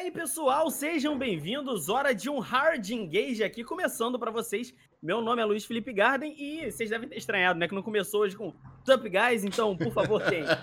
aí, 0.00 0.10
pessoal, 0.10 0.70
sejam 0.70 1.18
bem-vindos. 1.18 1.88
Hora 1.90 2.14
de 2.14 2.30
um 2.30 2.38
hard 2.38 2.88
engage 2.90 3.44
aqui, 3.44 3.62
começando 3.62 4.18
para 4.18 4.30
vocês. 4.30 4.72
Meu 5.02 5.20
nome 5.20 5.42
é 5.42 5.44
Luiz 5.44 5.64
Felipe 5.66 5.92
Garden 5.92 6.34
e 6.38 6.70
vocês 6.70 6.88
devem 6.88 7.06
ter 7.08 7.18
estranhado, 7.18 7.58
né? 7.58 7.68
Que 7.68 7.74
não 7.74 7.82
começou 7.82 8.22
hoje 8.22 8.34
com 8.34 8.52
Sup 8.84 9.02
Guys, 9.04 9.44
então, 9.44 9.76
por 9.76 9.92
favor, 9.92 10.22
tem. 10.22 10.44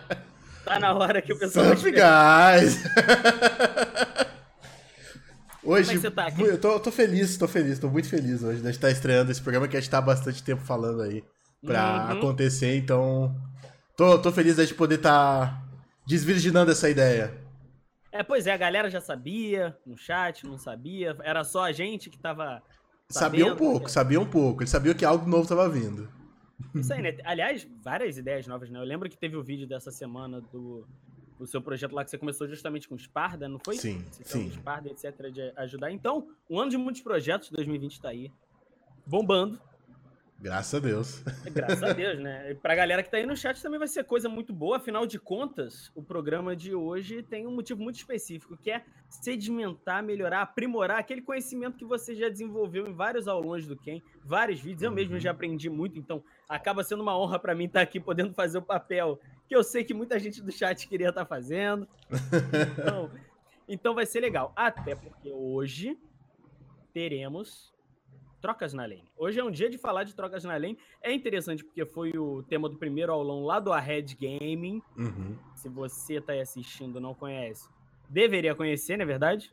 Tá 0.65 0.79
na 0.81 0.93
hora 0.93 1.21
que 1.21 1.31
o 1.31 1.39
pessoal. 1.39 1.65
Sup 1.77 1.91
Guys! 1.93 2.83
Hoje, 5.63 5.63
Como 5.63 5.75
é 5.77 5.83
que 5.83 5.97
você 5.97 6.11
tá 6.11 6.27
aqui? 6.27 6.41
eu 6.41 6.59
tô, 6.59 6.77
tô 6.77 6.91
feliz, 6.91 7.37
tô 7.37 7.47
feliz, 7.47 7.79
tô 7.79 7.87
muito 7.87 8.09
feliz 8.09 8.43
hoje 8.43 8.61
de 8.61 8.69
estar 8.69 8.91
estreando 8.91 9.31
esse 9.31 9.41
programa 9.41 9.65
que 9.69 9.77
a 9.77 9.79
gente 9.79 9.89
tá 9.89 9.99
há 9.99 10.01
bastante 10.01 10.43
tempo 10.43 10.61
falando 10.65 11.03
aí 11.03 11.23
pra 11.65 12.07
Uhum. 12.11 12.17
acontecer, 12.17 12.75
então 12.75 13.33
tô, 13.95 14.19
tô 14.19 14.29
feliz 14.29 14.55
de 14.55 14.61
a 14.63 14.65
gente 14.65 14.75
poder 14.75 14.95
estar 14.95 15.63
desvirginando 16.05 16.69
essa 16.69 16.89
ideia. 16.89 17.46
É, 18.11 18.23
pois 18.23 18.47
é, 18.47 18.51
a 18.51 18.57
galera 18.57 18.89
já 18.89 19.01
sabia 19.01 19.77
no 19.85 19.97
chat, 19.97 20.45
não 20.45 20.57
sabia. 20.57 21.15
Era 21.23 21.43
só 21.43 21.63
a 21.63 21.71
gente 21.71 22.09
que 22.09 22.17
tava. 22.17 22.61
Sabia 23.09 23.45
um 23.45 23.49
sabendo, 23.49 23.57
pouco, 23.57 23.83
né? 23.85 23.89
sabia 23.89 24.19
um 24.19 24.25
pouco. 24.25 24.61
Ele 24.63 24.69
sabia 24.69 24.93
que 24.93 25.05
algo 25.05 25.29
novo 25.29 25.47
tava 25.47 25.69
vindo. 25.69 26.09
Isso 26.75 26.93
aí, 26.93 27.01
né? 27.01 27.17
Aliás, 27.23 27.67
várias 27.81 28.17
ideias 28.17 28.47
novas, 28.47 28.69
né? 28.69 28.79
Eu 28.79 28.83
lembro 28.83 29.09
que 29.09 29.17
teve 29.17 29.37
o 29.37 29.43
vídeo 29.43 29.67
dessa 29.67 29.91
semana 29.91 30.41
do, 30.41 30.85
do 31.37 31.45
seu 31.45 31.61
projeto 31.61 31.93
lá 31.93 32.03
que 32.03 32.09
você 32.09 32.17
começou 32.17 32.47
justamente 32.47 32.87
com 32.87 32.97
Sparda, 32.97 33.47
não 33.47 33.59
foi? 33.63 33.77
Sim, 33.77 34.03
Você 34.11 34.23
sim. 34.23 34.51
Sparda, 34.51 34.89
etc, 34.89 35.31
de 35.31 35.53
ajudar. 35.55 35.91
Então, 35.91 36.27
um 36.49 36.59
ano 36.59 36.71
de 36.71 36.77
muitos 36.77 37.01
projetos, 37.01 37.49
2020 37.49 38.01
tá 38.01 38.09
aí. 38.09 38.31
Bombando. 39.05 39.59
Graças 40.39 40.73
a 40.75 40.79
Deus. 40.79 41.23
Graças 41.51 41.81
a 41.83 41.93
Deus, 41.93 42.19
né? 42.19 42.51
E 42.51 42.55
pra 42.55 42.75
galera 42.75 43.01
que 43.01 43.09
tá 43.09 43.17
aí 43.17 43.25
no 43.25 43.35
chat 43.35 43.59
também 43.61 43.79
vai 43.79 43.87
ser 43.87 44.03
coisa 44.03 44.29
muito 44.29 44.53
boa. 44.53 44.77
Afinal 44.77 45.07
de 45.07 45.17
contas, 45.19 45.91
o 45.95 46.03
programa 46.03 46.55
de 46.55 46.75
hoje 46.75 47.23
tem 47.23 47.47
um 47.47 47.51
motivo 47.55 47.81
muito 47.81 47.95
específico, 47.95 48.55
que 48.55 48.69
é 48.69 48.83
sedimentar, 49.09 50.03
melhorar, 50.03 50.43
aprimorar 50.43 50.99
aquele 50.99 51.23
conhecimento 51.23 51.75
que 51.75 51.85
você 51.85 52.13
já 52.13 52.29
desenvolveu 52.29 52.85
em 52.87 52.93
vários 52.93 53.27
aulões 53.27 53.65
do 53.65 53.75
Ken, 53.75 53.99
vários 54.23 54.59
vídeos. 54.59 54.83
Eu 54.83 54.91
mesmo 54.91 55.15
Uhum. 55.15 55.19
já 55.19 55.31
aprendi 55.31 55.69
muito, 55.71 55.97
então 55.97 56.23
acaba 56.47 56.83
sendo 56.83 57.01
uma 57.01 57.17
honra 57.17 57.39
pra 57.39 57.55
mim 57.55 57.65
estar 57.65 57.81
aqui 57.81 57.99
podendo 57.99 58.33
fazer 58.33 58.59
o 58.59 58.61
papel 58.61 59.19
que 59.47 59.55
eu 59.55 59.63
sei 59.63 59.83
que 59.83 59.93
muita 59.93 60.19
gente 60.19 60.41
do 60.41 60.51
chat 60.51 60.87
queria 60.87 61.09
estar 61.09 61.25
fazendo. 61.25 61.87
Então, 62.77 63.11
então 63.67 63.95
vai 63.95 64.05
ser 64.05 64.19
legal. 64.19 64.53
Até 64.55 64.93
porque 64.95 65.31
hoje 65.31 65.97
teremos 66.93 67.73
trocas 68.41 68.73
na 68.73 68.83
lane. 68.83 69.05
Hoje 69.17 69.39
é 69.39 69.43
um 69.43 69.51
dia 69.51 69.69
de 69.69 69.77
falar 69.77 70.03
de 70.03 70.15
trocas 70.15 70.43
na 70.43 70.53
lane. 70.53 70.77
É 71.01 71.11
interessante 71.11 71.63
porque 71.63 71.85
foi 71.85 72.11
o 72.17 72.43
tema 72.43 72.69
do 72.69 72.77
primeiro 72.77 73.11
aulão 73.11 73.43
lá 73.43 73.59
do 73.59 73.73
Ahead 73.73 74.15
Gaming. 74.15 74.81
Uhum. 74.97 75.35
Se 75.55 75.69
você 75.69 76.21
tá 76.21 76.33
aí 76.33 76.41
assistindo 76.41 76.99
não 76.99 77.13
conhece, 77.13 77.67
deveria 78.09 78.55
conhecer, 78.55 78.97
não 78.97 79.03
é 79.03 79.07
verdade? 79.07 79.51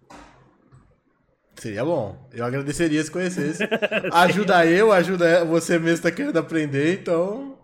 Seria 1.56 1.84
bom. 1.84 2.28
Eu 2.32 2.44
agradeceria 2.44 3.02
se 3.02 3.10
conhecesse. 3.10 3.62
ajuda 4.12 4.66
eu, 4.66 4.92
ajuda 4.92 5.44
você 5.44 5.78
mesmo 5.78 5.98
que 6.04 6.10
tá 6.10 6.14
querendo 6.14 6.36
aprender, 6.36 7.00
então. 7.00 7.58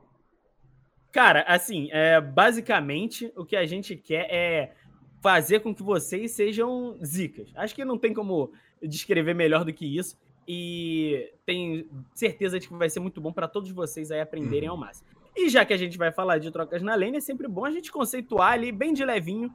Cara, 1.13 1.43
assim, 1.43 1.89
é, 1.91 2.21
basicamente 2.21 3.33
o 3.37 3.45
que 3.45 3.57
a 3.57 3.67
gente 3.67 3.97
quer 3.97 4.29
é 4.31 4.73
fazer 5.21 5.61
com 5.61 5.75
que 5.75 5.83
vocês 5.83 6.31
sejam 6.31 6.97
zicas. 7.05 7.51
Acho 7.55 7.75
que 7.75 7.85
não 7.85 7.99
tem 7.99 8.15
como 8.15 8.53
descrever 8.81 9.35
melhor 9.35 9.65
do 9.65 9.73
que 9.73 9.99
isso. 9.99 10.17
E 10.53 11.33
tenho 11.47 11.89
certeza 12.13 12.59
de 12.59 12.67
que 12.67 12.75
vai 12.75 12.91
ser 12.91 12.99
muito 12.99 13.21
bom 13.21 13.33
para 13.33 13.47
todos 13.47 13.71
vocês 13.71 14.11
aí 14.11 14.21
aprenderem 14.21 14.69
Uhum. 14.69 14.75
ao 14.75 14.81
máximo. 14.81 15.09
E 15.37 15.49
já 15.49 15.65
que 15.65 15.73
a 15.73 15.77
gente 15.77 15.97
vai 15.97 16.11
falar 16.11 16.39
de 16.39 16.51
trocas 16.51 16.83
na 16.83 16.97
lane, 16.97 17.19
é 17.19 17.21
sempre 17.21 17.47
bom 17.47 17.65
a 17.65 17.71
gente 17.71 17.93
conceituar 17.93 18.55
ali 18.55 18.73
bem 18.73 18.93
de 18.93 19.05
levinho 19.05 19.55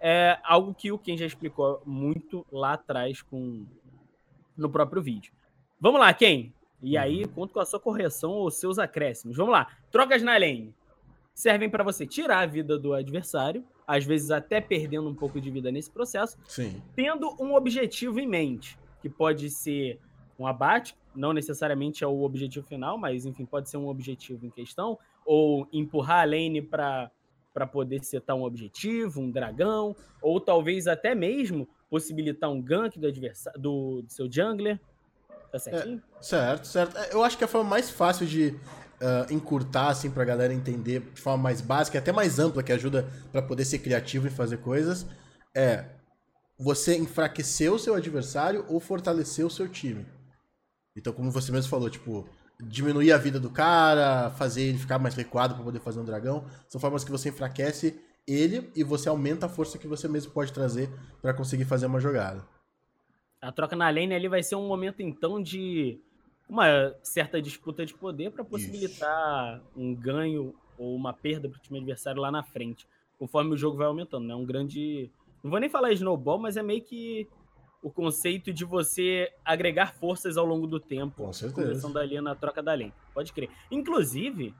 é, 0.00 0.38
algo 0.44 0.72
que 0.72 0.92
o 0.92 0.98
Ken 0.98 1.16
já 1.16 1.26
explicou 1.26 1.82
muito 1.84 2.46
lá 2.52 2.74
atrás 2.74 3.22
com 3.22 3.66
no 4.56 4.70
próprio 4.70 5.02
vídeo. 5.02 5.32
Vamos 5.80 5.98
lá, 6.00 6.14
Ken. 6.14 6.52
E 6.80 6.96
aí, 6.96 7.26
conto 7.26 7.52
com 7.52 7.60
a 7.60 7.66
sua 7.66 7.80
correção 7.80 8.30
ou 8.30 8.50
seus 8.52 8.78
acréscimos. 8.78 9.36
Vamos 9.36 9.52
lá. 9.52 9.66
Trocas 9.90 10.22
na 10.22 10.38
lane 10.38 10.72
servem 11.34 11.68
para 11.68 11.82
você 11.82 12.06
tirar 12.06 12.38
a 12.40 12.46
vida 12.46 12.78
do 12.78 12.94
adversário, 12.94 13.64
às 13.84 14.04
vezes 14.04 14.30
até 14.30 14.60
perdendo 14.60 15.08
um 15.08 15.14
pouco 15.14 15.40
de 15.40 15.50
vida 15.50 15.72
nesse 15.72 15.90
processo, 15.90 16.38
Sim. 16.46 16.80
tendo 16.94 17.34
um 17.40 17.54
objetivo 17.54 18.20
em 18.20 18.28
mente, 18.28 18.78
que 19.02 19.08
pode 19.08 19.50
ser 19.50 19.98
um 20.40 20.46
abate, 20.46 20.96
não 21.14 21.32
necessariamente 21.32 22.02
é 22.02 22.06
o 22.06 22.22
objetivo 22.22 22.66
final, 22.66 22.96
mas 22.96 23.26
enfim, 23.26 23.44
pode 23.44 23.68
ser 23.68 23.76
um 23.76 23.88
objetivo 23.88 24.46
em 24.46 24.50
questão, 24.50 24.98
ou 25.24 25.68
empurrar 25.72 26.22
a 26.22 26.24
lane 26.24 26.62
para 26.62 27.10
para 27.52 27.66
poder 27.66 28.04
setar 28.04 28.36
um 28.36 28.44
objetivo, 28.44 29.20
um 29.20 29.28
dragão, 29.28 29.96
ou 30.22 30.40
talvez 30.40 30.86
até 30.86 31.16
mesmo 31.16 31.68
possibilitar 31.90 32.48
um 32.48 32.62
gank 32.62 32.96
do 32.96 33.08
adversário 33.08 33.60
do, 33.60 34.02
do 34.02 34.12
seu 34.12 34.30
jungler. 34.30 34.78
Tá 35.50 35.58
certinho? 35.58 36.00
Certo, 36.20 36.68
certo. 36.68 36.96
É, 36.96 37.12
Eu 37.12 37.24
acho 37.24 37.36
que 37.36 37.42
a 37.42 37.48
forma 37.48 37.68
mais 37.68 37.90
fácil 37.90 38.24
de 38.24 38.56
ah, 39.00 39.26
encurtar, 39.30 39.88
assim, 39.88 40.10
pra 40.10 40.24
galera 40.24 40.52
entender 40.52 41.00
de 41.00 41.20
forma 41.20 41.42
mais 41.42 41.60
básica, 41.62 41.98
até 41.98 42.12
mais 42.12 42.38
ampla, 42.38 42.62
que 42.62 42.72
ajuda 42.72 43.08
pra 43.32 43.40
poder 43.40 43.64
ser 43.64 43.78
criativo 43.78 44.26
e 44.26 44.30
fazer 44.30 44.58
coisas, 44.58 45.06
é 45.54 45.86
você 46.58 46.96
enfraquecer 46.98 47.72
o 47.72 47.78
seu 47.78 47.94
adversário 47.94 48.64
ou 48.68 48.78
fortalecer 48.78 49.44
o 49.44 49.50
seu 49.50 49.66
time. 49.66 50.06
Então, 50.96 51.12
como 51.12 51.30
você 51.30 51.52
mesmo 51.52 51.70
falou, 51.70 51.88
tipo, 51.88 52.28
diminuir 52.60 53.12
a 53.12 53.18
vida 53.18 53.38
do 53.38 53.50
cara, 53.50 54.30
fazer 54.30 54.62
ele 54.62 54.78
ficar 54.78 54.98
mais 54.98 55.14
recuado 55.14 55.54
pra 55.54 55.64
poder 55.64 55.80
fazer 55.80 56.00
um 56.00 56.04
dragão, 56.04 56.44
são 56.68 56.80
formas 56.80 57.04
que 57.04 57.10
você 57.10 57.28
enfraquece 57.28 58.00
ele 58.26 58.70
e 58.76 58.84
você 58.84 59.08
aumenta 59.08 59.46
a 59.46 59.48
força 59.48 59.78
que 59.78 59.88
você 59.88 60.06
mesmo 60.06 60.32
pode 60.32 60.52
trazer 60.52 60.90
pra 61.22 61.34
conseguir 61.34 61.64
fazer 61.64 61.86
uma 61.86 62.00
jogada. 62.00 62.46
A 63.40 63.50
troca 63.50 63.74
na 63.74 63.88
lane 63.88 64.14
ali 64.14 64.28
vai 64.28 64.42
ser 64.42 64.56
um 64.56 64.68
momento, 64.68 65.00
então, 65.00 65.42
de 65.42 65.98
uma 66.48 66.94
certa 67.02 67.40
disputa 67.40 67.86
de 67.86 67.94
poder 67.94 68.30
para 68.30 68.44
possibilitar 68.44 69.62
um 69.76 69.94
ganho 69.94 70.54
ou 70.76 70.94
uma 70.94 71.12
perda 71.12 71.48
para 71.48 71.58
o 71.58 71.60
time 71.60 71.78
adversário 71.78 72.20
lá 72.20 72.30
na 72.30 72.42
frente, 72.42 72.86
conforme 73.18 73.54
o 73.54 73.56
jogo 73.56 73.78
vai 73.78 73.86
aumentando. 73.86 74.26
né? 74.26 74.34
um 74.34 74.44
grande. 74.44 75.10
Não 75.42 75.50
vou 75.50 75.60
nem 75.60 75.70
falar 75.70 75.92
snowball, 75.92 76.38
mas 76.38 76.56
é 76.56 76.62
meio 76.62 76.82
que 76.82 77.26
o 77.82 77.90
conceito 77.90 78.52
de 78.52 78.64
você 78.64 79.32
agregar 79.44 79.94
forças 79.94 80.36
ao 80.36 80.44
longo 80.44 80.66
do 80.66 80.78
tempo, 80.78 81.24
Com 81.24 81.32
certeza. 81.32 81.62
começando 81.68 81.96
ali 81.98 82.20
na 82.20 82.34
troca 82.34 82.62
da 82.62 82.72
lane. 82.72 82.92
Pode 83.14 83.32
crer. 83.32 83.48
Inclusive, 83.70 84.54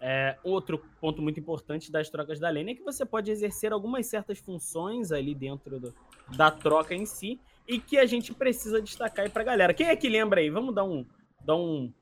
é, 0.00 0.36
outro 0.42 0.78
ponto 1.00 1.22
muito 1.22 1.38
importante 1.38 1.90
das 1.90 2.10
trocas 2.10 2.38
da 2.40 2.50
lane 2.50 2.72
é 2.72 2.74
que 2.74 2.82
você 2.82 3.06
pode 3.06 3.30
exercer 3.30 3.72
algumas 3.72 4.06
certas 4.06 4.38
funções 4.38 5.12
ali 5.12 5.34
dentro 5.34 5.78
do- 5.78 5.94
da 6.36 6.50
troca 6.50 6.94
em 6.94 7.06
si 7.06 7.40
e 7.66 7.78
que 7.78 7.96
a 7.96 8.04
gente 8.06 8.34
precisa 8.34 8.82
destacar 8.82 9.24
aí 9.24 9.30
pra 9.30 9.44
galera. 9.44 9.72
Quem 9.72 9.86
é 9.88 9.96
que 9.96 10.08
lembra 10.08 10.40
aí? 10.40 10.50
Vamos 10.50 10.74
dar 10.74 10.84
um, 10.84 11.06
dar 11.44 11.56
um 11.56 11.92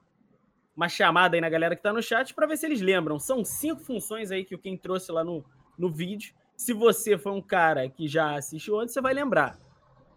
uma 0.74 0.88
chamada 0.88 1.36
aí 1.36 1.40
na 1.42 1.50
galera 1.50 1.76
que 1.76 1.82
tá 1.82 1.92
no 1.92 2.02
chat 2.02 2.32
para 2.32 2.46
ver 2.46 2.56
se 2.56 2.64
eles 2.64 2.80
lembram. 2.80 3.18
São 3.18 3.44
cinco 3.44 3.82
funções 3.82 4.30
aí 4.30 4.42
que 4.42 4.54
o 4.54 4.58
Ken 4.58 4.74
trouxe 4.74 5.12
lá 5.12 5.22
no, 5.22 5.44
no 5.78 5.92
vídeo. 5.92 6.32
Se 6.56 6.72
você 6.72 7.18
foi 7.18 7.30
um 7.32 7.42
cara 7.42 7.86
que 7.90 8.08
já 8.08 8.36
assistiu 8.36 8.80
antes, 8.80 8.94
você 8.94 9.00
vai 9.02 9.12
lembrar. 9.12 9.58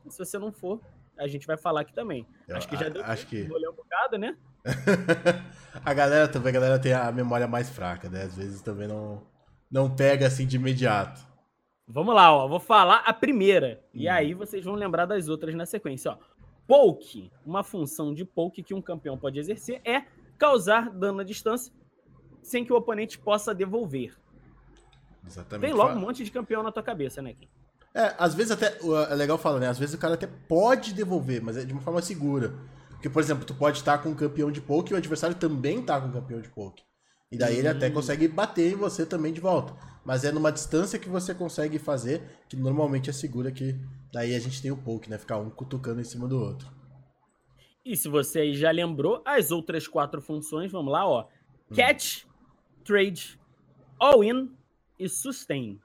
E 0.05 0.11
se 0.11 0.17
você 0.19 0.37
não 0.37 0.51
for, 0.51 0.79
a 1.17 1.27
gente 1.27 1.47
vai 1.47 1.57
falar 1.57 1.81
aqui 1.81 1.93
também. 1.93 2.25
Eu 2.47 2.57
acho 2.57 2.67
que 2.67 2.75
já 2.77 2.89
deu 2.89 3.03
acho 3.03 3.25
tempo, 3.27 3.53
que- 3.53 3.67
um 3.67 3.73
bocado, 3.73 4.17
né? 4.17 4.37
a 5.85 5.93
galera 5.93 6.27
também, 6.27 6.49
a 6.49 6.53
galera 6.53 6.79
tem 6.79 6.93
a 6.93 7.11
memória 7.11 7.47
mais 7.47 7.69
fraca, 7.69 8.09
né? 8.09 8.23
Às 8.23 8.35
vezes 8.35 8.61
também 8.61 8.87
não, 8.87 9.21
não 9.71 9.93
pega 9.95 10.27
assim 10.27 10.45
de 10.45 10.55
imediato. 10.57 11.21
Vamos 11.87 12.15
lá, 12.15 12.33
ó. 12.33 12.47
Vou 12.47 12.59
falar 12.59 12.97
a 13.05 13.13
primeira. 13.13 13.83
E 13.93 14.07
Hum. 14.09 14.11
aí 14.11 14.33
vocês 14.33 14.63
vão 14.65 14.73
lembrar 14.75 15.05
das 15.05 15.27
outras 15.27 15.53
na 15.55 15.65
sequência, 15.65 16.11
ó. 16.11 16.17
Poke, 16.67 17.31
uma 17.45 17.63
função 17.63 18.11
de 18.13 18.25
poke 18.25 18.63
que 18.63 18.73
um 18.73 18.81
campeão 18.81 19.17
pode 19.17 19.39
exercer 19.39 19.81
é 19.85 20.03
causar 20.37 20.89
dano 20.89 21.19
à 21.19 21.23
distância 21.23 21.71
sem 22.41 22.65
que 22.65 22.73
o 22.73 22.75
oponente 22.75 23.17
possa 23.19 23.53
devolver. 23.53 24.15
Exatamente. 25.25 25.69
Tem 25.71 25.73
logo 25.77 25.95
um 25.95 25.99
monte 26.01 26.23
de 26.23 26.31
campeão 26.31 26.61
na 26.63 26.71
tua 26.71 26.83
cabeça, 26.83 27.21
né, 27.21 27.33
Kim? 27.33 27.47
É, 27.95 28.13
às 28.17 28.35
vezes 28.35 28.51
até. 28.51 28.77
É 29.09 29.15
legal 29.15 29.37
falar, 29.37 29.59
né? 29.59 29.67
Às 29.69 29.79
vezes 29.79 29.95
o 29.95 29.97
cara 29.97 30.15
até 30.15 30.27
pode 30.27 30.93
devolver, 30.93 31.41
mas 31.41 31.55
é 31.55 31.63
de 31.63 31.71
uma 31.71 31.81
forma 31.81 32.01
segura. 32.01 32.53
Porque, 32.89 33.09
por 33.09 33.21
exemplo, 33.21 33.45
tu 33.45 33.53
pode 33.55 33.77
estar 33.77 33.99
com 33.99 34.09
um 34.09 34.15
campeão 34.15 34.51
de 34.51 34.59
poke 34.59 34.91
e 34.91 34.95
o 34.95 34.97
adversário 34.97 35.35
também 35.35 35.81
tá 35.81 36.01
com 36.01 36.07
um 36.07 36.11
campeão 36.11 36.41
de 36.41 36.49
poke. 36.49 36.83
E 37.31 37.37
daí 37.37 37.57
ele 37.57 37.67
até 37.67 37.87
Hum. 37.87 37.93
consegue 37.93 38.27
bater 38.27 38.73
em 38.73 38.75
você 38.75 39.05
também 39.05 39.31
de 39.31 39.39
volta. 39.39 39.73
Mas 40.03 40.23
é 40.23 40.31
numa 40.31 40.51
distância 40.51 40.99
que 40.99 41.09
você 41.09 41.33
consegue 41.33 41.79
fazer, 41.79 42.21
que 42.49 42.55
normalmente 42.55 43.09
é 43.09 43.13
segura, 43.13 43.51
que 43.51 43.79
daí 44.13 44.35
a 44.35 44.39
gente 44.39 44.61
tem 44.61 44.71
o 44.71 44.77
poke, 44.77 45.09
né? 45.09 45.17
Ficar 45.17 45.37
um 45.37 45.49
cutucando 45.49 46.01
em 46.01 46.03
cima 46.03 46.27
do 46.27 46.39
outro. 46.39 46.67
E 47.83 47.95
se 47.95 48.09
você 48.09 48.39
aí 48.39 48.55
já 48.55 48.71
lembrou, 48.71 49.21
as 49.25 49.51
outras 49.51 49.87
quatro 49.87 50.21
funções, 50.21 50.71
vamos 50.71 50.91
lá, 50.91 51.07
ó. 51.07 51.27
Catch, 51.75 52.23
Trade, 52.83 53.39
All-In 53.99 54.51
e 54.99 55.07
Sustain. 55.07 55.79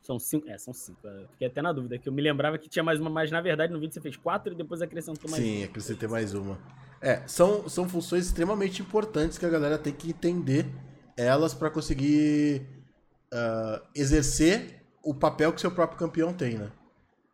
São 0.00 0.18
cinco. 0.18 0.48
É, 0.48 0.56
são 0.58 0.72
cinco. 0.72 1.06
Eu 1.06 1.28
Fiquei 1.28 1.48
até 1.48 1.60
na 1.60 1.72
dúvida, 1.72 1.98
que 1.98 2.08
eu 2.08 2.12
me 2.12 2.22
lembrava 2.22 2.58
que 2.58 2.68
tinha 2.68 2.82
mais 2.82 3.00
uma, 3.00 3.10
mas 3.10 3.30
na 3.30 3.40
verdade 3.40 3.72
no 3.72 3.78
vídeo 3.78 3.92
você 3.92 4.00
fez 4.00 4.16
quatro 4.16 4.52
e 4.52 4.56
depois 4.56 4.80
acrescentou 4.80 5.30
mais 5.30 5.42
Sim, 5.42 5.58
uma. 5.58 5.64
acrescentei 5.66 6.08
mais 6.08 6.34
uma. 6.34 6.58
É, 7.00 7.22
são, 7.26 7.68
são 7.68 7.88
funções 7.88 8.26
extremamente 8.26 8.82
importantes 8.82 9.38
que 9.38 9.46
a 9.46 9.48
galera 9.50 9.78
tem 9.78 9.92
que 9.92 10.10
entender 10.10 10.66
elas 11.16 11.54
para 11.54 11.70
conseguir 11.70 12.66
ah, 13.32 13.82
exercer 13.94 14.82
o 15.02 15.14
papel 15.14 15.52
que 15.52 15.60
seu 15.60 15.70
próprio 15.70 15.98
campeão 15.98 16.32
tem, 16.32 16.58
né? 16.58 16.70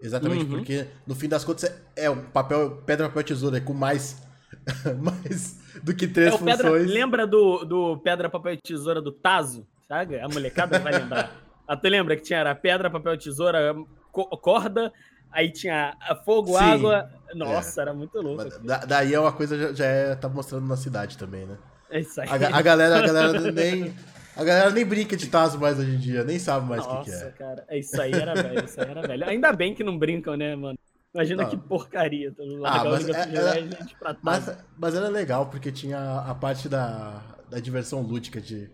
Exatamente, 0.00 0.44
uhum. 0.44 0.58
porque 0.58 0.86
no 1.06 1.14
fim 1.14 1.28
das 1.28 1.42
contas 1.42 1.72
é 1.96 2.08
o 2.10 2.16
papel, 2.16 2.82
pedra, 2.84 3.08
papel, 3.08 3.24
tesoura, 3.24 3.56
é 3.56 3.60
com 3.60 3.72
mais, 3.72 4.22
mais 5.00 5.58
do 5.82 5.94
que 5.94 6.06
três 6.06 6.34
é, 6.34 6.38
funções. 6.38 6.56
Pedra, 6.58 6.70
lembra 6.70 7.26
do, 7.26 7.64
do 7.64 7.96
pedra, 7.98 8.28
papel 8.28 8.56
tesoura 8.58 9.00
do 9.00 9.10
Tazo? 9.10 9.66
Sabe? 9.88 10.18
A 10.18 10.28
molecada 10.28 10.78
vai 10.78 10.92
lembrar. 10.92 11.34
Ah, 11.66 11.76
tu 11.76 11.88
lembra 11.88 12.16
que 12.16 12.22
tinha 12.22 12.38
era 12.38 12.54
pedra, 12.54 12.90
papel, 12.90 13.18
tesoura, 13.18 13.74
corda, 14.12 14.92
aí 15.32 15.50
tinha 15.50 15.96
fogo, 16.24 16.56
Sim, 16.58 16.64
água. 16.64 17.10
Nossa, 17.34 17.80
é. 17.80 17.82
era 17.82 17.94
muito 17.94 18.20
louco. 18.20 18.44
Da, 18.60 18.78
daí 18.78 19.12
é 19.12 19.20
uma 19.20 19.32
coisa 19.32 19.58
já, 19.58 19.72
já 19.72 19.84
é, 19.84 20.14
tá 20.14 20.28
mostrando 20.28 20.66
na 20.66 20.76
cidade 20.76 21.18
também, 21.18 21.44
né? 21.44 21.58
É 21.90 22.00
isso 22.00 22.20
aí. 22.20 22.28
A, 22.28 22.34
a 22.34 22.62
galera, 22.62 22.98
a 22.98 23.06
galera 23.06 23.52
nem. 23.52 23.94
A 24.36 24.44
galera 24.44 24.70
nem 24.70 24.84
brinca 24.84 25.16
de 25.16 25.28
Tazo 25.28 25.58
mais 25.58 25.78
hoje 25.78 25.94
em 25.94 25.98
dia, 25.98 26.22
nem 26.22 26.38
sabe 26.38 26.68
mais 26.68 26.84
o 26.84 26.98
que, 26.98 27.04
que, 27.04 27.10
é. 27.10 27.14
Nossa, 27.14 27.30
cara, 27.32 27.64
é 27.68 27.78
isso 27.78 28.00
aí 28.00 28.12
era 28.12 28.34
velho, 28.34 28.64
isso 28.66 28.78
aí 28.78 28.90
era 28.90 29.00
velho. 29.00 29.28
Ainda 29.30 29.50
bem 29.50 29.74
que 29.74 29.82
não 29.82 29.98
brincam, 29.98 30.36
né, 30.36 30.54
mano? 30.54 30.78
Imagina 31.14 31.44
não. 31.44 31.48
que 31.48 31.56
porcaria. 31.56 32.30
Tá 32.32 32.42
ah, 32.64 32.84
mas, 32.84 33.08
é, 33.08 33.20
era, 33.34 34.18
mas, 34.20 34.58
mas, 34.76 34.94
era 34.94 35.08
legal, 35.08 35.46
porque 35.46 35.72
tinha 35.72 36.18
a 36.20 36.34
parte 36.34 36.68
da, 36.68 37.22
da 37.48 37.58
diversão 37.58 38.02
lúdica 38.02 38.38
de 38.38 38.70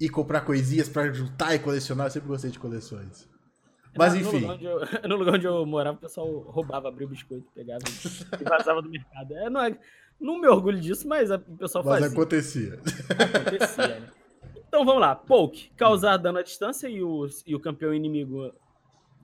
ir 0.00 0.08
comprar 0.08 0.42
coisinhas 0.42 0.88
pra 0.88 1.12
juntar 1.12 1.54
e 1.54 1.58
colecionar. 1.58 2.06
Eu 2.06 2.10
sempre 2.10 2.28
gostei 2.28 2.50
de 2.50 2.58
coleções. 2.58 3.28
Mas 3.96 4.14
no, 4.14 4.20
enfim. 4.20 4.40
No 4.40 4.52
lugar, 4.52 4.62
eu, 4.62 4.80
no 5.08 5.16
lugar, 5.16 5.34
onde 5.34 5.46
eu, 5.46 5.66
morava, 5.66 5.96
o 5.96 6.00
pessoal 6.00 6.26
roubava, 6.26 6.88
abria 6.88 7.06
o 7.06 7.10
biscoito, 7.10 7.50
pegava 7.54 7.80
e 8.40 8.44
vazava 8.44 8.82
do 8.82 8.88
mercado. 8.88 9.34
É, 9.34 9.50
não, 9.50 9.60
é, 9.62 9.78
não 10.20 10.40
me 10.40 10.46
orgulho 10.46 10.80
disso, 10.80 11.08
mas 11.08 11.30
o 11.30 11.38
pessoal 11.38 11.84
mas 11.84 11.94
fazia. 11.94 12.08
Mas 12.08 12.12
acontecia. 12.12 12.80
Acontecia, 13.34 14.00
né? 14.00 14.10
Então 14.68 14.84
vamos 14.84 15.00
lá. 15.00 15.16
Poke, 15.16 15.70
causar 15.76 16.16
dano 16.18 16.38
à 16.38 16.42
distância 16.42 16.88
e 16.88 17.02
o, 17.02 17.26
e 17.46 17.54
o 17.54 17.60
campeão 17.60 17.92
inimigo 17.94 18.52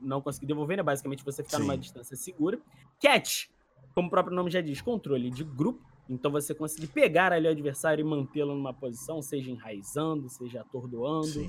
não 0.01 0.21
conseguir 0.21 0.47
devolver, 0.47 0.77
né? 0.77 0.83
Basicamente 0.83 1.25
você 1.25 1.43
ficar 1.43 1.59
Sim. 1.59 1.65
numa 1.65 1.79
distância 1.79 2.17
segura. 2.17 2.59
Catch, 3.01 3.47
como 3.95 4.09
o 4.09 4.11
próprio 4.11 4.35
nome 4.35 4.51
já 4.51 4.61
diz, 4.61 4.81
controle 4.81 5.31
de 5.31 5.45
grupo. 5.45 5.94
Então 6.09 6.31
você 6.31 6.55
conseguir 6.55 6.89
pegar 6.89 7.33
ali 7.33 7.47
o 7.47 7.51
adversário 7.51 8.03
e 8.03 8.05
mantê-lo 8.05 8.55
numa 8.55 8.75
posição, 8.75 9.23
seja 9.23 9.51
enraizando, 9.51 10.29
seja 10.29 10.61
atordoando. 10.61 11.43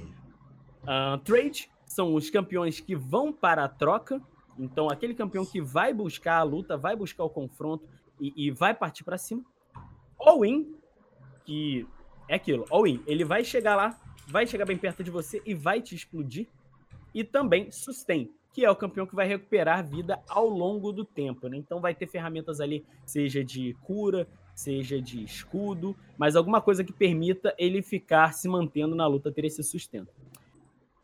Uh, 0.84 1.18
trade 1.24 1.69
são 1.86 2.13
os 2.16 2.30
campeões 2.30 2.80
que 2.80 2.96
vão 2.96 3.34
para 3.34 3.66
a 3.66 3.68
troca. 3.68 4.22
Então 4.57 4.90
aquele 4.90 5.13
campeão 5.13 5.46
que 5.46 5.62
vai 5.62 5.94
buscar 5.94 6.38
a 6.38 6.44
luta, 6.44 6.78
vai 6.78 6.96
buscar 6.96 7.24
o 7.25 7.30
confronto 7.30 7.86
e, 8.19 8.48
e 8.48 8.52
vai 8.52 8.74
partir 8.74 9.04
para 9.04 9.18
cima. 9.18 9.44
All-in, 10.18 10.74
que 11.44 11.86
é 12.30 12.36
aquilo, 12.36 12.66
all-in. 12.69 13.04
Ele 13.06 13.25
vai 13.25 13.44
chegar 13.44 13.75
lá, 13.75 14.00
vai 14.28 14.48
chegar 14.48 14.66
bem 14.66 14.78
perto 14.78 15.04
de 15.04 15.12
você 15.12 15.42
e 15.46 15.54
vai 15.54 15.81
te 15.81 15.94
explodir. 15.94 16.48
E 17.13 17.24
também 17.24 17.72
sustain, 17.72 18.30
que 18.54 18.63
é 18.63 18.69
o 18.69 18.75
campeão 18.75 19.06
que 19.06 19.16
vai 19.16 19.28
recuperar 19.28 19.86
vida 19.86 20.22
ao 20.28 20.48
longo 20.48 20.92
do 20.92 21.06
tempo, 21.06 21.48
né? 21.48 21.58
Então 21.58 21.80
vai 21.80 21.94
ter 21.94 22.08
ferramentas 22.08 22.60
ali, 22.60 22.86
seja 23.06 23.44
de 23.44 23.74
cura, 23.84 24.28
seja 24.56 25.02
de 25.02 25.24
escudo, 25.24 25.96
mas 26.18 26.36
alguma 26.36 26.62
coisa 26.62 26.84
que 26.84 26.94
permita 26.94 27.54
ele 27.57 27.81
ficar 27.81 28.34
se 28.34 28.48
mantendo 28.48 28.96
na 28.96 29.06
luta, 29.06 29.31
ter 29.31 29.46
esse 29.46 29.62
sustento. 29.62 30.13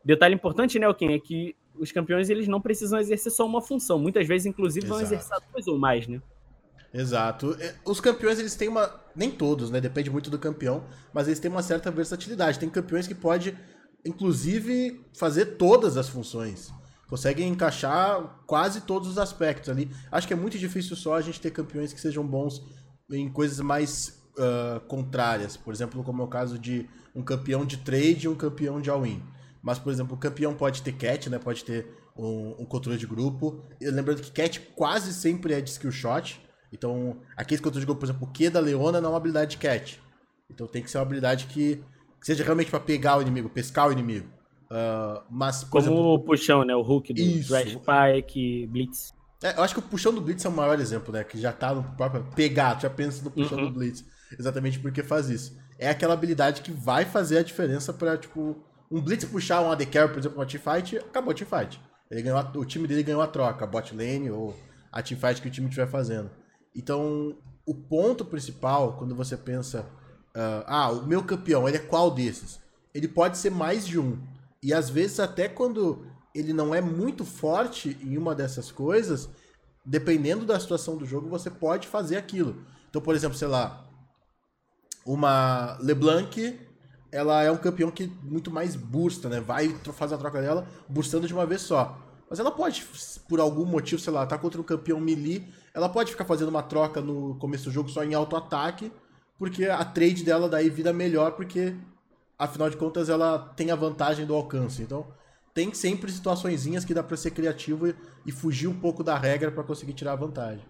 Detalhe 0.04 0.34
importante, 0.34 0.78
né, 0.78 0.92
Ken, 0.94 1.12
é 1.12 1.18
que 1.18 1.54
os 1.78 1.92
campeões 1.92 2.30
eles 2.30 2.48
não 2.48 2.60
precisam 2.60 2.98
exercer 2.98 3.30
só 3.30 3.46
uma 3.46 3.60
função, 3.60 3.98
muitas 3.98 4.26
vezes 4.26 4.46
inclusive 4.46 4.86
Exato. 4.86 4.98
vão 4.98 5.06
exercer 5.06 5.36
duas 5.52 5.68
ou 5.68 5.78
mais, 5.78 6.08
né? 6.08 6.20
Exato. 6.92 7.56
É, 7.58 7.74
os 7.86 8.00
campeões, 8.00 8.38
eles 8.38 8.54
têm 8.54 8.68
uma. 8.68 9.00
Nem 9.16 9.30
todos, 9.30 9.70
né? 9.70 9.80
Depende 9.80 10.10
muito 10.10 10.28
do 10.28 10.38
campeão, 10.38 10.84
mas 11.12 11.26
eles 11.26 11.40
têm 11.40 11.50
uma 11.50 11.62
certa 11.62 11.90
versatilidade. 11.90 12.58
Tem 12.58 12.68
campeões 12.68 13.06
que 13.06 13.14
pode, 13.14 13.56
inclusive, 14.04 15.02
fazer 15.16 15.56
todas 15.56 15.96
as 15.96 16.08
funções. 16.08 16.70
Conseguem 17.08 17.48
encaixar 17.48 18.42
quase 18.46 18.82
todos 18.82 19.08
os 19.08 19.18
aspectos 19.18 19.70
ali. 19.70 19.90
Acho 20.10 20.26
que 20.26 20.32
é 20.34 20.36
muito 20.36 20.58
difícil 20.58 20.96
só 20.96 21.14
a 21.14 21.20
gente 21.20 21.40
ter 21.40 21.50
campeões 21.50 21.92
que 21.92 22.00
sejam 22.00 22.26
bons 22.26 22.62
em 23.12 23.28
coisas 23.28 23.60
mais 23.60 24.22
uh, 24.36 24.80
contrárias. 24.86 25.56
Por 25.56 25.72
exemplo, 25.72 26.02
como 26.02 26.22
é 26.22 26.24
o 26.24 26.28
caso 26.28 26.58
de 26.58 26.88
um 27.14 27.22
campeão 27.22 27.64
de 27.64 27.76
trade 27.78 28.26
e 28.26 28.28
um 28.28 28.34
campeão 28.34 28.80
de 28.80 28.90
all-in. 28.90 29.22
Mas, 29.62 29.78
por 29.78 29.92
exemplo, 29.92 30.16
o 30.16 30.18
campeão 30.18 30.54
pode 30.54 30.82
ter 30.82 30.92
cat, 30.92 31.30
né? 31.30 31.38
Pode 31.38 31.64
ter 31.64 31.86
um, 32.16 32.56
um 32.58 32.64
controle 32.64 32.98
de 32.98 33.06
grupo. 33.06 33.62
E 33.80 33.88
lembrando 33.90 34.20
que 34.20 34.30
cat 34.30 34.60
quase 34.74 35.12
sempre 35.12 35.54
é 35.54 35.60
de 35.60 35.70
skill 35.70 35.92
shot. 35.92 36.40
Então, 36.72 37.18
aquele 37.36 37.60
que 37.60 37.68
eu 37.68 37.74
jogo, 37.74 37.96
por 37.96 38.06
exemplo, 38.06 38.26
o 38.26 38.32
Q 38.32 38.50
da 38.50 38.58
Leona 38.58 39.00
não 39.00 39.10
é 39.10 39.12
uma 39.12 39.18
habilidade 39.18 39.52
de 39.52 39.56
cat. 39.58 40.00
Então 40.50 40.66
tem 40.66 40.82
que 40.82 40.90
ser 40.90 40.98
uma 40.98 41.04
habilidade 41.04 41.46
que, 41.46 41.76
que 42.20 42.26
seja 42.26 42.44
realmente 42.44 42.70
para 42.70 42.80
pegar 42.80 43.18
o 43.18 43.22
inimigo, 43.22 43.48
pescar 43.48 43.88
o 43.88 43.92
inimigo. 43.92 44.26
Uh, 44.70 45.22
mas, 45.30 45.64
Como 45.64 45.84
exemplo, 45.84 46.14
o 46.14 46.18
puxão, 46.18 46.64
né? 46.64 46.74
O 46.74 46.82
Hulk 46.82 47.12
do 47.12 47.20
isso. 47.20 47.48
Thrash 47.48 47.76
Pike, 47.76 48.66
Blitz. 48.68 49.14
É, 49.42 49.58
eu 49.58 49.62
acho 49.62 49.74
que 49.74 49.80
o 49.80 49.82
puxão 49.82 50.14
do 50.14 50.20
Blitz 50.20 50.44
é 50.44 50.48
o 50.48 50.52
maior 50.52 50.78
exemplo, 50.78 51.12
né? 51.12 51.24
Que 51.24 51.38
já 51.40 51.52
tá 51.52 51.74
no 51.74 51.82
próprio. 51.82 52.24
Pegar, 52.34 52.80
já 52.80 52.88
pensa 52.88 53.22
no 53.22 53.30
puxão 53.30 53.58
uhum. 53.58 53.66
do 53.66 53.72
Blitz. 53.72 54.04
Exatamente 54.38 54.78
porque 54.78 55.02
faz 55.02 55.28
isso. 55.28 55.56
É 55.78 55.88
aquela 55.90 56.14
habilidade 56.14 56.62
que 56.62 56.70
vai 56.70 57.04
fazer 57.04 57.38
a 57.38 57.42
diferença 57.42 57.92
para 57.92 58.16
tipo, 58.16 58.56
um 58.90 59.00
Blitz 59.00 59.24
puxar 59.24 59.60
um 59.62 59.72
AD 59.72 59.86
Carry, 59.86 60.12
por 60.12 60.18
exemplo, 60.18 60.38
uma 60.38 60.46
teamfight, 60.46 60.96
acabou 60.98 61.32
a 61.32 61.34
teamfight. 61.34 61.80
Ele 62.10 62.22
ganhou 62.22 62.38
a, 62.38 62.52
o 62.56 62.64
time 62.64 62.86
dele 62.86 63.02
ganhou 63.02 63.22
a 63.22 63.26
troca, 63.26 63.64
a 63.64 63.66
bot 63.66 63.94
lane 63.94 64.30
ou 64.30 64.54
a 64.92 65.02
teamfight 65.02 65.40
que 65.40 65.48
o 65.48 65.50
time 65.50 65.68
estiver 65.68 65.88
fazendo. 65.88 66.30
Então, 66.74 67.36
o 67.66 67.74
ponto 67.74 68.24
principal, 68.24 68.96
quando 68.98 69.14
você 69.14 69.36
pensa, 69.36 69.80
uh, 70.36 70.64
ah, 70.66 70.90
o 70.90 71.06
meu 71.06 71.22
campeão, 71.22 71.66
ele 71.66 71.78
é 71.78 71.80
qual 71.80 72.10
desses? 72.10 72.60
Ele 72.94 73.08
pode 73.08 73.38
ser 73.38 73.50
mais 73.50 73.86
de 73.86 73.98
um. 73.98 74.18
E 74.62 74.72
às 74.72 74.90
vezes, 74.90 75.18
até 75.18 75.48
quando 75.48 76.06
ele 76.34 76.52
não 76.52 76.74
é 76.74 76.80
muito 76.80 77.24
forte 77.24 77.96
em 78.02 78.16
uma 78.16 78.34
dessas 78.34 78.70
coisas, 78.70 79.28
dependendo 79.84 80.44
da 80.44 80.58
situação 80.58 80.96
do 80.96 81.04
jogo, 81.04 81.28
você 81.28 81.50
pode 81.50 81.88
fazer 81.88 82.16
aquilo. 82.16 82.64
Então, 82.88 83.02
por 83.02 83.14
exemplo, 83.14 83.36
sei 83.36 83.48
lá, 83.48 83.86
uma 85.04 85.76
LeBlanc, 85.80 86.60
ela 87.10 87.42
é 87.42 87.50
um 87.50 87.56
campeão 87.56 87.90
que 87.90 88.06
muito 88.22 88.50
mais 88.50 88.76
bursta, 88.76 89.28
né? 89.28 89.40
Vai 89.40 89.68
fazer 89.92 90.14
a 90.14 90.18
troca 90.18 90.40
dela 90.40 90.66
burstando 90.88 91.26
de 91.26 91.34
uma 91.34 91.46
vez 91.46 91.62
só. 91.62 91.98
Mas 92.28 92.38
ela 92.38 92.50
pode, 92.50 92.86
por 93.28 93.40
algum 93.40 93.66
motivo, 93.66 94.00
sei 94.00 94.12
lá, 94.12 94.24
tá 94.24 94.38
contra 94.38 94.60
um 94.60 94.64
campeão 94.64 94.98
melee, 94.98 95.46
ela 95.74 95.88
pode 95.88 96.12
ficar 96.12 96.24
fazendo 96.24 96.48
uma 96.48 96.62
troca 96.62 97.00
no 97.00 97.34
começo 97.36 97.64
do 97.64 97.70
jogo 97.70 97.90
só 97.90 98.02
em 98.02 98.14
auto-ataque, 98.14 98.90
porque 99.38 99.66
a 99.66 99.84
trade 99.84 100.24
dela 100.24 100.48
daí 100.48 100.70
vira 100.70 100.92
melhor, 100.92 101.32
porque 101.32 101.76
afinal 102.38 102.70
de 102.70 102.76
contas 102.76 103.08
ela 103.08 103.38
tem 103.56 103.70
a 103.70 103.76
vantagem 103.76 104.24
do 104.24 104.34
alcance. 104.34 104.82
Então, 104.82 105.06
tem 105.54 105.72
sempre 105.74 106.10
situaçõezinhas 106.10 106.84
que 106.84 106.94
dá 106.94 107.02
para 107.02 107.16
ser 107.16 107.30
criativo 107.30 107.94
e, 108.24 108.32
fugir 108.32 108.68
um 108.68 108.78
pouco 108.78 109.04
da 109.04 109.16
regra 109.16 109.50
para 109.50 109.62
conseguir 109.62 109.92
tirar 109.92 110.12
a 110.12 110.16
vantagem. 110.16 110.64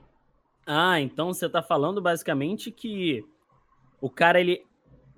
Ah, 0.66 1.00
então 1.00 1.32
você 1.32 1.48
tá 1.48 1.62
falando 1.62 2.00
basicamente 2.00 2.70
que 2.70 3.24
o 4.00 4.10
cara 4.10 4.40
ele 4.40 4.64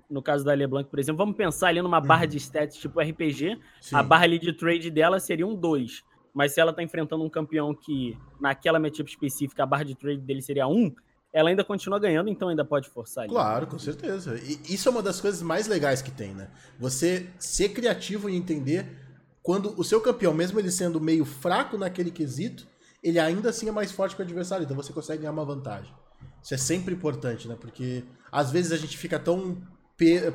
no 0.07 0.21
caso 0.21 0.45
da 0.45 0.53
LeBlanc, 0.53 0.87
por 0.87 0.99
exemplo, 0.99 1.17
vamos 1.17 1.35
pensar 1.35 1.69
ali 1.69 1.81
numa 1.81 1.99
barra 1.99 2.23
uhum. 2.23 2.29
de 2.29 2.37
stats 2.37 2.77
tipo 2.77 2.99
RPG, 2.99 3.59
Sim. 3.81 3.95
a 3.95 4.03
barra 4.03 4.23
ali 4.25 4.37
de 4.37 4.53
trade 4.53 4.91
dela 4.91 5.19
seria 5.19 5.47
um 5.47 5.55
2. 5.55 6.03
Mas 6.33 6.53
se 6.53 6.59
ela 6.59 6.73
tá 6.73 6.83
enfrentando 6.83 7.23
um 7.23 7.29
campeão 7.29 7.73
que, 7.73 8.17
naquela 8.39 8.79
matchup 8.79 9.09
específica, 9.09 9.63
a 9.63 9.65
barra 9.65 9.83
de 9.83 9.95
trade 9.95 10.21
dele 10.21 10.41
seria 10.41 10.67
1, 10.67 10.93
ela 11.31 11.49
ainda 11.49 11.63
continua 11.63 11.99
ganhando, 11.99 12.29
então 12.29 12.49
ainda 12.49 12.63
pode 12.63 12.89
forçar 12.89 13.23
ali. 13.23 13.33
Claro, 13.33 13.67
com 13.67 13.79
certeza. 13.79 14.37
E 14.37 14.73
isso 14.73 14.87
é 14.87 14.91
uma 14.91 15.01
das 15.01 15.19
coisas 15.19 15.41
mais 15.41 15.67
legais 15.67 16.01
que 16.01 16.11
tem, 16.11 16.33
né? 16.33 16.49
Você 16.79 17.29
ser 17.39 17.69
criativo 17.69 18.29
e 18.29 18.35
entender 18.35 19.04
quando 19.45 19.79
o 19.79 19.83
seu 19.83 20.01
campeão, 20.01 20.33
mesmo 20.33 20.59
ele 20.59 20.71
sendo 20.71 20.99
meio 20.99 21.23
fraco 21.23 21.77
naquele 21.77 22.09
quesito, 22.09 22.67
ele 23.03 23.19
ainda 23.19 23.51
assim 23.51 23.69
é 23.69 23.71
mais 23.71 23.91
forte 23.91 24.15
que 24.15 24.21
o 24.23 24.25
adversário, 24.25 24.63
então 24.63 24.75
você 24.75 24.91
consegue 24.91 25.19
ganhar 25.19 25.31
uma 25.31 25.45
vantagem. 25.45 25.93
Isso 26.41 26.55
é 26.55 26.57
sempre 26.57 26.95
importante, 26.95 27.47
né? 27.47 27.55
Porque 27.61 28.03
às 28.31 28.49
vezes 28.49 28.71
a 28.71 28.77
gente 28.77 28.97
fica 28.97 29.19
tão 29.19 29.61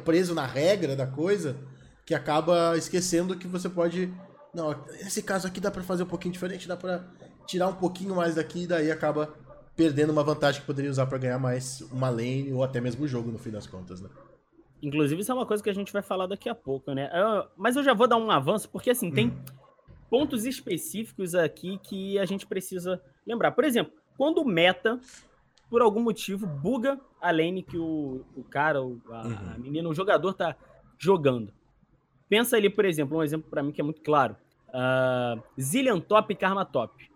preso 0.05 0.33
na 0.33 0.47
regra 0.47 0.95
da 0.95 1.09
coisa 1.09 1.57
que 2.07 2.14
acaba 2.14 2.79
esquecendo 2.79 3.37
que 3.37 3.49
você 3.49 3.69
pode 3.69 4.14
não, 4.55 4.76
esse 5.00 5.23
caso 5.23 5.49
aqui 5.49 5.61
dá 5.61 5.73
para 5.73 5.83
fazer 5.83 6.05
um 6.05 6.07
pouquinho 6.07 6.33
diferente, 6.33 6.69
dá 6.69 6.76
para 6.76 7.05
tirar 7.49 7.67
um 7.67 7.75
pouquinho 7.75 8.14
mais 8.14 8.37
daqui 8.37 8.62
e 8.62 8.67
daí 8.69 8.93
acaba 8.93 9.35
perdendo 9.75 10.11
uma 10.11 10.23
vantagem 10.23 10.61
que 10.61 10.67
poderia 10.69 10.90
usar 10.90 11.07
para 11.07 11.19
ganhar 11.19 11.38
mais 11.40 11.81
uma 11.90 12.09
lane 12.11 12.52
ou 12.52 12.62
até 12.62 12.81
mesmo 12.81 13.05
o 13.05 13.09
jogo 13.09 13.33
no 13.33 13.38
fim 13.40 13.50
das 13.50 13.67
contas, 13.67 14.00
né? 14.00 14.09
Inclusive, 14.83 15.21
isso 15.21 15.31
é 15.31 15.35
uma 15.35 15.47
coisa 15.47 15.63
que 15.63 15.71
a 15.71 15.75
gente 15.75 15.93
vai 15.93 16.03
falar 16.03 16.27
daqui 16.27 16.49
a 16.49 16.55
pouco, 16.55 16.93
né? 16.93 17.11
Eu, 17.13 17.47
mas 17.57 17.77
eu 17.77 17.83
já 17.83 17.93
vou 17.93 18.07
dar 18.07 18.17
um 18.17 18.31
avanço, 18.31 18.69
porque 18.71 18.91
assim, 18.91 19.11
tem 19.11 19.29
hum. 19.29 19.39
pontos 20.09 20.45
específicos 20.47 21.35
aqui 21.35 21.79
que 21.83 22.19
a 22.19 22.25
gente 22.25 22.47
precisa 22.47 23.01
lembrar. 23.27 23.53
Por 23.53 23.65
exemplo, 23.65 23.93
quando 24.17 24.39
o 24.39 24.45
meta, 24.45 24.99
por 25.69 25.83
algum 25.83 26.01
motivo, 26.01 26.47
buga 26.47 26.99
a 27.21 27.31
lane 27.31 27.63
que 27.63 27.77
o, 27.77 28.25
o 28.35 28.43
cara, 28.43 28.83
o, 28.83 29.01
a, 29.11 29.27
uhum. 29.27 29.37
a 29.55 29.59
menina, 29.59 29.89
o 29.89 29.95
jogador 29.95 30.33
tá 30.33 30.57
jogando. 30.99 31.53
Pensa 32.29 32.57
ali, 32.57 32.71
por 32.71 32.85
exemplo, 32.85 33.19
um 33.19 33.23
exemplo 33.23 33.51
para 33.51 33.63
mim 33.63 33.73
que 33.73 33.81
é 33.81 33.85
muito 33.85 34.01
claro. 34.03 34.37
Uh, 34.69 35.43
Zillion 35.61 36.01
Top 36.01 36.33
e 36.33 36.37
Karma 36.37 36.65
Top. 36.65 37.11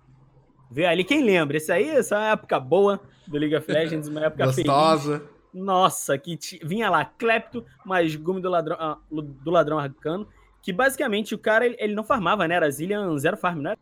Vê 0.71 0.87
ali, 0.87 1.05
quem 1.05 1.23
lembra? 1.23 1.57
Esse 1.57 1.71
aí, 1.71 1.89
essa 1.89 2.17
é 2.17 2.19
uma 2.19 2.29
época 2.33 2.59
boa 2.59 3.01
do 3.27 3.39
League 3.39 3.55
of 3.55 3.71
Legends, 3.71 4.09
uma 4.09 4.25
época 4.25 4.47
Gostosa. 4.47 5.19
Feliz. 5.21 5.34
Nossa, 5.55 6.19
que 6.19 6.37
vinha 6.65 6.91
lá, 6.91 7.05
Clepto, 7.05 7.65
mais 7.87 8.17
Gume 8.17 8.41
do 8.41 8.51
ladrão, 8.51 8.77
uh, 8.77 9.23
do 9.23 9.51
ladrão 9.53 9.79
arcano, 9.79 10.27
que 10.61 10.73
basicamente 10.73 11.33
o 11.33 11.39
cara, 11.39 11.65
ele, 11.65 11.77
ele, 11.79 11.95
não 11.95 12.03
farmava, 12.03 12.49
né? 12.49 12.57
Era 12.57 12.69
Zillion 12.69 13.17
zero 13.17 13.37
farm, 13.37 13.61
né? 13.61 13.77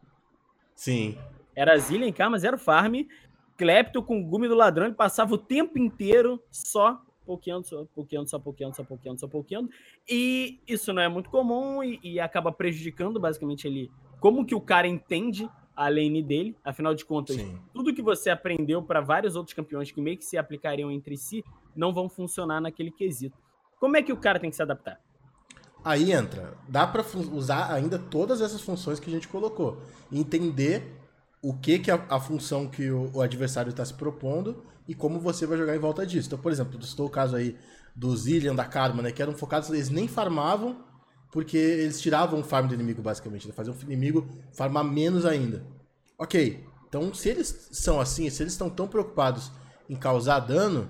Sim. 0.75 1.17
Era 1.57 1.79
Zillion, 1.79 2.13
Karma, 2.13 2.39
zero 2.39 2.59
farm. 2.59 2.97
Clepto 3.57 4.03
com 4.03 4.23
Gume 4.23 4.49
do 4.49 4.55
Ladrão, 4.55 4.87
ele 4.87 4.95
passava 4.95 5.35
o 5.35 5.39
tempo 5.39 5.79
inteiro 5.79 6.43
só 6.51 7.01
pokeando, 7.25 7.67
só 7.67 7.85
pokeando, 7.95 8.29
só 8.29 8.39
pokeando, 8.39 8.77
só 8.77 8.85
pokeando, 8.85 9.21
só 9.21 9.29
pokeando. 9.29 9.71
E 10.09 10.61
isso 10.67 10.93
não 10.93 11.01
é 11.01 11.09
muito 11.09 11.31
comum 11.31 11.83
e, 11.83 12.01
e 12.03 12.21
acaba 12.21 12.53
prejudicando 12.53 13.19
basicamente 13.19 13.67
ele. 13.67 13.91
Como 14.21 14.45
que 14.45 14.55
o 14.55 14.61
cara 14.61 14.87
entende 14.87 15.49
a 15.75 15.89
lane 15.89 16.23
dele, 16.23 16.57
afinal 16.63 16.95
de 16.95 17.05
contas, 17.05 17.37
Sim. 17.37 17.59
tudo 17.73 17.95
que 17.95 18.03
você 18.03 18.29
aprendeu 18.29 18.83
para 18.83 19.01
vários 19.01 19.37
outros 19.37 19.55
campeões 19.55 19.91
que 19.91 20.01
meio 20.01 20.19
que 20.19 20.25
se 20.25 20.37
aplicariam 20.37 20.91
entre 20.91 21.17
si 21.17 21.43
não 21.75 21.93
vão 21.93 22.09
funcionar 22.09 22.61
naquele 22.61 22.91
quesito. 22.91 23.37
Como 23.79 23.97
é 23.97 24.03
que 24.03 24.13
o 24.13 24.17
cara 24.17 24.39
tem 24.39 24.51
que 24.51 24.57
se 24.57 24.63
adaptar? 24.63 25.01
Aí 25.85 26.13
entra, 26.13 26.55
dá 26.69 26.87
para 26.87 27.05
usar 27.33 27.73
ainda 27.73 27.99
todas 27.99 28.41
essas 28.41 28.61
funções 28.61 29.01
que 29.01 29.11
a 29.11 29.13
gente 29.13 29.27
colocou, 29.27 29.83
entender 30.13 30.97
o 31.43 31.53
que 31.53 31.81
que 31.81 31.91
a, 31.91 32.07
a 32.09 32.21
função 32.21 32.69
que 32.69 32.89
o, 32.89 33.11
o 33.13 33.21
adversário 33.21 33.71
está 33.71 33.85
se 33.85 33.95
propondo 33.95 34.65
e 34.87 34.95
como 34.95 35.19
você 35.19 35.45
vai 35.45 35.59
jogar 35.59 35.75
em 35.75 35.81
volta 35.81 36.07
disso. 36.07 36.29
Então, 36.29 36.39
por 36.39 36.53
exemplo, 36.53 36.79
estou 36.81 37.07
o 37.07 37.11
caso 37.11 37.35
aí 37.35 37.57
do 37.95 38.17
Zillion, 38.17 38.55
da 38.55 38.65
Karma, 38.65 39.03
né, 39.03 39.11
que 39.11 39.21
eram 39.21 39.35
focados, 39.35 39.69
eles 39.71 39.91
nem 39.91 40.07
farmavam, 40.07 40.85
porque 41.33 41.57
eles 41.57 42.01
tiravam 42.01 42.41
o 42.41 42.45
farm 42.45 42.69
do 42.69 42.75
inimigo, 42.75 43.03
basicamente. 43.03 43.49
Né, 43.49 43.53
faziam 43.53 43.75
o 43.75 43.83
inimigo 43.83 44.29
farmar 44.53 44.85
menos 44.85 45.27
ainda. 45.27 45.67
Ok, 46.17 46.65
então 46.89 47.13
se 47.13 47.29
eles 47.29 47.69
são 47.73 48.01
assim, 48.01 48.31
se 48.31 48.43
eles 48.43 48.53
estão 48.53 48.71
tão 48.71 48.87
preocupados 48.87 49.51
em 49.89 49.97
causar 49.97 50.39
dano, 50.41 50.89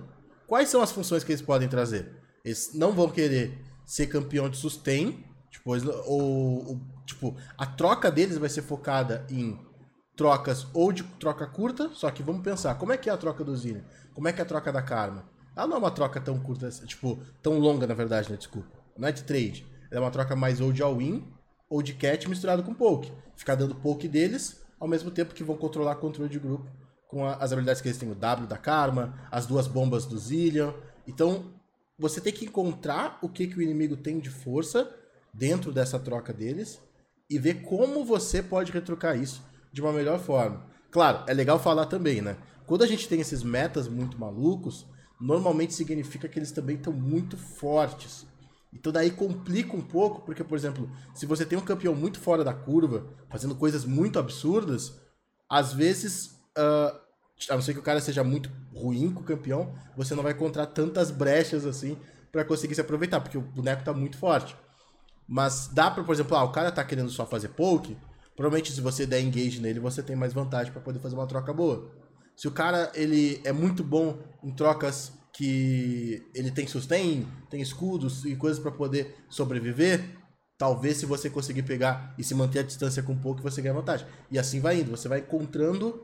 quais 0.52 0.68
são 0.68 0.82
as 0.82 0.92
funções 0.92 1.24
que 1.24 1.32
eles 1.32 1.40
podem 1.40 1.66
trazer? 1.66 2.12
Eles 2.44 2.72
não 2.74 2.92
vão 2.92 3.08
querer 3.08 3.58
ser 3.86 4.06
campeão 4.06 4.50
de 4.50 4.58
sustain, 4.58 5.24
tipo, 5.50 5.74
ou, 6.04 6.68
ou 6.68 6.80
tipo, 7.06 7.34
a 7.56 7.64
troca 7.64 8.10
deles 8.10 8.36
vai 8.36 8.50
ser 8.50 8.60
focada 8.60 9.26
em 9.30 9.58
trocas 10.14 10.66
ou 10.74 10.92
de 10.92 11.04
troca 11.18 11.46
curta, 11.46 11.88
só 11.94 12.10
que 12.10 12.22
vamos 12.22 12.42
pensar, 12.42 12.74
como 12.74 12.92
é 12.92 12.98
que 12.98 13.08
é 13.08 13.12
a 13.14 13.16
troca 13.16 13.42
do 13.42 13.56
Zillion? 13.56 13.80
Como 14.12 14.28
é 14.28 14.32
que 14.34 14.40
é 14.40 14.44
a 14.44 14.46
troca 14.46 14.70
da 14.70 14.82
Karma? 14.82 15.24
Ela 15.56 15.66
não 15.66 15.76
é 15.76 15.78
uma 15.78 15.90
troca 15.90 16.20
tão 16.20 16.38
curta, 16.38 16.68
tipo, 16.84 17.18
tão 17.42 17.58
longa, 17.58 17.86
na 17.86 17.94
verdade, 17.94 18.30
né? 18.30 18.36
Desculpa. 18.36 18.68
Não 18.98 19.08
é 19.08 19.12
de 19.12 19.22
trade. 19.22 19.64
Ela 19.90 20.00
é 20.00 20.04
uma 20.04 20.10
troca 20.10 20.36
mais 20.36 20.60
ou 20.60 20.70
de 20.70 20.82
all-in 20.82 21.26
ou 21.66 21.80
de 21.80 21.94
cat 21.94 22.28
misturado 22.28 22.62
com 22.62 22.74
poke. 22.74 23.10
Ficar 23.36 23.54
dando 23.54 23.74
poke 23.74 24.06
deles, 24.06 24.60
ao 24.78 24.86
mesmo 24.86 25.10
tempo 25.10 25.32
que 25.32 25.42
vão 25.42 25.56
controlar 25.56 25.94
controle 25.94 26.28
de 26.28 26.38
grupo 26.38 26.81
com 27.12 27.26
a, 27.26 27.34
as 27.34 27.52
habilidades 27.52 27.82
que 27.82 27.88
eles 27.88 27.98
têm, 27.98 28.10
o 28.10 28.14
W 28.14 28.48
da 28.48 28.56
Karma, 28.56 29.14
as 29.30 29.44
duas 29.44 29.66
bombas 29.66 30.06
do 30.06 30.16
Zillion. 30.16 30.72
Então, 31.06 31.44
você 31.98 32.22
tem 32.22 32.32
que 32.32 32.46
encontrar 32.46 33.18
o 33.20 33.28
que, 33.28 33.46
que 33.46 33.58
o 33.58 33.62
inimigo 33.62 33.98
tem 33.98 34.18
de 34.18 34.30
força 34.30 34.90
dentro 35.32 35.70
dessa 35.70 35.98
troca 35.98 36.32
deles 36.32 36.80
e 37.28 37.38
ver 37.38 37.62
como 37.64 38.02
você 38.02 38.42
pode 38.42 38.72
retrucar 38.72 39.14
isso 39.16 39.42
de 39.70 39.82
uma 39.82 39.92
melhor 39.92 40.18
forma. 40.18 40.64
Claro, 40.90 41.24
é 41.26 41.34
legal 41.34 41.58
falar 41.58 41.84
também, 41.84 42.22
né? 42.22 42.38
Quando 42.66 42.82
a 42.82 42.86
gente 42.86 43.06
tem 43.06 43.20
esses 43.20 43.42
metas 43.42 43.88
muito 43.88 44.18
malucos, 44.18 44.86
normalmente 45.20 45.74
significa 45.74 46.28
que 46.28 46.38
eles 46.38 46.50
também 46.50 46.76
estão 46.76 46.94
muito 46.94 47.36
fortes. 47.36 48.26
Então 48.72 48.90
daí 48.90 49.10
complica 49.10 49.76
um 49.76 49.82
pouco, 49.82 50.22
porque, 50.22 50.42
por 50.42 50.56
exemplo, 50.56 50.90
se 51.14 51.26
você 51.26 51.44
tem 51.44 51.58
um 51.58 51.64
campeão 51.64 51.94
muito 51.94 52.18
fora 52.18 52.42
da 52.42 52.54
curva, 52.54 53.06
fazendo 53.28 53.54
coisas 53.54 53.84
muito 53.84 54.18
absurdas, 54.18 54.98
às 55.48 55.74
vezes, 55.74 56.38
uh, 56.56 57.01
a 57.48 57.54
não 57.54 57.62
ser 57.62 57.74
que 57.74 57.80
o 57.80 57.82
cara 57.82 58.00
seja 58.00 58.22
muito 58.22 58.50
ruim 58.74 59.12
com 59.12 59.20
o 59.20 59.24
campeão, 59.24 59.74
você 59.96 60.14
não 60.14 60.22
vai 60.22 60.32
encontrar 60.32 60.66
tantas 60.66 61.10
brechas 61.10 61.66
assim 61.66 61.96
para 62.30 62.44
conseguir 62.44 62.74
se 62.74 62.80
aproveitar, 62.80 63.20
porque 63.20 63.38
o 63.38 63.42
boneco 63.42 63.84
tá 63.84 63.92
muito 63.92 64.16
forte. 64.16 64.56
Mas 65.28 65.68
dá 65.72 65.90
pra, 65.90 66.02
por 66.02 66.12
exemplo, 66.12 66.36
ah, 66.36 66.44
o 66.44 66.52
cara 66.52 66.72
tá 66.72 66.84
querendo 66.84 67.10
só 67.10 67.26
fazer 67.26 67.48
poke, 67.48 67.96
Provavelmente 68.36 68.72
se 68.72 68.80
você 68.80 69.06
der 69.06 69.20
engage 69.20 69.60
nele, 69.60 69.78
você 69.78 70.02
tem 70.02 70.16
mais 70.16 70.32
vantagem 70.32 70.72
para 70.72 70.80
poder 70.80 70.98
fazer 70.98 71.14
uma 71.14 71.26
troca 71.26 71.52
boa. 71.52 71.90
Se 72.36 72.48
o 72.48 72.50
cara 72.50 72.90
ele 72.94 73.40
é 73.44 73.52
muito 73.52 73.84
bom 73.84 74.18
em 74.42 74.50
trocas 74.50 75.12
que 75.34 76.22
ele 76.34 76.50
tem 76.50 76.66
sustain, 76.66 77.26
tem 77.50 77.60
escudos 77.60 78.24
e 78.24 78.34
coisas 78.34 78.58
para 78.58 78.70
poder 78.70 79.16
sobreviver, 79.28 80.04
talvez 80.58 80.96
se 80.98 81.06
você 81.06 81.28
conseguir 81.28 81.62
pegar 81.62 82.14
e 82.18 82.24
se 82.24 82.34
manter 82.34 82.60
a 82.60 82.62
distância 82.62 83.02
com 83.02 83.16
pouco, 83.16 83.42
você 83.42 83.60
ganha 83.60 83.74
vantagem. 83.74 84.06
E 84.30 84.38
assim 84.38 84.60
vai 84.60 84.80
indo, 84.80 84.90
você 84.90 85.08
vai 85.08 85.20
encontrando 85.20 86.02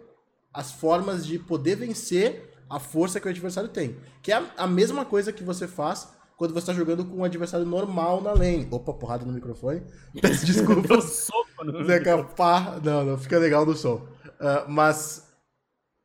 as 0.52 0.72
formas 0.72 1.26
de 1.26 1.38
poder 1.38 1.76
vencer 1.76 2.54
a 2.68 2.78
força 2.78 3.20
que 3.20 3.26
o 3.26 3.30
adversário 3.30 3.68
tem. 3.68 3.96
Que 4.22 4.32
é 4.32 4.42
a 4.56 4.66
mesma 4.66 5.04
coisa 5.04 5.32
que 5.32 5.42
você 5.42 5.66
faz 5.66 6.08
quando 6.36 6.52
você 6.52 6.60
está 6.60 6.72
jogando 6.72 7.04
com 7.04 7.16
um 7.16 7.24
adversário 7.24 7.66
normal 7.66 8.20
na 8.20 8.32
lane. 8.32 8.68
Opa, 8.70 8.92
porrada 8.92 9.24
no 9.24 9.32
microfone. 9.32 9.82
Peço 10.20 10.46
desculpas. 10.46 11.04
soco 11.04 11.64
no. 11.64 11.84
Não, 12.82 13.04
não, 13.04 13.18
fica 13.18 13.38
legal 13.38 13.66
no 13.66 13.74
som. 13.74 13.96
Uh, 13.96 14.68
mas 14.68 15.26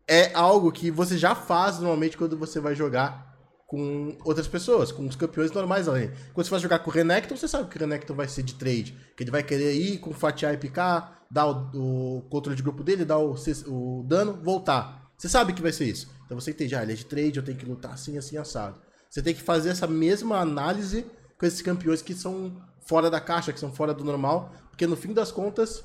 é 0.08 0.34
algo 0.34 0.72
que 0.72 0.90
você 0.90 1.18
já 1.18 1.36
faz 1.36 1.80
normalmente 1.80 2.18
quando 2.18 2.38
você 2.38 2.60
vai 2.60 2.76
jogar 2.76 3.33
com 3.74 4.16
outras 4.24 4.48
pessoas, 4.48 4.92
com 4.92 5.04
os 5.08 5.16
campeões 5.16 5.52
normais 5.52 5.88
além. 5.88 6.12
Quando 6.32 6.46
você 6.46 6.52
vai 6.52 6.60
jogar 6.60 6.78
com 6.78 6.92
o 6.92 6.94
Renekton, 6.94 7.36
você 7.36 7.48
sabe 7.48 7.68
que 7.68 7.76
o 7.76 7.80
Renekton 7.80 8.14
vai 8.14 8.28
ser 8.28 8.44
de 8.44 8.54
trade. 8.54 8.96
Que 9.18 9.24
ele 9.24 9.32
vai 9.32 9.42
querer 9.42 9.74
ir 9.74 9.98
com 9.98 10.14
fatiar 10.14 10.54
e 10.54 10.58
picar, 10.58 11.26
dar 11.28 11.48
o, 11.48 12.18
o 12.18 12.22
controle 12.30 12.56
de 12.56 12.62
grupo 12.62 12.84
dele, 12.84 13.04
dar 13.04 13.18
o, 13.18 13.34
o, 13.66 14.04
dano, 14.04 14.40
voltar. 14.44 15.12
Você 15.18 15.28
sabe 15.28 15.54
que 15.54 15.62
vai 15.62 15.72
ser 15.72 15.86
isso. 15.86 16.08
Então 16.24 16.40
você 16.40 16.52
entende, 16.52 16.76
ah, 16.76 16.84
ele 16.84 16.94
é 16.94 16.96
de 16.96 17.04
trade, 17.04 17.38
eu 17.38 17.44
tenho 17.44 17.58
que 17.58 17.66
lutar 17.66 17.94
assim, 17.94 18.16
assim, 18.16 18.38
assado. 18.38 18.80
Você 19.10 19.24
tem 19.24 19.34
que 19.34 19.42
fazer 19.42 19.70
essa 19.70 19.88
mesma 19.88 20.38
análise 20.38 21.08
com 21.36 21.44
esses 21.44 21.64
campeões 21.64 22.04
que 22.04 22.14
são 22.14 22.56
fora 22.86 23.10
da 23.10 23.20
caixa, 23.20 23.52
que 23.52 23.60
são 23.60 23.74
fora 23.74 23.92
do 23.92 24.04
normal, 24.04 24.54
porque 24.70 24.86
no 24.86 24.96
fim 24.96 25.14
das 25.14 25.32
contas, 25.32 25.84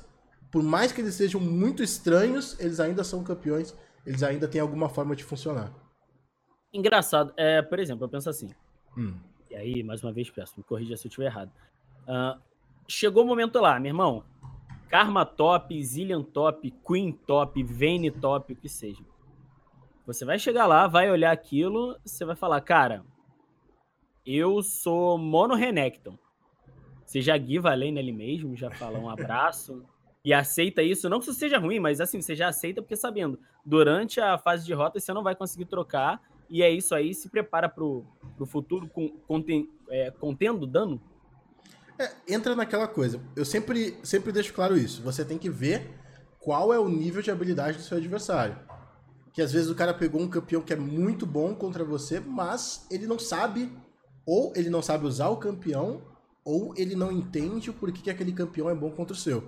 por 0.51 0.61
mais 0.61 0.91
que 0.91 1.01
eles 1.01 1.15
sejam 1.15 1.41
muito 1.41 1.81
estranhos, 1.81 2.55
eles 2.59 2.79
ainda 2.79 3.03
são 3.03 3.23
campeões, 3.23 3.73
eles 4.05 4.21
ainda 4.21 4.47
têm 4.47 4.61
alguma 4.61 4.89
forma 4.89 5.15
de 5.15 5.23
funcionar. 5.23 5.73
Engraçado, 6.73 7.33
é, 7.35 7.61
por 7.61 7.79
exemplo, 7.79 8.05
eu 8.05 8.09
penso 8.09 8.29
assim. 8.29 8.49
Hum. 8.97 9.15
E 9.49 9.55
aí, 9.55 9.83
mais 9.83 10.03
uma 10.03 10.11
vez, 10.11 10.29
peço, 10.29 10.53
me 10.57 10.63
corrija 10.63 10.95
se 10.95 11.07
eu 11.07 11.09
estiver 11.09 11.25
errado. 11.25 11.51
Uh, 12.03 12.39
chegou 12.87 13.23
o 13.23 13.27
momento 13.27 13.59
lá, 13.59 13.79
meu 13.79 13.89
irmão. 13.89 14.23
Karma 14.89 15.25
top, 15.25 15.83
Zillion 15.83 16.23
top, 16.23 16.71
Queen 16.85 17.11
top, 17.11 17.61
Vayne 17.63 18.11
top, 18.11 18.53
o 18.53 18.55
que 18.55 18.69
seja. 18.69 19.03
Você 20.05 20.25
vai 20.25 20.39
chegar 20.39 20.65
lá, 20.65 20.87
vai 20.87 21.11
olhar 21.11 21.31
aquilo, 21.31 21.99
você 22.03 22.25
vai 22.25 22.35
falar, 22.35 22.61
cara, 22.61 23.05
eu 24.25 24.61
sou 24.63 25.17
Mono 25.17 25.55
Renekton. 25.55 26.17
Você 27.05 27.21
já 27.21 27.37
guiva 27.37 27.71
a 27.71 27.75
lane 27.75 27.99
ali 27.99 28.11
mesmo, 28.11 28.55
já 28.55 28.69
fala 28.69 28.99
um 28.99 29.09
abraço 29.09 29.83
e 30.23 30.33
aceita 30.33 30.83
isso. 30.83 31.09
Não 31.09 31.19
que 31.19 31.25
isso 31.29 31.33
seja 31.33 31.57
ruim, 31.57 31.79
mas 31.79 32.01
assim, 32.01 32.21
você 32.21 32.35
já 32.35 32.47
aceita 32.47 32.81
porque 32.81 32.95
sabendo, 32.95 33.39
durante 33.65 34.19
a 34.19 34.37
fase 34.37 34.65
de 34.65 34.73
rota 34.73 34.99
você 34.99 35.11
não 35.13 35.23
vai 35.23 35.35
conseguir 35.35 35.65
trocar 35.65 36.21
e 36.49 36.63
é 36.63 36.71
isso 36.71 36.95
aí, 36.95 37.13
se 37.13 37.29
prepara 37.29 37.69
pro, 37.69 38.05
pro 38.35 38.45
futuro 38.45 38.87
com, 38.87 39.11
é, 39.89 40.11
contendo 40.11 40.65
dano. 40.65 41.01
É, 41.97 42.11
entra 42.27 42.55
naquela 42.55 42.87
coisa, 42.87 43.21
eu 43.35 43.45
sempre, 43.45 43.97
sempre 44.03 44.31
deixo 44.31 44.53
claro 44.53 44.77
isso, 44.77 45.01
você 45.01 45.23
tem 45.25 45.37
que 45.37 45.49
ver 45.49 45.89
qual 46.39 46.73
é 46.73 46.79
o 46.79 46.87
nível 46.87 47.21
de 47.21 47.29
habilidade 47.29 47.77
do 47.77 47.83
seu 47.83 47.97
adversário. 47.97 48.57
Que 49.33 49.41
às 49.41 49.51
vezes 49.51 49.69
o 49.69 49.75
cara 49.75 49.93
pegou 49.93 50.21
um 50.21 50.27
campeão 50.27 50.61
que 50.61 50.73
é 50.73 50.75
muito 50.75 51.25
bom 51.25 51.53
contra 51.53 51.83
você, 51.83 52.19
mas 52.19 52.87
ele 52.89 53.05
não 53.05 53.19
sabe 53.19 53.71
ou 54.25 54.53
ele 54.55 54.69
não 54.69 54.79
sabe 54.79 55.07
usar 55.07 55.29
o 55.29 55.37
campeão, 55.37 56.03
ou 56.45 56.71
ele 56.77 56.95
não 56.95 57.11
entende 57.11 57.71
o 57.71 57.73
porquê 57.73 57.99
que 57.99 58.09
aquele 58.11 58.31
campeão 58.31 58.69
é 58.69 58.75
bom 58.75 58.91
contra 58.91 59.13
o 59.13 59.17
seu. 59.17 59.43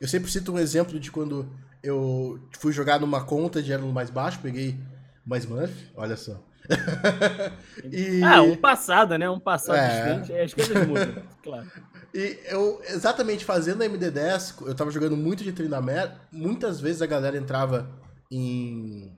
Eu 0.00 0.08
sempre 0.08 0.28
cito 0.28 0.52
um 0.52 0.58
exemplo 0.58 0.98
de 0.98 1.12
quando 1.12 1.48
eu 1.80 2.40
fui 2.58 2.72
jogar 2.72 3.00
numa 3.00 3.24
conta 3.24 3.62
de 3.62 3.72
elo 3.72 3.92
mais 3.92 4.10
baixo, 4.10 4.40
peguei 4.42 4.80
mais 5.26 5.44
Smurf, 5.44 5.90
olha 5.96 6.16
só. 6.16 6.40
e... 7.90 8.22
Ah, 8.22 8.42
um 8.42 8.56
passado, 8.56 9.18
né? 9.18 9.28
Um 9.28 9.40
passado 9.40 9.76
é... 9.76 10.18
diferente, 10.18 10.32
as 10.32 10.54
coisas 10.54 10.86
mudam, 10.86 11.22
claro. 11.42 11.66
E 12.14 12.38
eu, 12.46 12.80
exatamente 12.88 13.44
fazendo 13.44 13.82
a 13.82 13.86
MD10, 13.86 14.66
eu 14.66 14.74
tava 14.74 14.90
jogando 14.90 15.16
muito 15.16 15.44
de 15.44 15.52
Tryndamere, 15.52 16.12
muitas 16.32 16.80
vezes 16.80 17.02
a 17.02 17.06
galera 17.06 17.36
entrava 17.36 17.90
em 18.30 19.16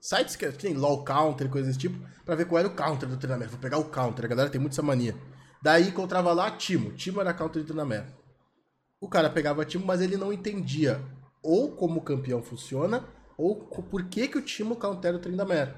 sites 0.00 0.36
que 0.36 0.50
tem 0.52 0.74
LOL 0.74 1.04
Counter, 1.04 1.48
coisas 1.48 1.68
desse 1.68 1.78
tipo, 1.78 1.98
pra 2.24 2.34
ver 2.34 2.46
qual 2.46 2.58
era 2.58 2.68
o 2.68 2.74
counter 2.74 3.08
do 3.08 3.16
treinamento. 3.16 3.52
Vou 3.52 3.60
pegar 3.60 3.78
o 3.78 3.84
counter, 3.84 4.24
a 4.24 4.28
galera 4.28 4.50
tem 4.50 4.60
muito 4.60 4.72
essa 4.72 4.82
mania. 4.82 5.14
Daí 5.62 5.88
encontrava 5.88 6.32
lá 6.32 6.50
Timo. 6.50 6.92
Timo 6.92 7.20
era 7.20 7.32
counter 7.32 7.62
de 7.62 7.66
treinamento. 7.66 8.12
O 9.00 9.08
cara 9.08 9.30
pegava 9.30 9.64
Timo, 9.64 9.86
mas 9.86 10.00
ele 10.00 10.16
não 10.16 10.32
entendia 10.32 11.00
ou 11.42 11.72
como 11.72 12.00
o 12.00 12.02
campeão 12.02 12.42
funciona, 12.42 13.04
ou 13.36 13.56
por 13.56 14.04
que, 14.04 14.28
que 14.28 14.38
o 14.38 14.42
Timo 14.42 14.76
countera 14.76 15.16
o 15.16 15.20
treinamento. 15.20 15.74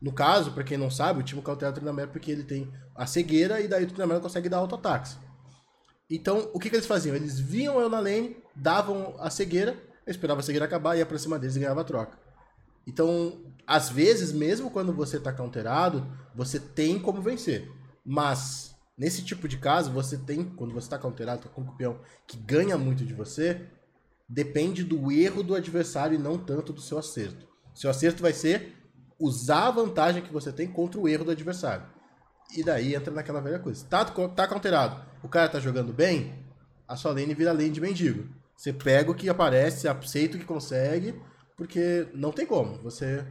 No 0.00 0.12
caso, 0.12 0.52
para 0.52 0.64
quem 0.64 0.78
não 0.78 0.90
sabe, 0.90 1.20
o 1.20 1.22
Timo 1.22 1.42
countera 1.42 1.70
o 1.70 1.74
treinamento 1.74 2.12
porque 2.12 2.30
ele 2.30 2.44
tem 2.44 2.72
a 2.94 3.06
cegueira 3.06 3.60
e 3.60 3.68
daí 3.68 3.84
o 3.84 3.88
treinamento 3.88 4.22
consegue 4.22 4.48
dar 4.48 4.58
auto-ataques. 4.58 5.18
Então, 6.10 6.50
o 6.52 6.58
que, 6.58 6.68
que 6.68 6.76
eles 6.76 6.86
faziam? 6.86 7.14
Eles 7.14 7.38
viam 7.38 7.78
eu 7.78 7.88
na 7.88 8.00
lane, 8.00 8.36
davam 8.56 9.14
a 9.18 9.30
cegueira, 9.30 9.76
eu 10.04 10.10
esperava 10.10 10.40
a 10.40 10.42
cegueira 10.42 10.64
acabar, 10.64 10.96
ia 10.96 11.06
pra 11.06 11.18
cima 11.18 11.38
deles 11.38 11.56
e 11.56 11.60
ganhava 11.60 11.82
a 11.82 11.84
troca. 11.84 12.18
Então, 12.86 13.44
às 13.66 13.88
vezes, 13.90 14.32
mesmo 14.32 14.70
quando 14.70 14.92
você 14.92 15.18
está 15.18 15.32
counterado, 15.32 16.04
você 16.34 16.58
tem 16.58 16.98
como 16.98 17.22
vencer. 17.22 17.70
Mas, 18.04 18.74
nesse 18.98 19.22
tipo 19.22 19.46
de 19.46 19.58
caso, 19.58 19.92
você 19.92 20.16
tem, 20.16 20.44
quando 20.44 20.72
você 20.72 20.86
está 20.86 20.98
counterado, 20.98 21.42
tá 21.42 21.48
com 21.48 21.60
um 21.60 21.66
campeão 21.66 22.00
que 22.26 22.36
ganha 22.36 22.76
muito 22.76 23.04
de 23.04 23.14
você, 23.14 23.68
depende 24.30 24.84
do 24.84 25.10
erro 25.10 25.42
do 25.42 25.56
adversário 25.56 26.14
e 26.14 26.22
não 26.22 26.38
tanto 26.38 26.72
do 26.72 26.80
seu 26.80 26.96
acerto. 26.98 27.48
Seu 27.74 27.90
acerto 27.90 28.22
vai 28.22 28.32
ser 28.32 28.76
usar 29.18 29.66
a 29.66 29.70
vantagem 29.72 30.22
que 30.22 30.32
você 30.32 30.52
tem 30.52 30.68
contra 30.68 31.00
o 31.00 31.08
erro 31.08 31.24
do 31.24 31.32
adversário. 31.32 31.84
E 32.56 32.62
daí 32.62 32.94
entra 32.94 33.12
naquela 33.12 33.40
velha 33.40 33.58
coisa. 33.58 33.84
Tá, 33.84 34.04
tá 34.04 34.46
counterado, 34.46 35.04
o 35.22 35.28
cara 35.28 35.48
tá 35.48 35.58
jogando 35.58 35.92
bem, 35.92 36.46
a 36.86 36.94
sua 36.94 37.12
lane 37.12 37.34
vira 37.34 37.52
lane 37.52 37.70
de 37.70 37.80
mendigo. 37.80 38.28
Você 38.56 38.72
pega 38.72 39.10
o 39.10 39.14
que 39.14 39.28
aparece, 39.28 39.88
aceita 39.88 40.36
o 40.36 40.40
que 40.40 40.46
consegue, 40.46 41.20
porque 41.56 42.08
não 42.14 42.30
tem 42.30 42.46
como. 42.46 42.80
Você, 42.82 43.26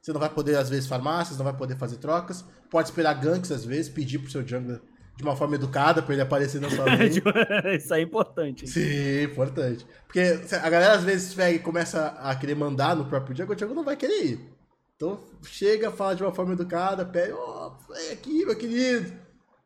você 0.00 0.12
não 0.12 0.20
vai 0.20 0.28
poder, 0.28 0.56
às 0.56 0.68
vezes, 0.68 0.86
farmácias, 0.88 1.38
não 1.38 1.44
vai 1.44 1.56
poder 1.56 1.76
fazer 1.76 1.96
trocas. 1.96 2.44
Pode 2.70 2.88
esperar 2.88 3.14
ganks, 3.14 3.52
às 3.52 3.64
vezes, 3.64 3.88
pedir 3.88 4.18
pro 4.18 4.30
seu 4.30 4.46
jungler 4.46 4.80
de 5.16 5.22
uma 5.22 5.36
forma 5.36 5.54
educada 5.54 6.02
para 6.02 6.14
ele 6.14 6.22
aparecer 6.22 6.60
na 6.60 6.70
sua 6.70 6.84
lane. 6.86 7.22
Isso 7.76 7.94
é 7.94 8.00
importante. 8.00 8.66
Sim, 8.66 9.22
importante. 9.24 9.86
Porque 10.06 10.20
a 10.20 10.70
galera, 10.70 10.94
às 10.94 11.04
vezes, 11.04 11.34
pega 11.34 11.56
e 11.56 11.58
começa 11.58 12.08
a 12.18 12.34
querer 12.34 12.54
mandar 12.54 12.96
no 12.96 13.04
próprio 13.04 13.36
jungle, 13.36 13.54
o 13.54 13.58
jungle 13.58 13.74
não 13.74 13.84
vai 13.84 13.96
querer 13.96 14.24
ir. 14.24 14.40
Então, 14.96 15.18
chega, 15.42 15.90
fala 15.90 16.14
de 16.14 16.22
uma 16.22 16.32
forma 16.32 16.52
educada, 16.52 17.04
pega, 17.04 17.34
ó, 17.34 17.72
oh, 17.72 17.92
vem 17.92 18.12
aqui, 18.12 18.44
meu 18.44 18.56
querido. 18.56 19.12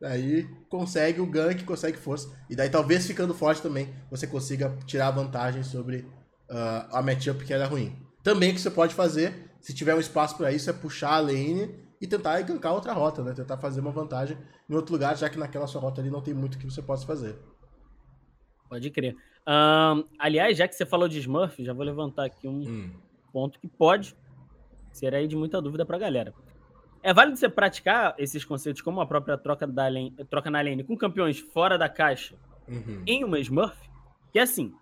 Aí 0.02 0.46
consegue 0.68 1.20
o 1.20 1.26
gank, 1.26 1.64
consegue 1.64 1.96
força. 1.96 2.28
E 2.50 2.56
daí 2.56 2.68
talvez 2.68 3.06
ficando 3.06 3.34
forte 3.34 3.62
também, 3.62 3.94
você 4.10 4.26
consiga 4.26 4.76
tirar 4.86 5.10
vantagem 5.10 5.62
sobre 5.62 5.98
uh, 6.50 6.86
a 6.90 7.02
matchup 7.02 7.44
que 7.44 7.52
era 7.52 7.66
ruim. 7.66 7.96
Também 8.22 8.50
o 8.50 8.54
que 8.54 8.60
você 8.60 8.70
pode 8.70 8.94
fazer, 8.94 9.50
se 9.60 9.72
tiver 9.72 9.94
um 9.94 10.00
espaço 10.00 10.36
para 10.36 10.52
isso, 10.52 10.68
é 10.68 10.72
puxar 10.72 11.14
a 11.14 11.20
lane 11.20 11.74
e 12.00 12.06
tentar 12.06 12.40
gankar 12.42 12.74
outra 12.74 12.92
rota, 12.92 13.22
né? 13.22 13.32
Tentar 13.32 13.56
fazer 13.56 13.80
uma 13.80 13.90
vantagem 13.90 14.36
em 14.68 14.74
outro 14.74 14.92
lugar, 14.92 15.16
já 15.16 15.28
que 15.28 15.38
naquela 15.38 15.66
sua 15.66 15.80
rota 15.80 16.00
ali 16.00 16.10
não 16.10 16.20
tem 16.20 16.34
muito 16.34 16.58
que 16.58 16.64
você 16.64 16.82
possa 16.82 17.06
fazer. 17.06 17.38
Pode 18.68 18.90
crer. 18.90 19.16
Um, 19.46 20.04
aliás, 20.18 20.58
já 20.58 20.66
que 20.66 20.74
você 20.74 20.84
falou 20.84 21.08
de 21.08 21.18
Smurf, 21.18 21.64
já 21.64 21.72
vou 21.72 21.84
levantar 21.84 22.24
aqui 22.24 22.48
um 22.48 22.62
hum. 22.62 22.90
ponto 23.32 23.58
que 23.60 23.68
pode 23.68 24.16
ser 24.92 25.14
aí 25.14 25.28
de 25.28 25.36
muita 25.36 25.60
dúvida 25.60 25.86
pra 25.86 25.98
galera. 25.98 26.34
É 27.02 27.14
válido 27.14 27.36
você 27.36 27.48
praticar 27.48 28.14
esses 28.18 28.44
conceitos 28.44 28.82
como 28.82 29.00
a 29.00 29.06
própria 29.06 29.38
troca, 29.38 29.66
da 29.66 29.86
lane, 29.86 30.12
troca 30.28 30.50
na 30.50 30.60
lane 30.60 30.82
com 30.82 30.96
campeões 30.96 31.38
fora 31.38 31.78
da 31.78 31.88
caixa 31.88 32.34
uhum. 32.66 33.02
em 33.06 33.22
uma 33.22 33.38
Smurf? 33.38 33.76
Que 34.32 34.40
é 34.40 34.42
assim, 34.42 34.74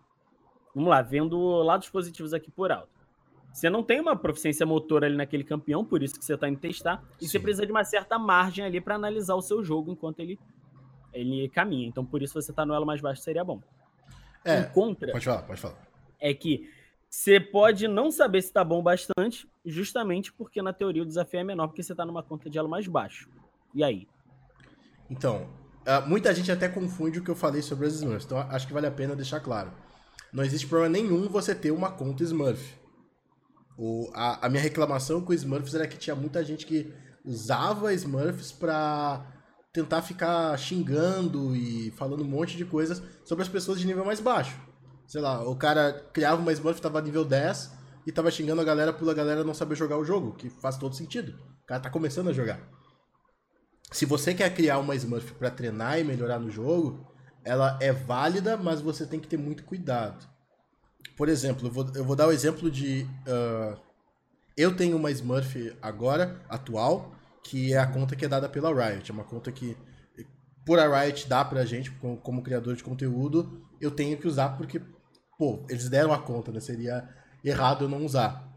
vamos 0.75 0.89
lá, 0.89 1.03
vendo 1.03 1.39
lados 1.63 1.91
positivos 1.91 2.33
aqui 2.33 2.51
por 2.51 2.73
alto. 2.73 2.94
Você 3.55 3.71
não 3.71 3.85
tem 3.85 4.01
uma 4.01 4.17
proficiência 4.17 4.67
motora 4.67 5.07
ali 5.07 5.17
naquele 5.17 5.45
campeão, 5.45 5.85
por 5.85 6.03
isso 6.03 6.19
que 6.19 6.25
você 6.25 6.35
está 6.35 6.49
indo 6.49 6.59
testar, 6.59 7.05
e 7.21 7.25
Sim. 7.25 7.31
você 7.31 7.39
precisa 7.39 7.65
de 7.65 7.71
uma 7.71 7.85
certa 7.85 8.19
margem 8.19 8.65
ali 8.65 8.81
para 8.81 8.97
analisar 8.97 9.37
o 9.37 9.41
seu 9.41 9.63
jogo 9.63 9.93
enquanto 9.93 10.19
ele, 10.19 10.41
ele 11.13 11.49
caminha. 11.51 11.87
Então, 11.87 12.05
por 12.05 12.21
isso 12.21 12.35
você 12.35 12.51
está 12.51 12.67
no 12.67 12.75
elo 12.75 12.85
mais 12.85 13.01
baixo 13.01 13.23
seria 13.23 13.45
bom. 13.45 13.63
É, 14.45 14.65
contra, 14.65 15.13
pode 15.13 15.25
falar, 15.25 15.43
pode 15.43 15.61
falar. 15.61 15.77
É 16.19 16.35
que 16.35 16.69
você 17.09 17.39
pode 17.39 17.87
não 17.87 18.11
saber 18.11 18.43
se 18.43 18.53
tá 18.53 18.65
bom 18.65 18.83
bastante, 18.83 19.49
justamente 19.65 20.33
porque 20.33 20.61
na 20.61 20.73
teoria 20.73 21.05
o 21.05 21.07
desafio 21.07 21.39
é 21.39 21.45
menor, 21.45 21.69
porque 21.69 21.83
você 21.83 21.95
tá 21.95 22.05
numa 22.05 22.25
conta 22.25 22.51
de 22.51 22.59
elo 22.59 22.69
mais 22.69 22.89
baixo. 22.89 23.31
E 23.73 23.85
aí? 23.85 24.09
Então, 25.09 25.49
ah, 25.87 26.01
muita 26.01 26.35
gente 26.35 26.51
até 26.51 26.69
confunde 26.69 27.21
o 27.21 27.23
que 27.23 27.31
eu 27.31 27.37
falei 27.37 27.63
sobre 27.63 27.87
as 27.87 27.95
Smurfs, 27.95 28.25
então 28.25 28.37
acho 28.39 28.67
que 28.67 28.73
vale 28.73 28.89
a 28.89 28.91
pena 28.91 29.15
deixar 29.15 29.39
claro. 29.39 29.71
Não 30.33 30.43
existe 30.43 30.67
problema 30.67 30.93
nenhum 30.93 31.29
você 31.29 31.55
ter 31.55 31.71
uma 31.71 31.93
conta 31.93 32.25
Smurf. 32.25 32.83
O, 33.77 34.11
a, 34.15 34.47
a 34.47 34.49
minha 34.49 34.63
reclamação 34.63 35.21
com 35.21 35.33
Smurfs 35.33 35.75
era 35.75 35.87
que 35.87 35.99
tinha 35.99 36.15
muita 36.15 36.45
gente 36.45 36.67
que 36.67 36.93
usava 37.25 37.93
Smurfs 37.95 38.53
pra 38.53 39.27
tentar 39.73 40.03
ficar 40.03 40.57
xingando 40.57 41.57
e 41.57 41.91
falando 41.93 42.23
um 42.23 42.29
monte 42.29 42.57
de 42.57 42.65
coisas 42.65 43.03
sobre 43.25 43.43
as 43.43 43.49
pessoas 43.49 43.81
de 43.81 43.87
nível 43.87 44.05
mais 44.05 44.21
baixo. 44.21 44.57
Sei 45.07 45.21
lá, 45.21 45.47
o 45.49 45.57
cara 45.57 45.93
criava 46.13 46.41
uma 46.41 46.53
Smurf, 46.53 46.81
tava 46.81 47.03
nível 47.03 47.25
10 47.25 47.73
e 48.07 48.13
tava 48.13 48.31
xingando 48.31 48.61
a 48.61 48.65
galera 48.65 48.93
pela 48.93 49.13
galera 49.13 49.43
não 49.43 49.55
saber 49.55 49.75
jogar 49.75 49.99
o 49.99 50.05
jogo, 50.05 50.35
que 50.35 50.49
faz 50.49 50.77
todo 50.77 50.95
sentido. 50.95 51.33
O 51.63 51.67
cara 51.67 51.81
tá 51.81 51.91
começando 51.91 52.29
a 52.29 52.33
jogar. 52.33 52.61
Se 53.91 54.07
você 54.07 54.35
quer 54.35 54.55
criar 54.55 54.79
uma 54.79 54.95
Smurf 54.95 55.33
para 55.35 55.51
treinar 55.51 55.99
e 55.99 56.05
melhorar 56.05 56.39
no 56.39 56.51
jogo, 56.51 57.13
ela 57.45 57.79
é 57.81 57.93
válida, 57.93 58.57
mas 58.57 58.81
você 58.81 59.07
tem 59.07 59.21
que 59.21 59.29
ter 59.29 59.37
muito 59.37 59.65
cuidado. 59.65 60.27
Por 61.17 61.29
exemplo, 61.29 61.69
eu 61.69 61.73
vou, 61.73 61.87
eu 61.95 62.05
vou 62.05 62.17
dar 62.17 62.29
o 62.29 62.33
exemplo 62.33 62.71
de. 62.71 63.07
Uh, 63.27 63.79
eu 64.57 64.77
tenho 64.77 64.97
uma 64.97 65.11
Smurf 65.11 65.77
agora, 65.83 66.41
atual, 66.49 67.15
que 67.43 67.73
é 67.73 67.79
a 67.79 67.87
conta 67.87 68.17
que 68.17 68.25
é 68.25 68.29
dada 68.29 68.49
pela 68.49 68.73
Riot. 68.73 69.11
É 69.11 69.15
uma 69.15 69.25
conta 69.25 69.51
que, 69.53 69.77
por 70.65 70.79
a 70.79 71.01
Riot, 71.03 71.29
dá 71.29 71.45
pra 71.45 71.65
gente, 71.65 71.91
como, 71.93 72.17
como 72.17 72.43
criador 72.43 72.77
de 72.77 72.85
conteúdo, 72.85 73.65
eu 73.81 73.91
tenho 73.91 74.17
que 74.17 74.27
usar 74.27 74.51
porque 74.57 74.81
pô, 75.39 75.65
eles 75.69 75.89
deram 75.89 76.13
a 76.13 76.19
conta, 76.19 76.53
né? 76.53 76.61
Seria 76.61 77.09
errado 77.45 77.85
eu 77.85 77.89
não 77.89 78.05
usar. 78.05 78.49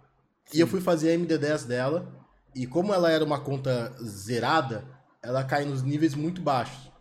Sim. 0.46 0.58
E 0.58 0.62
eu 0.62 0.68
fui 0.68 0.82
fazer 0.82 1.12
a 1.12 1.18
MD10 1.18 1.66
dela, 1.66 2.08
e 2.56 2.66
como 2.66 2.94
ela 2.94 3.12
era 3.12 3.24
uma 3.24 3.40
conta 3.40 3.94
zerada, 4.04 4.86
ela 5.22 5.44
cai 5.44 5.66
nos 5.66 5.84
níveis 5.84 6.16
muito 6.16 6.42
baixos. 6.42 6.92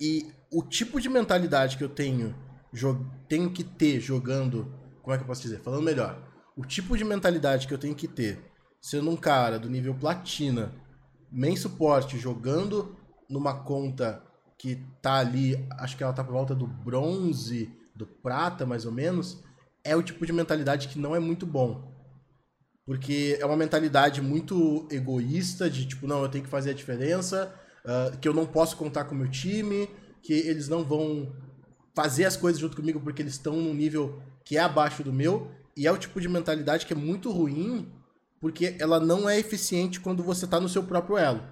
E 0.00 0.30
o 0.52 0.62
tipo 0.62 1.00
de 1.00 1.08
mentalidade 1.08 1.76
que 1.76 1.84
eu 1.84 1.88
tenho, 1.88 2.34
tenho 3.28 3.50
que 3.50 3.64
ter 3.64 4.00
jogando, 4.00 4.72
como 5.02 5.14
é 5.14 5.16
que 5.16 5.22
eu 5.22 5.26
posso 5.26 5.42
dizer? 5.42 5.60
Falando 5.60 5.82
melhor, 5.82 6.22
o 6.56 6.64
tipo 6.64 6.96
de 6.96 7.04
mentalidade 7.04 7.66
que 7.66 7.74
eu 7.74 7.78
tenho 7.78 7.94
que 7.94 8.08
ter, 8.08 8.50
sendo 8.80 9.10
um 9.10 9.16
cara 9.16 9.58
do 9.58 9.68
nível 9.68 9.94
platina, 9.94 10.72
main 11.30 11.56
suporte, 11.56 12.18
jogando 12.18 12.96
numa 13.28 13.62
conta 13.62 14.22
que 14.58 14.76
tá 15.02 15.14
ali, 15.14 15.66
acho 15.78 15.96
que 15.96 16.02
ela 16.02 16.12
tá 16.12 16.24
por 16.24 16.32
volta 16.32 16.54
do 16.54 16.66
bronze, 16.66 17.70
do 17.94 18.06
prata, 18.06 18.64
mais 18.64 18.86
ou 18.86 18.92
menos, 18.92 19.42
é 19.84 19.94
o 19.94 20.02
tipo 20.02 20.24
de 20.24 20.32
mentalidade 20.32 20.88
que 20.88 20.98
não 20.98 21.14
é 21.14 21.18
muito 21.18 21.46
bom. 21.46 21.94
Porque 22.84 23.36
é 23.40 23.44
uma 23.44 23.56
mentalidade 23.56 24.22
muito 24.22 24.86
egoísta, 24.90 25.68
de 25.68 25.86
tipo, 25.86 26.06
não, 26.06 26.22
eu 26.22 26.28
tenho 26.28 26.44
que 26.44 26.50
fazer 26.50 26.70
a 26.70 26.74
diferença, 26.74 27.52
uh, 27.84 28.16
que 28.18 28.28
eu 28.28 28.34
não 28.34 28.46
posso 28.46 28.76
contar 28.76 29.04
com 29.04 29.14
o 29.14 29.18
meu 29.18 29.30
time, 29.30 29.88
que 30.22 30.32
eles 30.32 30.68
não 30.68 30.84
vão 30.84 31.34
fazer 31.96 32.26
as 32.26 32.36
coisas 32.36 32.60
junto 32.60 32.76
comigo 32.76 33.00
porque 33.00 33.22
eles 33.22 33.32
estão 33.32 33.56
num 33.56 33.72
nível 33.72 34.20
que 34.44 34.58
é 34.58 34.60
abaixo 34.60 35.02
do 35.02 35.12
meu. 35.12 35.50
E 35.74 35.86
é 35.86 35.92
o 35.92 35.96
tipo 35.96 36.20
de 36.20 36.28
mentalidade 36.28 36.86
que 36.86 36.92
é 36.92 36.96
muito 36.96 37.30
ruim, 37.30 37.90
porque 38.40 38.76
ela 38.78 39.00
não 39.00 39.28
é 39.28 39.38
eficiente 39.38 39.98
quando 39.98 40.22
você 40.22 40.46
tá 40.46 40.60
no 40.60 40.68
seu 40.68 40.82
próprio 40.82 41.16
elo. 41.16 41.42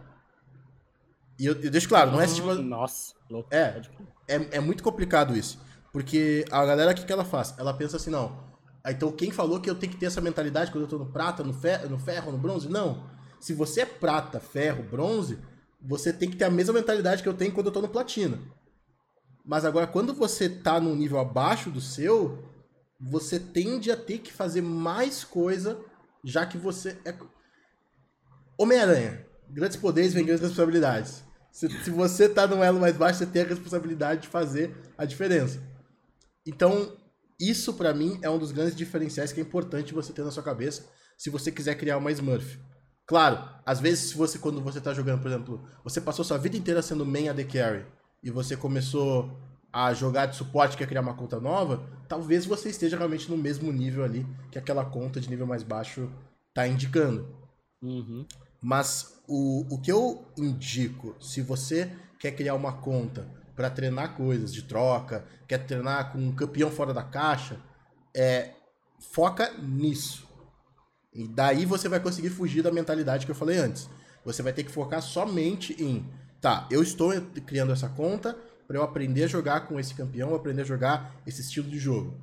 E 1.39 1.47
eu, 1.47 1.55
eu 1.61 1.71
deixo 1.71 1.89
claro, 1.89 2.13
não 2.13 2.21
é 2.21 2.25
esse 2.25 2.37
tipo. 2.37 2.55
Nossa, 2.55 3.15
louco. 3.29 3.49
É, 3.53 3.83
é, 4.29 4.49
é 4.53 4.61
muito 4.61 4.83
complicado 4.83 5.37
isso. 5.37 5.59
Porque 5.93 6.45
a 6.51 6.65
galera, 6.65 6.93
o 6.93 6.95
que, 6.95 7.05
que 7.05 7.13
ela 7.13 7.25
faz? 7.25 7.55
Ela 7.59 7.75
pensa 7.75 7.97
assim, 7.97 8.11
não. 8.11 8.45
Ah, 8.83 8.93
então 8.93 9.11
quem 9.13 9.31
falou 9.31 9.61
que 9.61 9.69
eu 9.69 9.75
tenho 9.75 9.93
que 9.93 9.99
ter 9.99 10.07
essa 10.07 10.21
mentalidade 10.21 10.71
quando 10.71 10.85
eu 10.85 10.89
tô 10.89 10.99
no 10.99 11.07
prata, 11.07 11.43
no 11.43 11.53
ferro, 11.55 11.89
no, 11.89 11.99
ferro, 11.99 12.33
no 12.33 12.39
bronze? 12.39 12.69
Não. 12.69 13.05
Se 13.41 13.53
você 13.53 13.83
é 13.83 13.87
prata, 13.87 14.41
ferro, 14.41 14.83
bronze, 14.83 15.39
você 15.81 16.13
tem 16.13 16.31
que 16.31 16.37
ter 16.37 16.45
a 16.45 16.51
mesma 16.51 16.75
mentalidade 16.75 17.23
que 17.23 17.29
eu 17.29 17.35
tenho 17.35 17.53
quando 17.53 17.67
eu 17.67 17.73
tô 17.73 17.81
no 17.81 17.89
platina. 17.89 18.39
Mas 19.45 19.65
agora, 19.65 19.87
quando 19.87 20.15
você 20.15 20.49
tá 20.49 20.81
num 20.81 20.97
nível 20.97 21.19
abaixo 21.19 21.71
do 21.71 21.81
seu, 21.81 22.43
você 22.99 23.39
tende 23.39 23.91
a 23.91 23.97
ter 23.97 24.19
que 24.19 24.33
fazer 24.33 24.63
mais 24.63 25.23
coisa, 25.23 25.79
já 26.25 26.47
que 26.47 26.57
você 26.57 26.97
é. 27.05 27.15
Homem-Aranha. 28.59 29.27
Grandes 29.51 29.77
poderes 29.77 30.15
vêm 30.15 30.25
grandes 30.25 30.41
responsabilidades. 30.41 31.23
Se, 31.53 31.69
se 31.85 31.91
você 31.91 32.29
tá 32.29 32.47
num 32.47 32.65
elo 32.65 32.81
mais 32.81 32.97
baixo, 32.97 33.19
você 33.19 33.27
tem 33.27 33.43
a 33.43 33.47
responsabilidade 33.47 34.23
de 34.23 34.29
fazer 34.29 34.75
a 34.97 35.05
diferença. 35.05 35.61
Então, 36.47 36.97
isso 37.39 37.75
para 37.75 37.93
mim 37.93 38.19
é 38.23 38.31
um 38.31 38.39
dos 38.39 38.53
grandes 38.53 38.75
diferenciais 38.75 39.33
que 39.33 39.41
é 39.41 39.43
importante 39.43 39.93
você 39.93 40.13
ter 40.13 40.25
na 40.25 40.31
sua 40.31 40.43
cabeça 40.43 40.89
se 41.19 41.31
você 41.31 41.53
quiser 41.53 41.75
criar 41.75 41.99
uma 41.99 42.11
Smurf. 42.11 42.59
Claro, 43.07 43.47
às 43.67 43.81
vezes 43.81 44.11
se 44.11 44.17
você 44.17 44.39
quando 44.39 44.63
você 44.63 44.81
tá 44.81 44.95
jogando, 44.95 45.21
por 45.21 45.29
exemplo, 45.29 45.69
você 45.85 46.01
passou 46.01 46.25
sua 46.25 46.39
vida 46.39 46.57
inteira 46.57 46.81
sendo 46.81 47.05
main 47.05 47.29
AD 47.29 47.45
carry 47.45 47.85
e 48.25 48.31
você 48.31 48.57
começou 48.57 49.31
a 49.71 49.93
jogar 49.93 50.27
de 50.27 50.37
suporte 50.37 50.77
quer 50.77 50.87
criar 50.87 51.03
uma 51.03 51.15
conta 51.15 51.39
nova, 51.39 51.85
talvez 52.09 52.47
você 52.47 52.71
esteja 52.71 52.97
realmente 52.97 53.31
no 53.31 53.37
mesmo 53.37 53.71
nível 53.71 54.05
ali 54.05 54.27
que 54.51 54.59
aquela 54.59 54.85
conta 54.85 55.21
de 55.21 55.29
nível 55.29 55.47
mais 55.47 55.63
baixo 55.63 56.11
tá 56.55 56.67
indicando. 56.67 57.29
Uhum. 57.83 58.25
Mas 58.63 59.21
o, 59.29 59.67
o 59.69 59.81
que 59.81 59.93
eu 59.93 60.25
indico, 60.39 61.15
se 61.21 61.43
você 61.43 61.91
quer 62.19 62.33
criar 62.33 62.55
uma 62.55 62.73
conta 62.73 63.29
para 63.55 63.69
treinar 63.69 64.17
coisas 64.17 64.55
de 64.55 64.63
troca, 64.63 65.27
quer 65.47 65.59
treinar 65.59 66.13
com 66.13 66.19
um 66.19 66.35
campeão 66.35 66.71
fora 66.71 66.95
da 66.95 67.03
caixa, 67.03 67.61
é, 68.17 68.53
foca 69.13 69.53
nisso. 69.59 70.27
E 71.13 71.29
daí 71.29 71.67
você 71.67 71.89
vai 71.89 72.01
conseguir 72.01 72.31
fugir 72.31 72.63
da 72.63 72.73
mentalidade 72.73 73.27
que 73.27 73.33
eu 73.33 73.37
falei 73.37 73.59
antes. 73.59 73.89
Você 74.25 74.43
vai 74.43 74.53
ter 74.53 74.65
que 74.65 74.73
focar 74.73 75.03
somente 75.03 75.75
em, 75.83 76.09
tá, 76.45 76.69
eu 76.71 76.83
estou 76.83 77.11
criando 77.47 77.73
essa 77.73 77.89
conta 77.89 78.37
para 78.67 78.77
eu 78.77 78.83
aprender 78.83 79.25
a 79.25 79.27
jogar 79.27 79.61
com 79.67 79.81
esse 79.81 79.95
campeão, 79.95 80.35
aprender 80.35 80.61
a 80.61 80.67
jogar 80.67 81.15
esse 81.27 81.41
estilo 81.41 81.71
de 81.71 81.79
jogo. 81.79 82.21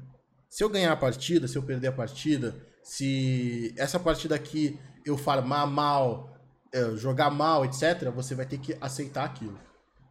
Se 0.47 0.63
eu 0.63 0.69
ganhar 0.69 0.91
a 0.91 0.95
partida, 0.95 1.47
se 1.47 1.57
eu 1.57 1.63
perder 1.63 1.87
a 1.87 1.91
partida, 1.91 2.55
se 2.83 3.73
essa 3.75 3.99
partida 3.99 4.35
aqui 4.35 4.79
eu 5.03 5.17
farmar 5.17 5.65
mal, 5.65 6.37
é, 6.71 6.95
jogar 6.97 7.31
mal, 7.31 7.65
etc., 7.65 8.11
você 8.13 8.35
vai 8.35 8.45
ter 8.45 8.59
que 8.59 8.77
aceitar 8.79 9.25
aquilo. 9.25 9.57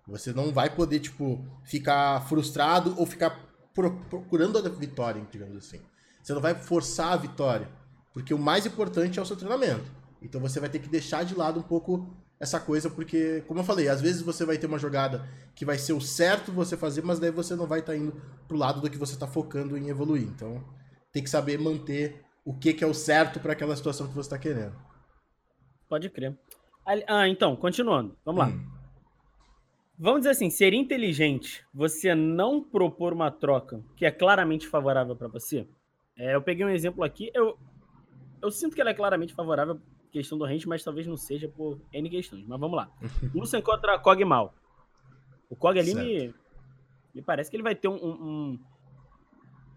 Você 0.09 0.33
não 0.33 0.53
vai 0.53 0.69
poder, 0.69 0.99
tipo, 0.99 1.45
ficar 1.63 2.21
frustrado 2.27 2.97
ou 2.99 3.07
ficar 3.07 3.49
procurando 4.09 4.59
a 4.59 4.69
vitória, 4.69 5.25
digamos 5.31 5.57
assim. 5.57 5.81
Você 6.21 6.35
não 6.35 6.41
vai 6.41 6.57
forçar 6.57 7.13
a 7.13 7.17
vitória, 7.17 7.69
porque 8.13 8.35
o 8.35 8.39
mais 8.39 8.67
importante 8.67 9.21
é 9.21 9.23
o 9.23 9.27
seu 9.27 9.37
treinamento. 9.37 9.89
Então 10.21 10.41
você 10.41 10.59
vai 10.59 10.69
ter 10.69 10.81
que 10.81 10.89
deixar 10.89 11.25
de 11.25 11.37
lado 11.37 11.61
um 11.61 11.63
pouco 11.63 12.13
essa 12.41 12.59
coisa, 12.59 12.89
porque, 12.89 13.45
como 13.47 13.61
eu 13.61 13.65
falei, 13.65 13.89
às 13.89 14.01
vezes 14.01 14.23
você 14.23 14.47
vai 14.47 14.57
ter 14.57 14.67
uma 14.67 14.79
jogada 14.79 15.29
que 15.55 15.67
vai 15.67 15.77
ser 15.77 15.93
o 15.93 16.01
certo 16.01 16.51
você 16.51 16.75
fazer, 16.75 17.03
mas 17.03 17.19
daí 17.19 17.31
você 17.31 17.55
não 17.55 17.67
vai 17.67 17.81
estar 17.81 17.93
tá 17.93 17.99
indo 17.99 18.13
pro 18.49 18.57
lado 18.57 18.81
do 18.81 18.89
que 18.89 18.97
você 18.97 19.13
está 19.13 19.27
focando 19.27 19.77
em 19.77 19.91
evoluir. 19.91 20.23
Então, 20.23 20.65
tem 21.13 21.23
que 21.23 21.29
saber 21.29 21.59
manter 21.59 22.25
o 22.43 22.55
que, 22.55 22.73
que 22.73 22.83
é 22.83 22.87
o 22.87 22.95
certo 22.95 23.39
para 23.39 23.53
aquela 23.53 23.77
situação 23.77 24.09
que 24.09 24.15
você 24.15 24.21
está 24.21 24.39
querendo. 24.39 24.75
Pode 25.87 26.09
crer. 26.09 26.35
Ah, 27.07 27.29
então, 27.29 27.55
continuando. 27.55 28.17
Vamos 28.25 28.43
hum. 28.43 28.47
lá. 28.47 28.81
Vamos 29.99 30.21
dizer 30.21 30.31
assim, 30.31 30.49
seria 30.49 30.81
inteligente 30.81 31.63
você 31.75 32.15
não 32.15 32.65
propor 32.65 33.13
uma 33.13 33.31
troca 33.31 33.85
que 33.95 34.07
é 34.07 34.11
claramente 34.11 34.67
favorável 34.67 35.15
para 35.15 35.29
você? 35.29 35.69
É, 36.17 36.35
eu 36.35 36.41
peguei 36.41 36.65
um 36.65 36.71
exemplo 36.71 37.05
aqui, 37.05 37.31
eu, 37.35 37.59
eu 38.41 38.51
sinto 38.51 38.75
que 38.75 38.81
ela 38.81 38.91
é 38.91 38.95
claramente 38.95 39.35
favorável 39.35 39.79
questão 40.11 40.37
do 40.39 40.45
range, 40.45 40.69
mas 40.69 40.83
talvez 40.83 41.07
não 41.07 41.17
seja 41.17 41.49
por 41.49 41.81
N 41.93 42.11
questões. 42.11 42.45
Mas 42.47 42.61
vamos 42.61 42.77
lá. 42.77 42.91
Lucian 43.35 43.61
contra 43.63 43.99
Kog 43.99 44.25
mal. 44.25 44.55
O 45.49 45.57
Kog 45.57 45.79
ali 45.79 45.95
me, 45.95 46.35
me 47.15 47.23
parece 47.23 47.51
que 47.51 47.57
ele 47.57 47.63
vai 47.63 47.75
ter 47.75 47.89
um, 47.89 47.95
um, 47.95 48.59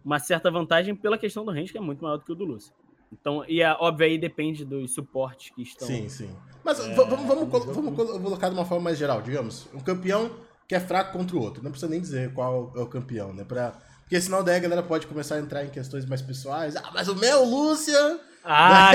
uma 0.04 0.20
certa 0.20 0.52
vantagem 0.52 0.96
pela 0.96 1.18
questão 1.18 1.46
do 1.46 1.52
range, 1.52 1.72
que 1.72 1.78
é 1.78 1.82
muito 1.82 2.04
maior 2.04 2.18
do 2.18 2.24
que 2.24 2.32
o 2.32 2.36
do 2.36 2.46
Lucian. 2.46 2.74
Então, 3.12 3.46
e 3.48 3.62
a, 3.62 3.78
óbvio 3.80 4.08
aí 4.08 4.18
depende 4.18 4.66
dos 4.66 4.94
suportes 4.94 5.54
que 5.54 5.62
estão. 5.62 5.88
Sim, 5.88 6.10
sim. 6.10 6.36
Mas 6.64 6.80
é, 6.80 6.94
vamos, 6.96 7.26
vamos, 7.28 7.66
vamos 7.66 7.96
colocar 7.96 8.50
de 8.50 8.56
uma 8.56 8.66
forma 8.66 8.86
mais 8.86 8.98
geral, 8.98 9.22
digamos. 9.22 9.68
Um 9.74 9.80
campeão 9.80 10.32
que 10.68 10.74
é 10.74 10.80
fraco 10.80 11.18
contra 11.18 11.36
o 11.36 11.42
outro. 11.42 11.64
Não 11.64 11.70
precisa 11.70 11.90
nem 11.90 12.02
dizer 12.02 12.34
qual 12.34 12.72
é 12.76 12.80
o 12.80 12.88
campeão, 12.88 13.32
né? 13.34 13.44
Pra, 13.44 13.80
porque 14.02 14.20
senão 14.20 14.44
daí 14.44 14.56
a 14.56 14.60
galera 14.60 14.84
pode 14.84 15.06
começar 15.06 15.36
a 15.36 15.40
entrar 15.40 15.64
em 15.64 15.70
questões 15.70 16.06
mais 16.06 16.22
pessoais. 16.22 16.76
Ah, 16.76 16.92
mas 16.94 17.08
o 17.08 17.16
meu, 17.16 17.44
Lúcia! 17.46 18.20
Ah, 18.44 18.92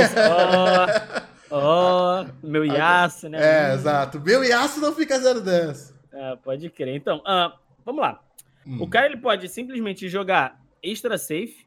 ó, 1.51 2.23
oh, 2.23 2.47
meu 2.47 2.65
Yasuo, 2.67 3.31
né? 3.31 3.39
É, 3.71 3.75
exato. 3.75 4.21
Meu 4.21 4.45
Yasuo 4.45 4.83
não 4.83 4.95
fica 4.95 5.19
0-10. 5.19 5.95
Ah, 6.13 6.37
pode 6.43 6.69
crer. 6.71 6.95
Então, 6.97 7.19
uh, 7.19 7.57
vamos 7.85 8.01
lá. 8.01 8.21
Hum. 8.67 8.83
O 8.83 8.89
cara 8.89 9.07
ele 9.07 9.17
pode 9.17 9.49
simplesmente 9.49 10.09
jogar 10.09 10.61
extra 10.83 11.17
safe 11.17 11.67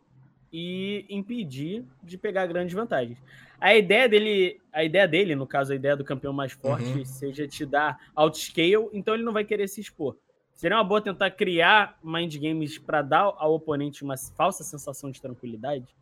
e 0.54 1.06
impedir 1.10 1.86
de 2.04 2.18
pegar 2.18 2.46
grandes 2.46 2.76
vantagens. 2.76 3.18
A 3.60 3.76
ideia 3.76 4.10
dele, 4.10 4.60
a 4.74 4.84
ideia 4.84 5.08
dele, 5.08 5.36
no 5.36 5.46
caso, 5.46 5.72
a 5.72 5.76
ideia 5.76 5.96
do 5.96 6.04
campeão 6.04 6.34
mais 6.34 6.52
forte, 6.52 6.86
uhum. 6.86 7.06
seja 7.06 7.48
te 7.48 7.66
dar 7.66 8.00
outscale, 8.16 8.90
então 8.92 9.14
ele 9.14 9.24
não 9.24 9.34
vai 9.34 9.44
querer 9.44 9.68
se 9.68 9.80
expor. 9.80 10.18
Seria 10.54 10.78
uma 10.78 10.84
boa 10.84 11.02
tentar 11.02 11.32
criar 11.32 11.98
mind 12.04 12.36
games 12.38 12.78
para 12.78 13.02
dar 13.02 13.34
ao 13.38 13.54
oponente 13.54 14.04
uma 14.04 14.16
falsa 14.18 14.64
sensação 14.64 15.10
de 15.12 15.22
tranquilidade? 15.22 15.96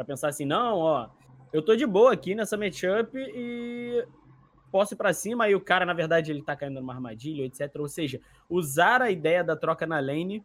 Para 0.00 0.06
pensar 0.06 0.28
assim, 0.28 0.46
não, 0.46 0.78
ó, 0.78 1.10
eu 1.52 1.60
tô 1.60 1.76
de 1.76 1.84
boa 1.84 2.14
aqui 2.14 2.34
nessa 2.34 2.56
matchup 2.56 3.10
e 3.14 4.02
posso 4.72 4.94
ir 4.94 4.96
pra 4.96 5.12
cima, 5.12 5.46
e 5.46 5.54
o 5.54 5.60
cara, 5.60 5.84
na 5.84 5.92
verdade, 5.92 6.30
ele 6.30 6.40
tá 6.40 6.56
caindo 6.56 6.80
numa 6.80 6.94
armadilha, 6.94 7.44
etc. 7.44 7.70
Ou 7.78 7.86
seja, 7.86 8.18
usar 8.48 9.02
a 9.02 9.10
ideia 9.10 9.44
da 9.44 9.54
troca 9.54 9.86
na 9.86 10.00
lane 10.00 10.42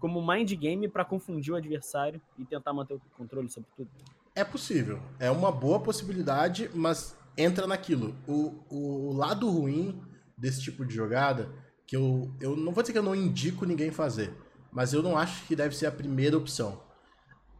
como 0.00 0.26
mind 0.26 0.50
game 0.54 0.88
para 0.88 1.04
confundir 1.04 1.52
o 1.52 1.56
adversário 1.56 2.18
e 2.38 2.46
tentar 2.46 2.72
manter 2.72 2.94
o 2.94 3.00
controle 3.14 3.50
sobre 3.50 3.68
tudo. 3.76 3.90
É 4.34 4.42
possível. 4.42 4.98
É 5.20 5.30
uma 5.30 5.52
boa 5.52 5.80
possibilidade, 5.80 6.70
mas 6.72 7.14
entra 7.36 7.66
naquilo. 7.66 8.16
O, 8.26 8.54
o 8.70 9.12
lado 9.12 9.50
ruim 9.50 10.00
desse 10.34 10.62
tipo 10.62 10.82
de 10.86 10.94
jogada, 10.94 11.50
que 11.86 11.94
eu, 11.94 12.32
eu 12.40 12.56
não 12.56 12.72
vou 12.72 12.82
dizer 12.82 12.94
que 12.94 12.98
eu 12.98 13.02
não 13.02 13.14
indico 13.14 13.66
ninguém 13.66 13.90
fazer, 13.90 14.32
mas 14.72 14.94
eu 14.94 15.02
não 15.02 15.18
acho 15.18 15.46
que 15.46 15.54
deve 15.54 15.76
ser 15.76 15.84
a 15.84 15.92
primeira 15.92 16.38
opção. 16.38 16.80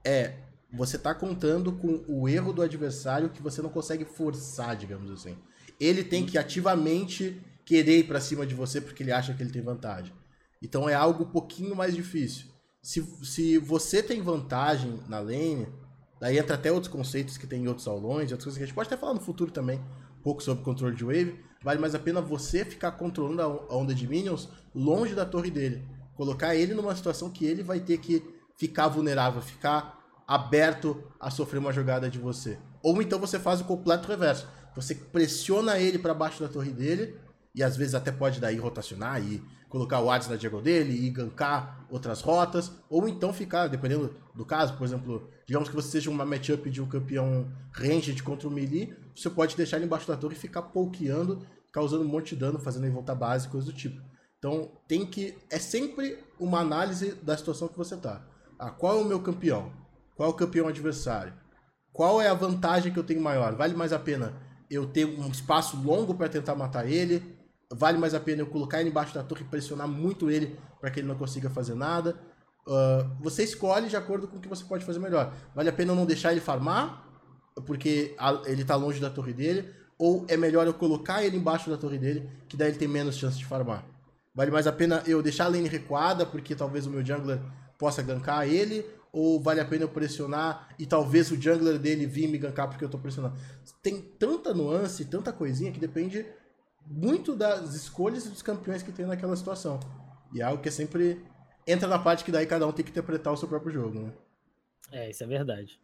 É 0.02 0.47
você 0.72 0.98
tá 0.98 1.14
contando 1.14 1.72
com 1.72 2.04
o 2.06 2.28
erro 2.28 2.52
do 2.52 2.62
adversário 2.62 3.30
que 3.30 3.42
você 3.42 3.62
não 3.62 3.70
consegue 3.70 4.04
forçar, 4.04 4.76
digamos 4.76 5.10
assim. 5.10 5.36
Ele 5.80 6.04
tem 6.04 6.26
que 6.26 6.36
ativamente 6.36 7.40
querer 7.64 7.98
ir 7.98 8.04
para 8.04 8.20
cima 8.20 8.46
de 8.46 8.54
você 8.54 8.80
porque 8.80 9.02
ele 9.02 9.12
acha 9.12 9.32
que 9.32 9.42
ele 9.42 9.52
tem 9.52 9.62
vantagem. 9.62 10.12
Então 10.62 10.88
é 10.88 10.94
algo 10.94 11.24
um 11.24 11.30
pouquinho 11.30 11.74
mais 11.74 11.94
difícil. 11.94 12.46
Se, 12.82 13.02
se 13.22 13.58
você 13.58 14.02
tem 14.02 14.20
vantagem 14.20 15.00
na 15.08 15.20
lane, 15.20 15.68
daí 16.20 16.38
entra 16.38 16.54
até 16.54 16.70
outros 16.70 16.92
conceitos 16.92 17.36
que 17.36 17.46
tem 17.46 17.64
em 17.64 17.68
outros 17.68 17.86
aulões, 17.86 18.30
outras 18.32 18.44
coisas 18.44 18.58
que 18.58 18.64
a 18.64 18.66
gente 18.66 18.74
pode 18.74 18.88
até 18.88 18.96
falar 18.96 19.14
no 19.14 19.20
futuro 19.20 19.50
também, 19.50 19.78
um 20.18 20.22
pouco 20.22 20.42
sobre 20.42 20.64
controle 20.64 20.96
de 20.96 21.04
wave. 21.04 21.38
Vale 21.62 21.80
mais 21.80 21.94
a 21.94 21.98
pena 21.98 22.20
você 22.20 22.64
ficar 22.64 22.92
controlando 22.92 23.42
a 23.42 23.76
onda 23.76 23.94
de 23.94 24.06
minions 24.06 24.48
longe 24.74 25.14
da 25.14 25.24
torre 25.24 25.50
dele. 25.50 25.82
Colocar 26.14 26.54
ele 26.54 26.74
numa 26.74 26.94
situação 26.94 27.30
que 27.30 27.44
ele 27.44 27.62
vai 27.62 27.80
ter 27.80 27.98
que 27.98 28.22
ficar 28.56 28.88
vulnerável, 28.88 29.40
ficar 29.40 29.97
aberto 30.28 31.02
a 31.18 31.30
sofrer 31.30 31.58
uma 31.58 31.72
jogada 31.72 32.10
de 32.10 32.18
você. 32.18 32.58
Ou 32.82 33.00
então 33.00 33.18
você 33.18 33.38
faz 33.38 33.62
o 33.62 33.64
completo 33.64 34.06
reverso. 34.06 34.46
Você 34.76 34.94
pressiona 34.94 35.78
ele 35.78 35.98
para 35.98 36.12
baixo 36.12 36.42
da 36.42 36.48
torre 36.48 36.70
dele 36.70 37.16
e 37.54 37.62
às 37.62 37.76
vezes 37.76 37.94
até 37.94 38.12
pode 38.12 38.38
daí 38.38 38.58
rotacionar 38.58 39.22
e 39.22 39.42
colocar 39.68 40.00
o 40.00 40.10
Hades 40.10 40.28
na 40.28 40.36
diagonal 40.36 40.64
dele 40.64 41.06
e 41.06 41.10
gankar 41.10 41.86
outras 41.90 42.20
rotas, 42.20 42.72
ou 42.88 43.08
então 43.08 43.32
ficar, 43.32 43.68
dependendo 43.68 44.14
do 44.34 44.44
caso, 44.44 44.74
por 44.76 44.84
exemplo, 44.84 45.28
digamos 45.46 45.68
que 45.68 45.74
você 45.74 45.90
seja 45.90 46.10
uma 46.10 46.24
matchup 46.24 46.70
de 46.70 46.80
um 46.80 46.86
campeão 46.86 47.50
ranged 47.72 48.22
contra 48.22 48.48
o 48.48 48.50
melee, 48.50 48.94
você 49.14 49.28
pode 49.28 49.56
deixar 49.56 49.76
ele 49.76 49.86
embaixo 49.86 50.08
da 50.08 50.16
torre 50.16 50.34
e 50.34 50.38
ficar 50.38 50.62
pokeando, 50.62 51.46
causando 51.72 52.04
um 52.04 52.08
monte 52.08 52.34
de 52.34 52.40
dano, 52.40 52.58
fazendo 52.58 52.86
em 52.86 52.90
volta 52.90 53.14
base, 53.14 53.48
coisas 53.48 53.68
do 53.70 53.76
tipo. 53.76 54.00
Então 54.38 54.70
tem 54.86 55.04
que. 55.04 55.36
É 55.50 55.58
sempre 55.58 56.18
uma 56.38 56.60
análise 56.60 57.14
da 57.22 57.36
situação 57.36 57.68
que 57.68 57.76
você 57.76 57.96
tá. 57.96 58.24
Ah, 58.58 58.70
qual 58.70 58.98
é 58.98 59.02
o 59.02 59.04
meu 59.04 59.20
campeão? 59.20 59.72
Qual 60.18 60.28
é 60.28 60.32
o 60.32 60.34
campeão 60.34 60.66
adversário? 60.66 61.32
Qual 61.92 62.20
é 62.20 62.26
a 62.26 62.34
vantagem 62.34 62.92
que 62.92 62.98
eu 62.98 63.04
tenho 63.04 63.20
maior? 63.20 63.54
Vale 63.54 63.76
mais 63.76 63.92
a 63.92 64.00
pena 64.00 64.34
eu 64.68 64.84
ter 64.84 65.04
um 65.04 65.28
espaço 65.28 65.80
longo 65.80 66.12
para 66.12 66.28
tentar 66.28 66.56
matar 66.56 66.90
ele? 66.90 67.38
Vale 67.72 67.98
mais 67.98 68.14
a 68.14 68.18
pena 68.18 68.42
eu 68.42 68.48
colocar 68.48 68.80
ele 68.80 68.90
embaixo 68.90 69.14
da 69.14 69.22
torre 69.22 69.42
e 69.42 69.44
pressionar 69.44 69.86
muito 69.86 70.28
ele 70.28 70.58
para 70.80 70.90
que 70.90 70.98
ele 70.98 71.06
não 71.06 71.14
consiga 71.14 71.48
fazer 71.48 71.76
nada? 71.76 72.16
Uh, 72.66 73.22
você 73.22 73.44
escolhe 73.44 73.88
de 73.88 73.94
acordo 73.94 74.26
com 74.26 74.38
o 74.38 74.40
que 74.40 74.48
você 74.48 74.64
pode 74.64 74.84
fazer 74.84 74.98
melhor. 74.98 75.32
Vale 75.54 75.68
a 75.68 75.72
pena 75.72 75.92
eu 75.92 75.96
não 75.96 76.04
deixar 76.04 76.32
ele 76.32 76.40
farmar, 76.40 77.08
porque 77.64 78.16
ele 78.46 78.62
está 78.62 78.74
longe 78.74 78.98
da 78.98 79.10
torre 79.10 79.32
dele? 79.32 79.72
Ou 79.96 80.26
é 80.28 80.36
melhor 80.36 80.66
eu 80.66 80.74
colocar 80.74 81.22
ele 81.22 81.36
embaixo 81.36 81.70
da 81.70 81.76
torre 81.76 81.96
dele, 81.96 82.28
que 82.48 82.56
daí 82.56 82.70
ele 82.70 82.78
tem 82.78 82.88
menos 82.88 83.14
chance 83.14 83.38
de 83.38 83.46
farmar? 83.46 83.86
Vale 84.34 84.50
mais 84.50 84.66
a 84.66 84.72
pena 84.72 85.00
eu 85.06 85.22
deixar 85.22 85.44
a 85.44 85.48
lane 85.48 85.68
recuada, 85.68 86.26
porque 86.26 86.56
talvez 86.56 86.86
o 86.86 86.90
meu 86.90 87.06
jungler 87.06 87.40
possa 87.78 88.02
gankar 88.02 88.48
ele? 88.48 88.84
Ou 89.12 89.40
vale 89.40 89.60
a 89.60 89.64
pena 89.64 89.84
eu 89.84 89.88
pressionar 89.88 90.68
e 90.78 90.86
talvez 90.86 91.30
o 91.30 91.40
jungler 91.40 91.78
dele 91.78 92.06
vir 92.06 92.28
me 92.28 92.38
gankar 92.38 92.68
porque 92.68 92.84
eu 92.84 92.88
tô 92.88 92.98
pressionando. 92.98 93.36
Tem 93.82 94.00
tanta 94.00 94.54
nuance, 94.54 95.04
tanta 95.04 95.32
coisinha 95.32 95.72
que 95.72 95.80
depende 95.80 96.26
muito 96.86 97.36
das 97.36 97.74
escolhas 97.74 98.28
dos 98.28 98.42
campeões 98.42 98.82
que 98.82 98.92
tem 98.92 99.06
naquela 99.06 99.36
situação. 99.36 99.78
E 100.32 100.40
é 100.40 100.44
algo 100.44 100.62
que 100.62 100.70
sempre 100.70 101.24
entra 101.66 101.88
na 101.88 101.98
parte 101.98 102.24
que 102.24 102.32
daí 102.32 102.46
cada 102.46 102.66
um 102.66 102.72
tem 102.72 102.84
que 102.84 102.90
interpretar 102.90 103.32
o 103.32 103.36
seu 103.36 103.48
próprio 103.48 103.72
jogo, 103.72 104.00
né? 104.00 104.12
É, 104.90 105.10
isso 105.10 105.22
é 105.22 105.26
verdade. 105.26 105.80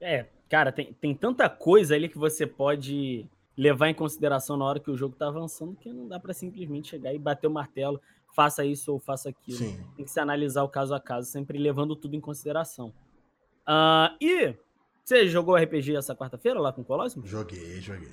É, 0.00 0.26
cara, 0.48 0.72
tem, 0.72 0.92
tem 0.94 1.14
tanta 1.14 1.48
coisa 1.48 1.94
ali 1.94 2.08
que 2.08 2.18
você 2.18 2.46
pode 2.46 3.28
levar 3.56 3.88
em 3.88 3.94
consideração 3.94 4.56
na 4.56 4.64
hora 4.64 4.80
que 4.80 4.90
o 4.90 4.96
jogo 4.96 5.14
tá 5.14 5.28
avançando 5.28 5.76
que 5.76 5.92
não 5.92 6.08
dá 6.08 6.18
para 6.18 6.32
simplesmente 6.32 6.88
chegar 6.88 7.14
e 7.14 7.18
bater 7.18 7.46
o 7.46 7.50
martelo 7.50 8.00
faça 8.34 8.64
isso 8.64 8.92
ou 8.92 8.98
faça 8.98 9.30
aquilo. 9.30 9.58
Sim. 9.58 9.80
Tem 9.96 10.04
que 10.04 10.10
se 10.10 10.20
analisar 10.20 10.62
o 10.62 10.68
caso 10.68 10.94
a 10.94 11.00
caso, 11.00 11.30
sempre 11.30 11.58
levando 11.58 11.96
tudo 11.96 12.16
em 12.16 12.20
consideração. 12.20 12.92
Uh, 13.66 14.14
e 14.20 14.54
você 15.04 15.28
jogou 15.28 15.54
RPG 15.54 15.96
essa 15.96 16.14
quarta-feira 16.14 16.58
lá 16.58 16.72
com 16.72 16.82
o 16.82 16.84
Colossus? 16.84 17.28
Joguei, 17.28 17.80
joguei. 17.80 18.08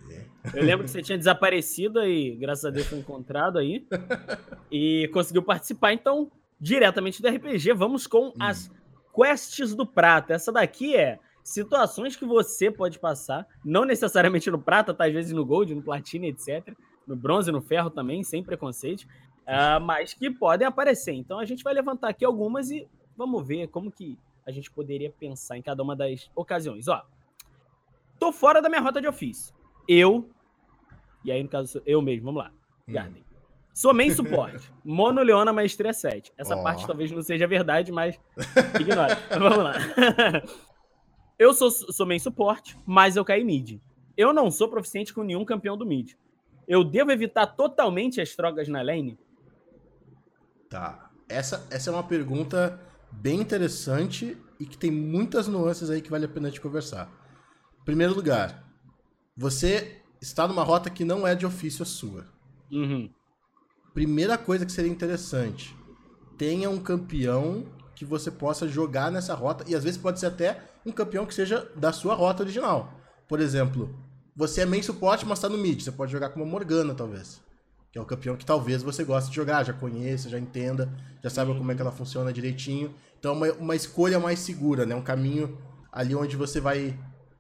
Eu 0.53 0.63
lembro 0.63 0.85
que 0.85 0.91
você 0.91 1.01
tinha 1.01 1.17
desaparecido 1.17 2.03
e, 2.03 2.35
graças 2.35 2.65
a 2.65 2.69
Deus, 2.69 2.87
foi 2.87 2.99
encontrado 2.99 3.57
aí. 3.57 3.87
e 4.71 5.09
conseguiu 5.13 5.41
participar. 5.41 5.93
Então, 5.93 6.31
diretamente 6.59 7.21
do 7.21 7.27
RPG, 7.27 7.73
vamos 7.73 8.07
com 8.07 8.27
hum. 8.27 8.33
as 8.39 8.69
quests 9.15 9.73
do 9.73 9.85
prata. 9.85 10.33
Essa 10.33 10.51
daqui 10.51 10.95
é 10.95 11.17
situações 11.43 12.15
que 12.15 12.25
você 12.25 12.69
pode 12.69 12.99
passar, 12.99 13.47
não 13.65 13.83
necessariamente 13.83 14.51
no 14.51 14.59
prata, 14.59 14.93
tá? 14.93 15.05
Às 15.05 15.13
vezes 15.13 15.31
no 15.31 15.45
gold, 15.45 15.73
no 15.73 15.81
platina, 15.81 16.27
etc. 16.27 16.75
No 17.07 17.15
bronze, 17.15 17.51
no 17.51 17.61
ferro 17.61 17.89
também, 17.89 18.23
sem 18.23 18.43
preconceito 18.43 19.07
uh, 19.51 19.81
mas 19.81 20.13
que 20.13 20.29
podem 20.29 20.67
aparecer. 20.67 21.13
Então 21.13 21.37
a 21.37 21.45
gente 21.45 21.63
vai 21.63 21.73
levantar 21.73 22.09
aqui 22.09 22.23
algumas 22.23 22.71
e 22.71 22.87
vamos 23.15 23.45
ver 23.45 23.67
como 23.67 23.91
que 23.91 24.17
a 24.45 24.51
gente 24.51 24.71
poderia 24.71 25.11
pensar 25.11 25.57
em 25.57 25.61
cada 25.61 25.83
uma 25.83 25.95
das 25.95 26.31
ocasiões. 26.35 26.87
Ó, 26.87 27.03
tô 28.17 28.31
fora 28.31 28.61
da 28.61 28.69
minha 28.69 28.81
rota 28.81 29.01
de 29.01 29.07
ofício. 29.07 29.53
Eu, 29.87 30.29
e 31.23 31.31
aí 31.31 31.43
no 31.43 31.49
caso 31.49 31.81
eu 31.85 32.01
mesmo, 32.01 32.25
vamos 32.25 32.43
lá. 32.43 32.51
Hum. 32.87 32.93
Garden. 32.93 33.31
Sou 33.73 33.93
main 33.93 34.13
suporte. 34.13 34.71
Mono 34.83 35.21
Leona 35.21 35.53
Maestria 35.53 35.93
7. 35.93 36.33
Essa 36.37 36.55
oh. 36.55 36.63
parte 36.63 36.85
talvez 36.85 37.11
não 37.11 37.21
seja 37.21 37.47
verdade, 37.47 37.91
mas 37.91 38.19
ignora. 38.79 39.17
vamos 39.37 39.63
lá. 39.63 39.73
eu 41.39 41.53
sou, 41.53 41.71
sou 41.71 42.05
main 42.05 42.19
suporte, 42.19 42.77
mas 42.85 43.15
eu 43.15 43.23
caí 43.23 43.43
mid. 43.43 43.79
Eu 44.17 44.33
não 44.33 44.51
sou 44.51 44.67
proficiente 44.67 45.13
com 45.13 45.23
nenhum 45.23 45.45
campeão 45.45 45.77
do 45.77 45.85
mid. 45.85 46.13
Eu 46.67 46.83
devo 46.83 47.11
evitar 47.11 47.47
totalmente 47.47 48.19
as 48.19 48.35
trogas 48.35 48.67
na 48.67 48.81
lane? 48.81 49.17
Tá. 50.71 51.11
Essa, 51.27 51.67
essa 51.69 51.89
é 51.89 51.93
uma 51.93 52.03
pergunta 52.03 52.79
bem 53.11 53.41
interessante 53.41 54.37
e 54.57 54.65
que 54.65 54.77
tem 54.77 54.89
muitas 54.89 55.45
nuances 55.49 55.89
aí 55.89 56.01
que 56.01 56.09
vale 56.09 56.25
a 56.25 56.29
pena 56.29 56.49
te 56.49 56.61
conversar. 56.61 57.11
Primeiro 57.83 58.15
lugar, 58.15 58.63
você 59.35 60.01
está 60.21 60.47
numa 60.47 60.63
rota 60.63 60.89
que 60.89 61.03
não 61.03 61.27
é 61.27 61.35
de 61.35 61.45
ofício 61.45 61.83
a 61.83 61.85
sua. 61.85 62.25
Uhum. 62.71 63.11
Primeira 63.93 64.37
coisa 64.37 64.65
que 64.65 64.71
seria 64.71 64.89
interessante, 64.89 65.75
tenha 66.37 66.69
um 66.69 66.79
campeão 66.79 67.65
que 67.93 68.05
você 68.05 68.31
possa 68.31 68.65
jogar 68.65 69.11
nessa 69.11 69.35
rota, 69.35 69.65
e 69.67 69.75
às 69.75 69.83
vezes 69.83 69.99
pode 69.99 70.21
ser 70.21 70.27
até 70.27 70.63
um 70.85 70.91
campeão 70.93 71.25
que 71.25 71.33
seja 71.33 71.69
da 71.75 71.91
sua 71.91 72.15
rota 72.15 72.43
original. 72.43 72.93
Por 73.27 73.41
exemplo, 73.41 73.93
você 74.33 74.61
é 74.61 74.65
main 74.65 74.81
suporte, 74.81 75.25
mas 75.25 75.39
está 75.39 75.49
no 75.49 75.57
mid, 75.57 75.81
você 75.81 75.91
pode 75.91 76.13
jogar 76.13 76.29
com 76.29 76.39
uma 76.39 76.49
Morgana, 76.49 76.95
talvez. 76.95 77.41
Que 77.91 77.99
é 77.99 78.01
o 78.01 78.05
campeão 78.05 78.37
que 78.37 78.45
talvez 78.45 78.81
você 78.81 79.03
goste 79.03 79.29
de 79.29 79.35
jogar, 79.35 79.63
já 79.63 79.73
conheça, 79.73 80.29
já 80.29 80.39
entenda, 80.39 80.91
já 81.21 81.29
saiba 81.29 81.53
como 81.53 81.71
é 81.71 81.75
que 81.75 81.81
ela 81.81 81.91
funciona 81.91 82.31
direitinho. 82.31 82.93
Então, 83.19 83.33
uma, 83.33 83.51
uma 83.53 83.75
escolha 83.75 84.19
mais 84.19 84.39
segura, 84.39 84.85
né? 84.85 84.95
Um 84.95 85.01
caminho 85.01 85.57
ali 85.91 86.15
onde 86.15 86.35
você 86.35 86.59
vai 86.59 86.97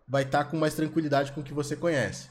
vai 0.07 0.23
estar 0.23 0.43
tá 0.43 0.49
com 0.49 0.57
mais 0.57 0.73
tranquilidade 0.75 1.31
com 1.31 1.39
o 1.39 1.43
que 1.43 1.53
você 1.53 1.73
conhece. 1.73 2.29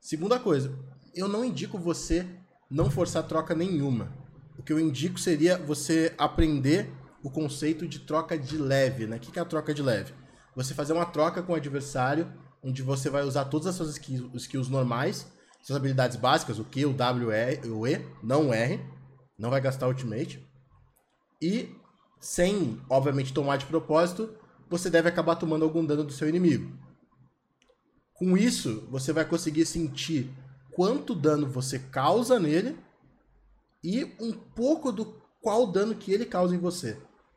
Segunda 0.00 0.38
coisa, 0.38 0.72
eu 1.14 1.28
não 1.28 1.44
indico 1.44 1.76
você 1.76 2.26
não 2.70 2.90
forçar 2.90 3.22
troca 3.24 3.54
nenhuma. 3.54 4.12
O 4.56 4.62
que 4.62 4.72
eu 4.72 4.80
indico 4.80 5.20
seria 5.20 5.58
você 5.58 6.14
aprender 6.16 6.90
o 7.22 7.30
conceito 7.30 7.86
de 7.86 7.98
troca 8.00 8.38
de 8.38 8.56
leve, 8.56 9.06
né? 9.06 9.16
O 9.16 9.20
que 9.20 9.38
é 9.38 9.42
a 9.42 9.44
troca 9.44 9.74
de 9.74 9.82
leve? 9.82 10.14
Você 10.56 10.74
fazer 10.74 10.92
uma 10.92 11.06
troca 11.06 11.42
com 11.42 11.52
o 11.52 11.56
adversário, 11.56 12.32
onde 12.62 12.82
você 12.82 13.10
vai 13.10 13.22
usar 13.22 13.44
todas 13.46 13.66
as 13.66 13.74
suas 13.74 13.90
skills, 13.90 14.34
skills 14.34 14.68
normais, 14.68 15.26
suas 15.68 15.76
habilidades 15.76 16.16
básicas, 16.16 16.58
o 16.58 16.64
Q, 16.64 16.86
o 16.86 16.94
W, 16.94 17.28
o 17.76 17.86
E, 17.86 18.02
não 18.22 18.48
o 18.48 18.54
R, 18.54 18.80
não 19.38 19.50
vai 19.50 19.60
gastar 19.60 19.86
ultimate. 19.86 20.42
E 21.42 21.76
sem, 22.18 22.80
obviamente, 22.88 23.34
tomar 23.34 23.58
de 23.58 23.66
propósito, 23.66 24.34
você 24.70 24.88
deve 24.88 25.10
acabar 25.10 25.36
tomando 25.36 25.66
algum 25.66 25.84
dano 25.84 26.04
do 26.04 26.12
seu 26.12 26.26
inimigo. 26.26 26.72
Com 28.14 28.34
isso, 28.34 28.88
você 28.90 29.12
vai 29.12 29.26
conseguir 29.26 29.66
sentir 29.66 30.30
quanto 30.72 31.14
dano 31.14 31.46
você 31.46 31.78
causa 31.78 32.40
nele 32.40 32.74
e 33.84 34.04
um 34.18 34.32
pouco 34.32 34.90
do 34.90 35.20
qual 35.42 35.66
dano 35.66 35.94
que 35.94 36.10
ele 36.10 36.24
causa 36.24 36.54
em 36.54 36.58
você. 36.58 36.96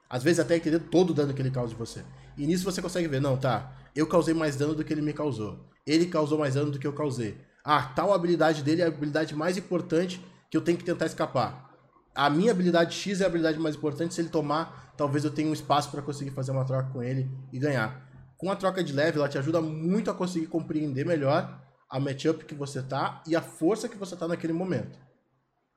Às 0.09 0.23
vezes 0.23 0.39
até 0.39 0.55
entender 0.55 0.79
todo 0.79 1.09
o 1.09 1.13
dano 1.13 1.33
que 1.33 1.41
ele 1.41 1.51
causa 1.51 1.73
em 1.73 1.77
você. 1.77 2.01
E 2.37 2.47
nisso 2.47 2.63
você 2.63 2.81
consegue 2.81 3.09
ver, 3.09 3.19
não, 3.19 3.35
tá, 3.35 3.75
eu 3.93 4.07
causei 4.07 4.33
mais 4.33 4.55
dano 4.55 4.73
do 4.73 4.85
que 4.85 4.93
ele 4.93 5.01
me 5.01 5.11
causou. 5.11 5.69
Ele 5.85 6.05
causou 6.05 6.39
mais 6.39 6.53
dano 6.53 6.71
do 6.71 6.79
que 6.79 6.87
eu 6.87 6.93
causei. 6.93 7.50
Ah, 7.63 7.83
tal 7.95 8.13
habilidade 8.13 8.63
dele 8.63 8.81
é 8.81 8.85
a 8.85 8.87
habilidade 8.87 9.35
mais 9.35 9.57
importante 9.57 10.23
que 10.49 10.57
eu 10.57 10.61
tenho 10.61 10.77
que 10.77 10.83
tentar 10.83 11.05
escapar. 11.05 11.69
A 12.13 12.29
minha 12.29 12.51
habilidade 12.51 12.95
X 12.95 13.21
é 13.21 13.23
a 13.23 13.27
habilidade 13.27 13.59
mais 13.59 13.75
importante, 13.75 14.13
se 14.13 14.21
ele 14.21 14.29
tomar, 14.29 14.93
talvez 14.97 15.23
eu 15.23 15.31
tenha 15.31 15.49
um 15.49 15.53
espaço 15.53 15.89
para 15.89 16.01
conseguir 16.01 16.31
fazer 16.31 16.51
uma 16.51 16.65
troca 16.65 16.89
com 16.91 17.01
ele 17.01 17.31
e 17.53 17.59
ganhar 17.59 18.11
com 18.41 18.49
a 18.49 18.55
troca 18.55 18.83
de 18.83 18.91
leve, 18.91 19.19
ela 19.19 19.29
te 19.29 19.37
ajuda 19.37 19.61
muito 19.61 20.09
a 20.09 20.15
conseguir 20.15 20.47
compreender 20.47 21.05
melhor 21.05 21.61
a 21.87 21.99
matchup 21.99 22.43
que 22.43 22.55
você 22.55 22.81
tá 22.81 23.21
e 23.27 23.35
a 23.35 23.41
força 23.41 23.87
que 23.87 23.95
você 23.95 24.15
tá 24.15 24.27
naquele 24.27 24.51
momento. 24.51 24.97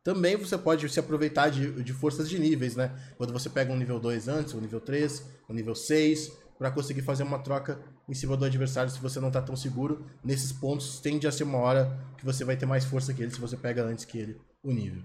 Também 0.03 0.35
você 0.35 0.57
pode 0.57 0.89
se 0.89 0.99
aproveitar 0.99 1.51
de, 1.51 1.83
de 1.83 1.93
forças 1.93 2.27
de 2.27 2.39
níveis, 2.39 2.75
né? 2.75 2.91
Quando 3.19 3.35
você 3.35 3.51
pega 3.51 3.71
um 3.71 3.77
nível 3.77 4.01
2 4.01 4.29
antes, 4.29 4.55
um 4.55 4.61
nível 4.63 4.81
3, 4.81 5.27
um 5.47 5.53
nível 5.53 5.75
6, 5.75 6.33
para 6.59 6.71
conseguir 6.71 7.03
fazer 7.03 7.23
uma 7.23 7.39
troca 7.39 7.81
em 8.09 8.15
cima 8.15 8.37
do 8.37 8.45
adversário 8.45 8.91
se 8.91 9.01
você 9.01 9.21
não 9.21 9.31
tá 9.31 9.43
tão 9.43 9.57
seguro. 9.57 10.07
Nesses 10.23 10.53
pontos 10.53 11.01
tende 11.01 11.27
a 11.27 11.33
ser 11.33 11.45
uma 11.45 11.59
hora 11.59 11.99
que 12.17 12.25
você 12.25 12.45
vai 12.45 12.57
ter 12.57 12.67
mais 12.67 12.85
força 12.85 13.13
que 13.13 13.23
ele 13.23 13.31
se 13.31 13.41
você 13.41 13.57
pega 13.57 13.83
antes 13.85 14.05
que 14.05 14.19
ele 14.19 14.41
o 14.63 14.71
nível. 14.71 15.03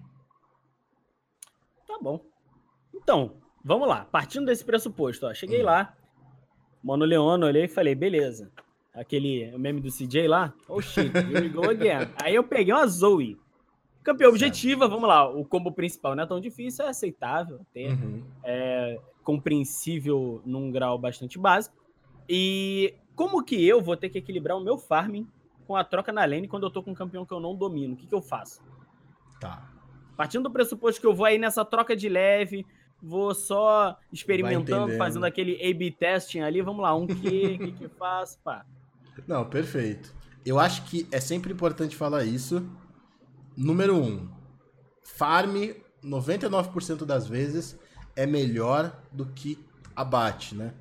Tá 1.88 1.98
bom. 2.02 2.24
Então, 2.94 3.38
vamos 3.64 3.88
lá. 3.88 4.06
Partindo 4.06 4.46
desse 4.46 4.64
pressuposto, 4.64 5.26
ó, 5.26 5.34
cheguei 5.34 5.62
hum. 5.62 5.66
lá, 5.66 5.96
Mano 6.84 7.06
Leono, 7.06 7.46
olhei 7.46 7.66
e 7.66 7.68
falei, 7.68 7.96
beleza. 7.96 8.52
Aquele 8.94 9.56
meme 9.58 9.82
do 9.82 9.90
CJ 9.92 10.28
lá, 10.28 10.54
oh 10.68 10.82
shit, 10.82 11.16
here 11.16 11.42
we 11.42 11.50
go 11.50 11.70
again. 11.70 12.10
Aí 12.22 12.36
eu 12.36 12.44
peguei 12.44 12.74
uma 12.74 12.88
Zoe. 12.88 13.38
Campeão 14.04 14.30
objetiva, 14.30 14.88
vamos 14.88 15.08
lá. 15.08 15.30
O 15.30 15.46
combo 15.46 15.72
principal 15.72 16.16
não 16.16 16.24
é 16.24 16.28
tão 16.28 16.40
difícil, 16.40 16.86
é 16.86 16.90
aceitável, 16.90 17.60
até, 17.70 17.90
uhum. 17.90 18.24
é 18.44 19.00
compreensível 19.24 20.42
num 20.46 20.72
grau 20.72 20.98
bastante 20.98 21.38
básico. 21.38 21.76
E 22.28 22.94
como 23.16 23.44
que 23.44 23.66
eu 23.66 23.82
vou 23.82 23.98
ter 23.98 24.10
que 24.10 24.18
equilibrar 24.18 24.58
o 24.58 24.64
meu 24.64 24.78
farming 24.78 25.28
com 25.68 25.76
a 25.76 25.84
troca 25.84 26.12
na 26.12 26.26
lane 26.26 26.48
quando 26.48 26.64
eu 26.64 26.72
tô 26.72 26.82
com 26.82 26.92
um 26.92 26.96
campeão 26.96 27.26
que 27.26 27.34
eu 27.34 27.40
não 27.40 27.56
domino? 27.56 27.94
O 27.94 27.98
que, 27.98 28.08
que 28.08 28.16
eu 28.16 28.22
faço? 28.22 28.62
Tá. 29.40 29.70
Partindo 30.16 30.44
do 30.44 30.52
pressuposto 30.52 31.00
que 31.00 31.08
eu 31.08 31.14
vou 31.14 31.26
aí 31.26 31.38
nessa 31.38 31.64
troca 31.64 31.96
de 31.96 32.10
leve, 32.10 32.66
vou 33.02 33.34
só 33.34 33.98
experimentando, 34.12 34.98
fazendo 34.98 35.26
aquele 35.26 35.56
A-B 35.56 35.92
testing 35.92 36.40
ali, 36.40 36.62
vamos 36.62 36.82
lá, 36.82 36.96
um 36.96 37.08
que, 37.08 37.58
que 37.58 37.72
que 37.72 37.88
faz, 37.98 38.36
pá. 38.44 38.66
Não, 39.28 39.46
perfeito. 39.46 40.14
Eu 40.46 40.60
acho 40.60 40.84
que 40.86 41.08
é 41.12 41.20
sempre 41.20 41.54
importante 41.54 41.96
falar 41.96 42.26
isso. 42.26 42.68
Número 43.56 43.96
um, 43.96 44.30
farm 45.04 45.74
99% 46.04 47.06
das 47.06 47.28
vezes 47.28 47.78
é 48.20 48.26
melhor 48.26 49.02
do 49.14 49.26
que 49.28 49.58
abate, 49.96 50.54
né? 50.54 50.74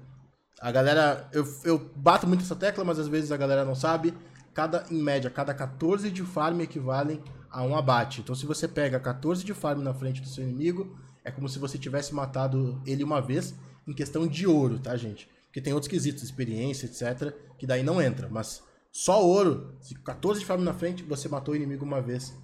A 0.61 0.73
galera, 0.73 1.29
eu, 1.33 1.47
eu 1.63 1.79
bato 1.95 2.27
muito 2.27 2.43
essa 2.43 2.57
tecla, 2.57 2.85
mas 2.85 2.99
às 2.99 3.07
vezes 3.07 3.31
a 3.31 3.37
galera 3.37 3.65
não 3.65 3.77
sabe. 3.77 4.13
Cada, 4.53 4.85
em 4.91 5.01
média, 5.01 5.31
cada 5.31 5.55
14 5.55 6.11
de 6.11 6.25
farm 6.25 6.61
equivalem 6.63 7.23
a 7.49 7.63
um 7.63 7.77
abate. 7.77 8.21
Então, 8.21 8.35
se 8.35 8.45
você 8.45 8.67
pega 8.67 8.99
14 8.99 9.45
de 9.45 9.55
farm 9.55 9.83
na 9.83 9.95
frente 9.95 10.21
do 10.21 10.27
seu 10.27 10.43
inimigo, 10.43 10.99
é 11.25 11.31
como 11.31 11.49
se 11.49 11.61
você 11.61 11.79
tivesse 11.79 12.13
matado 12.13 12.83
ele 12.85 13.05
uma 13.05 13.21
vez 13.21 13.55
em 13.87 13.93
questão 13.93 14.27
de 14.27 14.45
ouro, 14.45 14.81
tá, 14.81 14.97
gente? 14.97 15.29
Porque 15.45 15.61
tem 15.61 15.73
outros 15.73 15.89
quesitos, 15.89 16.25
experiência, 16.25 16.87
etc., 16.87 17.33
que 17.57 17.69
daí 17.69 17.85
não 17.85 18.03
entra. 18.03 18.29
Mas 18.29 18.65
só 18.91 19.25
ouro, 19.25 19.77
se 19.81 19.95
14 19.95 20.41
de 20.41 20.47
farm 20.47 20.63
na 20.63 20.75
frente, 20.75 21.05
você 21.05 21.29
matou 21.29 21.55
o 21.55 21.57
inimigo 21.57 21.85
uma 21.85 22.03
vez. 22.03 22.35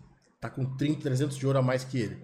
Tá 0.40 0.48
com 0.48 0.64
30, 0.64 1.02
300 1.02 1.36
de 1.36 1.46
ouro 1.48 1.58
a 1.58 1.62
mais 1.62 1.82
que 1.82 1.98
ele. 1.98 2.16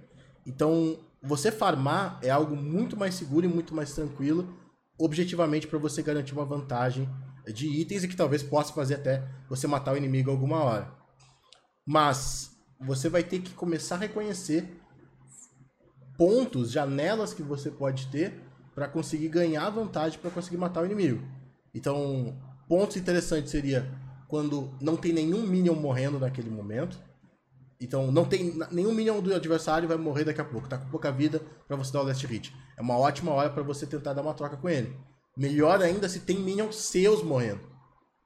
Então, 0.47 1.01
você 1.23 1.53
farmar 1.53 2.19
é 2.23 2.31
algo 2.31 2.57
muito 2.57 2.97
mais 2.97 3.15
seguro 3.15 3.47
e 3.47 3.49
muito 3.49 3.75
mais 3.75 3.93
tranquilo, 3.95 4.57
objetivamente, 4.99 5.67
para 5.67 5.79
você 5.79 6.03
garantir 6.03 6.33
uma 6.33 6.45
vantagem 6.45 7.09
de 7.47 7.67
itens 7.67 8.05
e 8.05 8.09
que 8.09 8.17
talvez 8.17 8.43
possa 8.43 8.73
fazer 8.73 8.95
até 8.95 9.27
você 9.49 9.67
matar 9.67 9.95
o 9.95 9.97
inimigo 9.97 10.31
alguma 10.31 10.63
hora. 10.63 10.91
Mas 11.87 12.51
você 12.81 13.09
vai 13.09 13.23
ter 13.23 13.41
que 13.41 13.53
começar 13.53 13.97
a 13.97 13.99
reconhecer 13.99 14.81
pontos, 16.17 16.71
janelas 16.71 17.35
que 17.35 17.43
você 17.43 17.71
pode 17.71 18.07
ter 18.09 18.41
para 18.75 18.89
conseguir 18.89 19.29
ganhar 19.29 19.69
vantagem 19.71 20.19
para 20.19 20.31
conseguir 20.31 20.57
matar 20.57 20.83
o 20.83 20.87
inimigo. 20.87 21.23
Então, 21.75 22.37
pontos 22.69 22.97
interessantes 22.97 23.51
seria 23.51 23.91
quando 24.29 24.71
não 24.81 24.97
tem 24.97 25.13
nenhum 25.13 25.43
minion 25.47 25.75
morrendo 25.75 26.19
naquele 26.19 26.51
momento. 26.51 26.99
Então, 27.81 28.13
não 28.13 28.25
tem 28.25 28.59
nenhum 28.71 28.93
minion 28.93 29.21
do 29.21 29.35
adversário 29.35 29.89
vai 29.89 29.97
morrer 29.97 30.25
daqui 30.25 30.41
a 30.41 30.45
pouco. 30.45 30.69
Tá 30.69 30.77
com 30.77 30.91
pouca 30.91 31.11
vida 31.11 31.41
para 31.67 31.77
você 31.77 31.93
dar 31.93 32.03
o 32.03 32.05
last 32.05 32.27
hit. 32.27 32.55
É 32.77 32.83
uma 32.83 32.99
ótima 32.99 33.33
hora 33.33 33.49
para 33.49 33.63
você 33.63 33.87
tentar 33.87 34.13
dar 34.13 34.23
uma 34.23 34.35
troca 34.35 34.57
com 34.57 34.69
ele. 34.69 34.95
Melhor 35.37 35.81
ainda 35.81 36.09
se 36.09 36.21
tem 36.21 36.39
minions 36.39 36.77
seus 36.77 37.23
morrendo. 37.23 37.61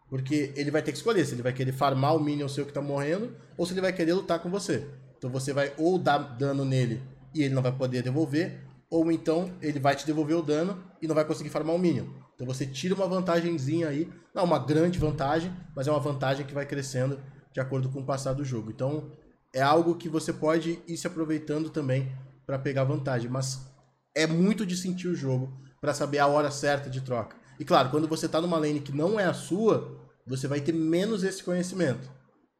Porque 0.08 0.52
ele 0.56 0.70
vai 0.70 0.82
ter 0.82 0.90
que 0.90 0.98
escolher 0.98 1.24
se 1.24 1.34
ele 1.34 1.42
vai 1.42 1.52
querer 1.52 1.72
farmar 1.72 2.16
o 2.16 2.20
minion 2.20 2.48
seu 2.48 2.66
que 2.66 2.72
tá 2.72 2.82
morrendo 2.82 3.36
ou 3.56 3.64
se 3.64 3.72
ele 3.72 3.80
vai 3.80 3.92
querer 3.92 4.14
lutar 4.14 4.40
com 4.40 4.50
você. 4.50 4.86
Então 5.16 5.30
você 5.30 5.52
vai 5.52 5.72
ou 5.78 5.98
dar 5.98 6.18
dano 6.18 6.64
nele 6.64 7.02
e 7.34 7.42
ele 7.42 7.54
não 7.54 7.62
vai 7.62 7.72
poder 7.72 8.02
devolver, 8.02 8.60
ou 8.90 9.10
então 9.10 9.52
ele 9.60 9.80
vai 9.80 9.96
te 9.96 10.06
devolver 10.06 10.36
o 10.36 10.42
dano 10.42 10.84
e 11.00 11.08
não 11.08 11.14
vai 11.14 11.24
conseguir 11.24 11.50
farmar 11.50 11.74
o 11.74 11.78
minion. 11.78 12.06
Então 12.34 12.46
você 12.46 12.66
tira 12.66 12.94
uma 12.94 13.06
vantagemzinha 13.06 13.88
aí, 13.88 14.08
não 14.34 14.44
uma 14.44 14.58
grande 14.58 14.98
vantagem, 14.98 15.52
mas 15.74 15.86
é 15.86 15.90
uma 15.90 16.00
vantagem 16.00 16.44
que 16.46 16.54
vai 16.54 16.66
crescendo 16.66 17.20
de 17.52 17.60
acordo 17.60 17.88
com 17.88 18.00
o 18.00 18.04
passar 18.04 18.34
do 18.34 18.44
jogo. 18.44 18.70
Então 18.70 19.10
é 19.54 19.62
algo 19.62 19.94
que 19.94 20.08
você 20.08 20.32
pode 20.32 20.82
ir 20.86 20.96
se 20.96 21.06
aproveitando 21.06 21.70
também 21.70 22.12
para 22.44 22.58
pegar 22.58 22.84
vantagem, 22.84 23.30
mas 23.30 23.66
é 24.14 24.26
muito 24.26 24.66
de 24.66 24.76
sentir 24.76 25.08
o 25.08 25.14
jogo 25.14 25.56
para 25.80 25.94
saber 25.94 26.18
a 26.18 26.26
hora 26.26 26.50
certa 26.50 26.90
de 26.90 27.00
troca. 27.00 27.36
E 27.58 27.64
claro, 27.64 27.88
quando 27.90 28.08
você 28.08 28.26
está 28.26 28.40
numa 28.40 28.58
lane 28.58 28.80
que 28.80 28.92
não 28.92 29.18
é 29.18 29.24
a 29.24 29.32
sua, 29.32 29.98
você 30.26 30.48
vai 30.48 30.60
ter 30.60 30.72
menos 30.72 31.22
esse 31.24 31.42
conhecimento. 31.42 32.10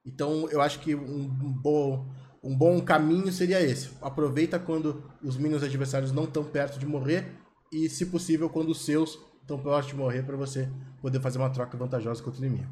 Então 0.07 0.49
eu 0.51 0.63
acho 0.63 0.79
que 0.81 0.95
um 0.95 1.29
bom 1.29 2.09
um 2.45 2.55
bom 2.55 2.79
caminho 2.83 3.33
seria 3.33 3.61
esse. 3.61 3.91
Aproveita 4.03 4.59
quando 4.59 5.03
os 5.23 5.39
minions 5.39 5.63
adversários 5.63 6.13
não 6.13 6.25
estão 6.25 6.45
perto 6.45 6.79
de 6.79 6.85
morrer 6.85 7.27
e, 7.73 7.89
se 7.89 8.05
possível, 8.05 8.51
quando 8.51 8.69
os 8.69 8.85
seus 8.85 9.19
estão 9.41 9.59
perto 9.59 9.89
de 9.89 9.97
morrer 9.97 10.23
para 10.25 10.37
você 10.37 10.69
poder 11.01 11.21
fazer 11.21 11.39
uma 11.39 11.49
troca 11.49 11.75
vantajosa 11.79 12.23
contra 12.23 12.43
o 12.43 12.45
inimigo. 12.45 12.71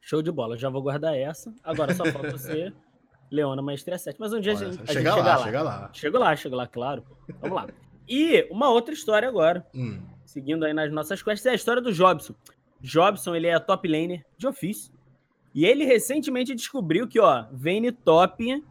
Show 0.00 0.22
de 0.22 0.32
bola, 0.32 0.56
já 0.56 0.70
vou 0.70 0.82
guardar 0.82 1.14
essa. 1.14 1.54
Agora 1.62 1.94
só 1.94 2.06
falta 2.06 2.30
você, 2.36 2.72
Leona 3.30 3.62
Maestria 3.62 3.98
7. 3.98 4.16
Mas 4.18 4.32
um 4.32 4.40
dia 4.40 4.54
Olha, 4.54 4.66
a 4.66 4.70
gente, 4.70 4.82
a 4.82 4.86
chega, 4.86 5.10
gente 5.10 5.24
lá, 5.24 5.38
chega 5.38 5.62
lá. 5.62 5.90
Chega 5.92 6.18
lá, 6.18 6.36
chega 6.36 6.56
lá, 6.56 6.66
claro. 6.66 7.04
Vamos 7.40 7.56
lá. 7.56 7.68
E 8.08 8.46
uma 8.50 8.70
outra 8.70 8.92
história 8.94 9.28
agora, 9.28 9.66
hum. 9.74 10.00
seguindo 10.24 10.64
aí 10.64 10.72
nas 10.72 10.92
nossas 10.92 11.22
quests, 11.22 11.46
é 11.46 11.50
a 11.50 11.54
história 11.54 11.80
do 11.80 11.92
Jobson. 11.92 12.34
Jobson, 12.80 13.34
ele 13.34 13.46
é 13.46 13.58
top 13.58 13.88
laner 13.88 14.24
de 14.36 14.46
ofício. 14.46 14.92
E 15.54 15.64
ele 15.64 15.84
recentemente 15.84 16.54
descobriu 16.54 17.06
que, 17.06 17.20
ó, 17.20 17.46
Vayne 17.52 17.92
top, 17.92 18.62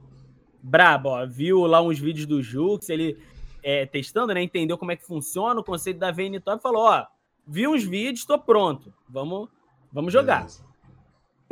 brabo, 0.62 1.10
ó, 1.10 1.26
viu 1.26 1.66
lá 1.66 1.82
uns 1.82 1.98
vídeos 1.98 2.26
do 2.26 2.44
Jux, 2.44 2.89
ele 2.89 3.18
é, 3.63 3.86
testando, 3.86 4.34
né? 4.34 4.44
Entendeu 4.44 4.78
como 4.78 4.92
é 4.92 4.96
que 4.96 5.06
funciona 5.06 5.60
o 5.60 5.63
conceito 5.63 5.98
da 5.98 6.12
VN 6.12 6.39
Top 6.42 6.62
falou: 6.62 6.84
ó, 6.84 7.06
vi 7.48 7.68
uns 7.68 7.84
vídeos, 7.84 8.26
tô 8.26 8.38
pronto. 8.38 8.94
Vamos, 9.08 9.50
vamos 9.92 10.12
jogar. 10.12 10.39
Beleza. 10.39 10.73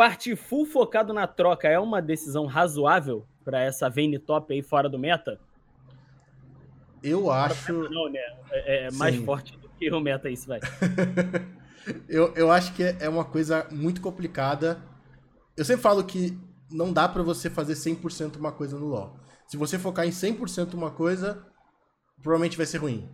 Partir 0.02 0.36
full 0.36 0.66
focado 0.66 1.14
na 1.14 1.28
troca 1.28 1.68
é 1.68 1.78
uma 1.78 2.02
decisão 2.02 2.48
razoável 2.48 3.24
para 3.46 3.62
essa 3.62 3.88
VN 3.88 4.18
Top 4.18 4.52
aí 4.52 4.64
fora 4.64 4.90
do 4.90 4.98
meta? 4.98 5.40
Eu 7.04 7.30
acho. 7.30 7.72
Não, 7.72 8.10
né? 8.10 8.20
É, 8.50 8.88
é 8.88 8.92
mais 8.94 9.16
forte 9.18 9.56
do 9.60 9.70
que 9.70 9.92
o 9.92 10.00
meta 10.00 10.28
isso, 10.28 10.48
vai. 10.48 10.60
eu, 12.10 12.34
eu 12.34 12.52
acho 12.52 12.74
que 12.74 12.82
é 12.82 13.08
uma 13.08 13.24
coisa 13.24 13.68
muito 13.70 14.02
complicada. 14.02 14.82
Eu 15.56 15.64
sempre 15.64 15.84
falo 15.84 16.04
que 16.04 16.36
não 16.72 16.92
dá 16.92 17.08
para 17.08 17.22
você 17.22 17.48
fazer 17.48 17.74
100% 17.74 18.38
uma 18.38 18.52
coisa 18.52 18.80
no 18.80 18.88
LoL. 18.88 19.20
Se 19.46 19.56
você 19.56 19.78
focar 19.78 20.08
em 20.08 20.10
100% 20.10 20.74
uma 20.74 20.90
coisa, 20.90 21.46
provavelmente 22.24 22.58
vai 22.58 22.66
ser 22.66 22.80
ruim. 22.80 23.08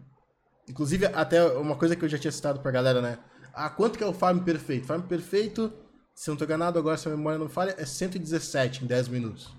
Inclusive, 0.69 1.08
até 1.08 1.43
uma 1.58 1.76
coisa 1.76 1.97
que 1.97 2.06
eu 2.06 2.10
já 2.10 2.17
tinha 2.17 2.32
citado 2.32 2.62
pra 2.62 2.71
galera, 2.71 3.02
né? 3.02 3.19
Ah, 3.54 3.69
quanto 3.69 3.97
que 3.97 4.06
é 4.06 4.08
o 4.08 4.13
farm 4.13 4.39
perfeito? 4.39 4.88
Farm 4.88 5.02
perfeito, 5.02 5.73
se 6.17 6.32
eu 6.32 6.32
não 6.32 6.39
tô 6.39 6.45
enganado 6.45 6.80
agora, 6.80 6.97
se 6.97 7.08
a 7.08 7.12
memória 7.12 7.38
não 7.38 7.47
falha, 7.47 7.75
é 7.77 7.86
117 7.86 8.84
em 8.84 8.88
10 8.88 9.08
minutos. 9.08 9.53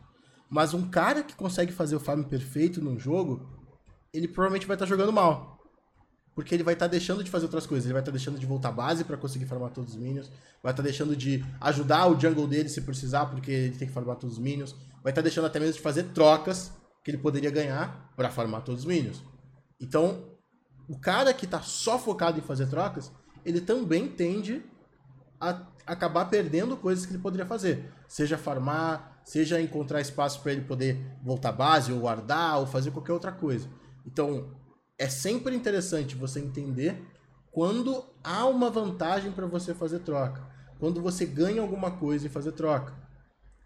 Mas 0.50 0.74
um 0.74 0.90
cara 0.90 1.22
que 1.22 1.36
consegue 1.36 1.70
fazer 1.70 1.94
o 1.94 2.00
farm 2.00 2.24
perfeito 2.24 2.82
num 2.82 2.98
jogo, 2.98 3.48
ele 4.12 4.26
provavelmente 4.26 4.66
vai 4.66 4.74
estar 4.74 4.84
tá 4.84 4.88
jogando 4.90 5.12
mal. 5.12 5.56
Porque 6.34 6.52
ele 6.52 6.64
vai 6.64 6.74
estar 6.74 6.86
tá 6.86 6.90
deixando 6.90 7.22
de 7.22 7.30
fazer 7.30 7.44
outras 7.44 7.64
coisas. 7.64 7.84
Ele 7.86 7.92
vai 7.92 8.02
estar 8.02 8.10
tá 8.10 8.16
deixando 8.16 8.40
de 8.40 8.44
voltar 8.44 8.70
à 8.70 8.72
base 8.72 9.04
para 9.04 9.16
conseguir 9.16 9.46
farmar 9.46 9.70
todos 9.70 9.94
os 9.94 10.00
minions. 10.00 10.32
Vai 10.60 10.72
estar 10.72 10.82
tá 10.82 10.82
deixando 10.82 11.14
de 11.14 11.44
ajudar 11.60 12.08
o 12.08 12.18
jungle 12.18 12.48
dele 12.48 12.68
se 12.68 12.80
precisar, 12.80 13.26
porque 13.26 13.52
ele 13.52 13.76
tem 13.76 13.86
que 13.86 13.94
farmar 13.94 14.16
todos 14.16 14.36
os 14.36 14.42
minions. 14.42 14.72
Vai 15.00 15.12
estar 15.12 15.14
tá 15.14 15.22
deixando 15.22 15.44
até 15.44 15.60
mesmo 15.60 15.74
de 15.74 15.80
fazer 15.80 16.08
trocas 16.12 16.72
que 17.04 17.12
ele 17.12 17.18
poderia 17.18 17.52
ganhar 17.52 18.12
para 18.16 18.30
farmar 18.30 18.62
todos 18.62 18.80
os 18.80 18.86
minions. 18.86 19.22
Então, 19.80 20.24
o 20.88 20.98
cara 20.98 21.32
que 21.32 21.44
está 21.44 21.62
só 21.62 22.00
focado 22.00 22.36
em 22.36 22.42
fazer 22.42 22.66
trocas, 22.66 23.12
ele 23.44 23.60
também 23.60 24.08
tende 24.08 24.60
a 25.40 25.62
acabar 25.86 26.26
perdendo 26.26 26.76
coisas 26.76 27.06
que 27.06 27.12
ele 27.12 27.22
poderia 27.22 27.46
fazer. 27.46 27.92
Seja 28.06 28.36
farmar, 28.38 29.20
seja 29.24 29.60
encontrar 29.60 30.00
espaço 30.00 30.40
para 30.42 30.52
ele 30.52 30.62
poder 30.62 30.98
voltar 31.22 31.50
à 31.50 31.52
base, 31.52 31.92
ou 31.92 32.00
guardar, 32.00 32.58
ou 32.58 32.66
fazer 32.66 32.90
qualquer 32.90 33.12
outra 33.12 33.32
coisa. 33.32 33.68
Então, 34.06 34.54
é 34.98 35.08
sempre 35.08 35.54
interessante 35.54 36.16
você 36.16 36.40
entender 36.40 37.00
quando 37.50 38.04
há 38.22 38.46
uma 38.46 38.70
vantagem 38.70 39.32
para 39.32 39.46
você 39.46 39.74
fazer 39.74 40.00
troca. 40.00 40.46
Quando 40.78 41.02
você 41.02 41.26
ganha 41.26 41.60
alguma 41.60 41.90
coisa 41.90 42.26
em 42.26 42.30
fazer 42.30 42.52
troca. 42.52 42.94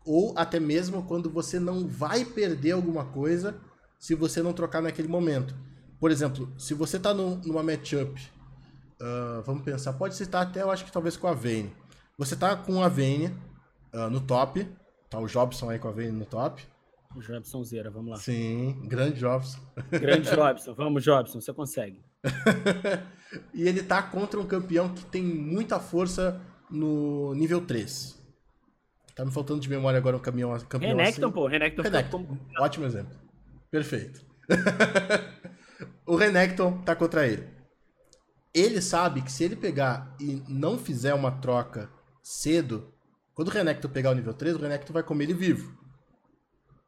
Ou 0.05 0.33
até 0.37 0.59
mesmo 0.59 1.03
quando 1.05 1.31
você 1.31 1.61
não 1.61 1.87
vai 1.87 2.25
perder 2.25 2.73
alguma 2.73 3.05
coisa 3.05 3.57
se 3.99 4.15
você 4.15 4.43
não 4.43 4.53
trocar 4.53 4.83
naquele 4.83 5.09
momento. 5.09 5.55
Por 6.01 6.11
exemplo, 6.11 6.53
se 6.59 6.75
você 6.75 6.97
está 6.97 7.15
numa 7.15 7.63
matchup, 7.63 8.32
uh, 9.03 9.43
vamos 9.43 9.63
pensar, 9.63 9.93
pode 9.95 10.15
citar 10.15 10.43
até, 10.43 10.63
eu 10.63 10.71
acho 10.71 10.85
que 10.85 10.93
talvez 10.93 11.17
com 11.17 11.27
a 11.27 11.35
Vayne. 11.35 11.75
Você 12.17 12.35
está 12.35 12.57
com 12.57 12.83
a 12.83 12.89
Vayne 12.89 13.35
uh, 13.93 14.09
no 14.09 14.21
top, 14.21 14.67
tá 15.11 15.19
o 15.19 15.27
Jobson 15.27 15.69
aí 15.69 15.79
com 15.79 15.89
a 15.89 15.93
Vayne 15.93 16.13
no 16.13 16.25
top. 16.25 16.63
O 17.15 17.21
Jobson 17.21 17.63
Zera, 17.63 17.91
vamos 17.91 18.11
lá. 18.13 18.17
Sim, 18.17 18.81
grande 18.85 19.19
Jobson. 19.21 19.61
Grande 19.91 20.31
Jobson, 20.35 20.75
vamos 20.75 21.05
Jobson, 21.05 21.41
você 21.41 21.53
consegue. 21.53 22.03
e 23.53 23.69
ele 23.69 23.83
tá 23.83 24.03
contra 24.03 24.41
um 24.41 24.47
campeão 24.47 24.89
que 24.95 25.05
tem 25.05 25.23
muita 25.23 25.79
força 25.79 26.41
no 26.71 27.35
nível 27.35 27.61
3. 27.61 28.23
Tá 29.15 29.25
me 29.27 29.31
faltando 29.31 29.61
de 29.61 29.69
memória 29.69 29.99
agora 29.99 30.17
um 30.17 30.21
caminhão, 30.21 30.59
campeão 30.61 30.97
Renekton, 30.97 31.27
assim. 31.27 31.35
pô, 31.35 31.47
Renekton. 31.47 31.83
Renekton. 31.83 32.25
Como... 32.25 32.41
Ótimo 32.59 32.87
exemplo. 32.87 33.15
Perfeito. 33.71 34.25
o 36.07 36.17
Renekton 36.17 36.79
tá 36.79 36.97
contra 36.97 37.27
ele. 37.27 37.62
Ele 38.55 38.83
sabe 38.83 39.23
que 39.23 39.33
se 39.33 39.45
ele 39.45 39.57
pegar 39.57 40.15
e 40.21 40.43
não 40.49 40.79
fizer 40.79 41.15
uma 41.15 41.31
troca 41.31 41.89
cedo, 42.23 42.93
quando 43.35 43.49
o 43.49 43.51
Renekton 43.51 43.89
pegar 43.89 44.11
o 44.11 44.15
nível 44.15 44.35
3, 44.35 44.57
o 44.57 44.59
Renekton 44.59 44.93
vai 44.93 45.03
comer 45.03 45.25
ele 45.25 45.35
vivo. 45.35 45.77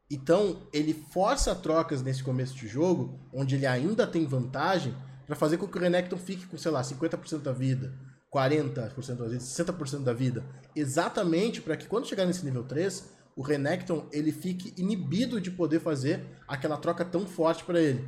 Então, 0.09 0.67
ele 0.71 0.93
força 0.93 1.55
trocas 1.55 2.03
nesse 2.03 2.23
começo 2.23 2.55
de 2.55 2.67
jogo, 2.67 3.19
onde 3.33 3.55
ele 3.55 3.65
ainda 3.65 4.05
tem 4.05 4.27
vantagem, 4.27 4.95
para 5.25 5.35
fazer 5.35 5.57
com 5.57 5.67
que 5.67 5.77
o 5.77 5.81
Renekton 5.81 6.17
fique 6.17 6.45
com, 6.45 6.57
sei 6.57 6.69
lá, 6.69 6.81
50% 6.81 7.41
da 7.41 7.51
vida, 7.51 7.91
40% 8.31 9.15
da 9.15 9.25
vida, 9.25 9.39
60% 9.39 10.03
da 10.03 10.13
vida. 10.13 10.45
Exatamente 10.75 11.61
para 11.61 11.75
que 11.75 11.87
quando 11.87 12.07
chegar 12.07 12.25
nesse 12.25 12.45
nível 12.45 12.63
3, 12.63 13.11
o 13.35 13.41
Renekton 13.41 14.07
ele 14.11 14.31
fique 14.31 14.73
inibido 14.77 15.41
de 15.41 15.49
poder 15.49 15.79
fazer 15.79 16.23
aquela 16.47 16.77
troca 16.77 17.03
tão 17.03 17.25
forte 17.25 17.63
para 17.63 17.81
ele. 17.81 18.07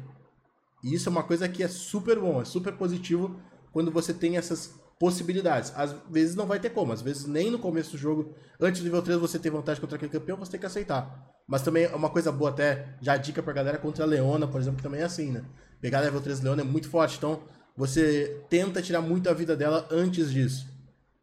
E 0.87 0.93
isso 0.93 1.09
é 1.09 1.11
uma 1.11 1.23
coisa 1.23 1.49
que 1.49 1.61
é 1.61 1.67
super 1.67 2.17
bom, 2.17 2.41
é 2.41 2.45
super 2.45 2.71
positivo 2.71 3.37
quando 3.73 3.91
você 3.91 4.13
tem 4.13 4.37
essas 4.37 4.73
possibilidades. 4.97 5.73
Às 5.75 5.93
vezes 6.09 6.33
não 6.33 6.45
vai 6.45 6.61
ter 6.61 6.69
como, 6.69 6.93
às 6.93 7.01
vezes 7.01 7.25
nem 7.25 7.51
no 7.51 7.59
começo 7.59 7.91
do 7.91 7.97
jogo, 7.97 8.33
antes 8.57 8.79
do 8.79 8.85
nível 8.85 9.01
3 9.01 9.19
você 9.19 9.37
tem 9.37 9.51
vantagem 9.51 9.81
contra 9.81 9.97
aquele 9.97 10.11
campeão, 10.11 10.37
você 10.37 10.51
tem 10.51 10.59
que 10.61 10.65
aceitar. 10.65 11.29
Mas 11.45 11.61
também 11.61 11.83
é 11.83 11.93
uma 11.93 12.09
coisa 12.09 12.31
boa 12.31 12.51
até, 12.51 12.95
já 13.01 13.17
dica 13.17 13.43
pra 13.43 13.51
galera 13.51 13.77
contra 13.77 14.05
a 14.05 14.07
Leona, 14.07 14.47
por 14.47 14.61
exemplo, 14.61 14.77
que 14.77 14.83
também 14.83 15.01
é 15.01 15.03
assim, 15.03 15.29
né? 15.29 15.43
Pegar 15.81 15.99
level 15.99 16.21
3 16.21 16.39
Leona 16.39 16.61
é 16.61 16.65
muito 16.65 16.89
forte, 16.89 17.17
então 17.17 17.43
você 17.75 18.41
tenta 18.49 18.81
tirar 18.81 19.01
muito 19.01 19.29
a 19.29 19.33
vida 19.33 19.57
dela 19.57 19.85
antes 19.91 20.31
disso. 20.31 20.67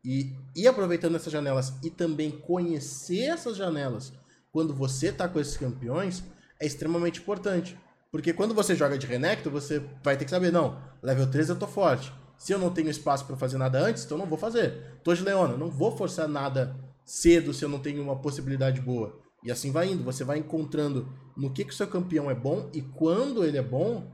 E 0.05 0.37
ir 0.55 0.68
aproveitando 0.68 1.16
essas 1.16 1.33
janelas 1.33 1.72
e 1.83 1.88
também 1.88 2.31
conhecer 2.31 3.22
essas 3.22 3.57
janelas 3.57 4.12
quando 4.53 4.74
você 4.74 5.11
tá 5.11 5.27
com 5.27 5.40
esses 5.40 5.57
campeões 5.57 6.22
é 6.61 6.66
extremamente 6.66 7.20
importante. 7.20 7.79
Porque 8.14 8.33
quando 8.33 8.55
você 8.55 8.77
joga 8.77 8.96
de 8.96 9.09
Renekton, 9.09 9.50
você 9.50 9.83
vai 10.00 10.16
ter 10.16 10.24
que 10.24 10.31
saber, 10.31 10.53
não, 10.53 10.81
level 11.03 11.29
3 11.29 11.48
eu 11.48 11.57
tô 11.57 11.66
forte. 11.66 12.12
Se 12.38 12.53
eu 12.53 12.61
não 12.61 12.70
tenho 12.70 12.88
espaço 12.88 13.27
para 13.27 13.37
fazer 13.37 13.59
nada 13.59 13.81
antes, 13.81 14.05
então 14.05 14.16
não 14.16 14.24
vou 14.24 14.38
fazer. 14.38 15.00
Tô 15.03 15.12
de 15.12 15.24
Leona, 15.24 15.57
não 15.57 15.68
vou 15.68 15.96
forçar 15.96 16.29
nada 16.29 16.77
cedo 17.05 17.53
se 17.53 17.64
eu 17.64 17.68
não 17.68 17.81
tenho 17.81 18.00
uma 18.00 18.14
possibilidade 18.14 18.81
boa. 18.81 19.18
E 19.42 19.50
assim 19.50 19.72
vai 19.72 19.90
indo, 19.90 20.05
você 20.05 20.22
vai 20.22 20.38
encontrando 20.38 21.12
no 21.37 21.53
que, 21.53 21.64
que 21.64 21.72
o 21.72 21.77
seu 21.77 21.88
campeão 21.88 22.31
é 22.31 22.37
bom 22.37 22.70
e 22.72 22.83
quando 22.83 23.42
ele 23.42 23.59
é 23.59 23.62
bom 23.62 24.09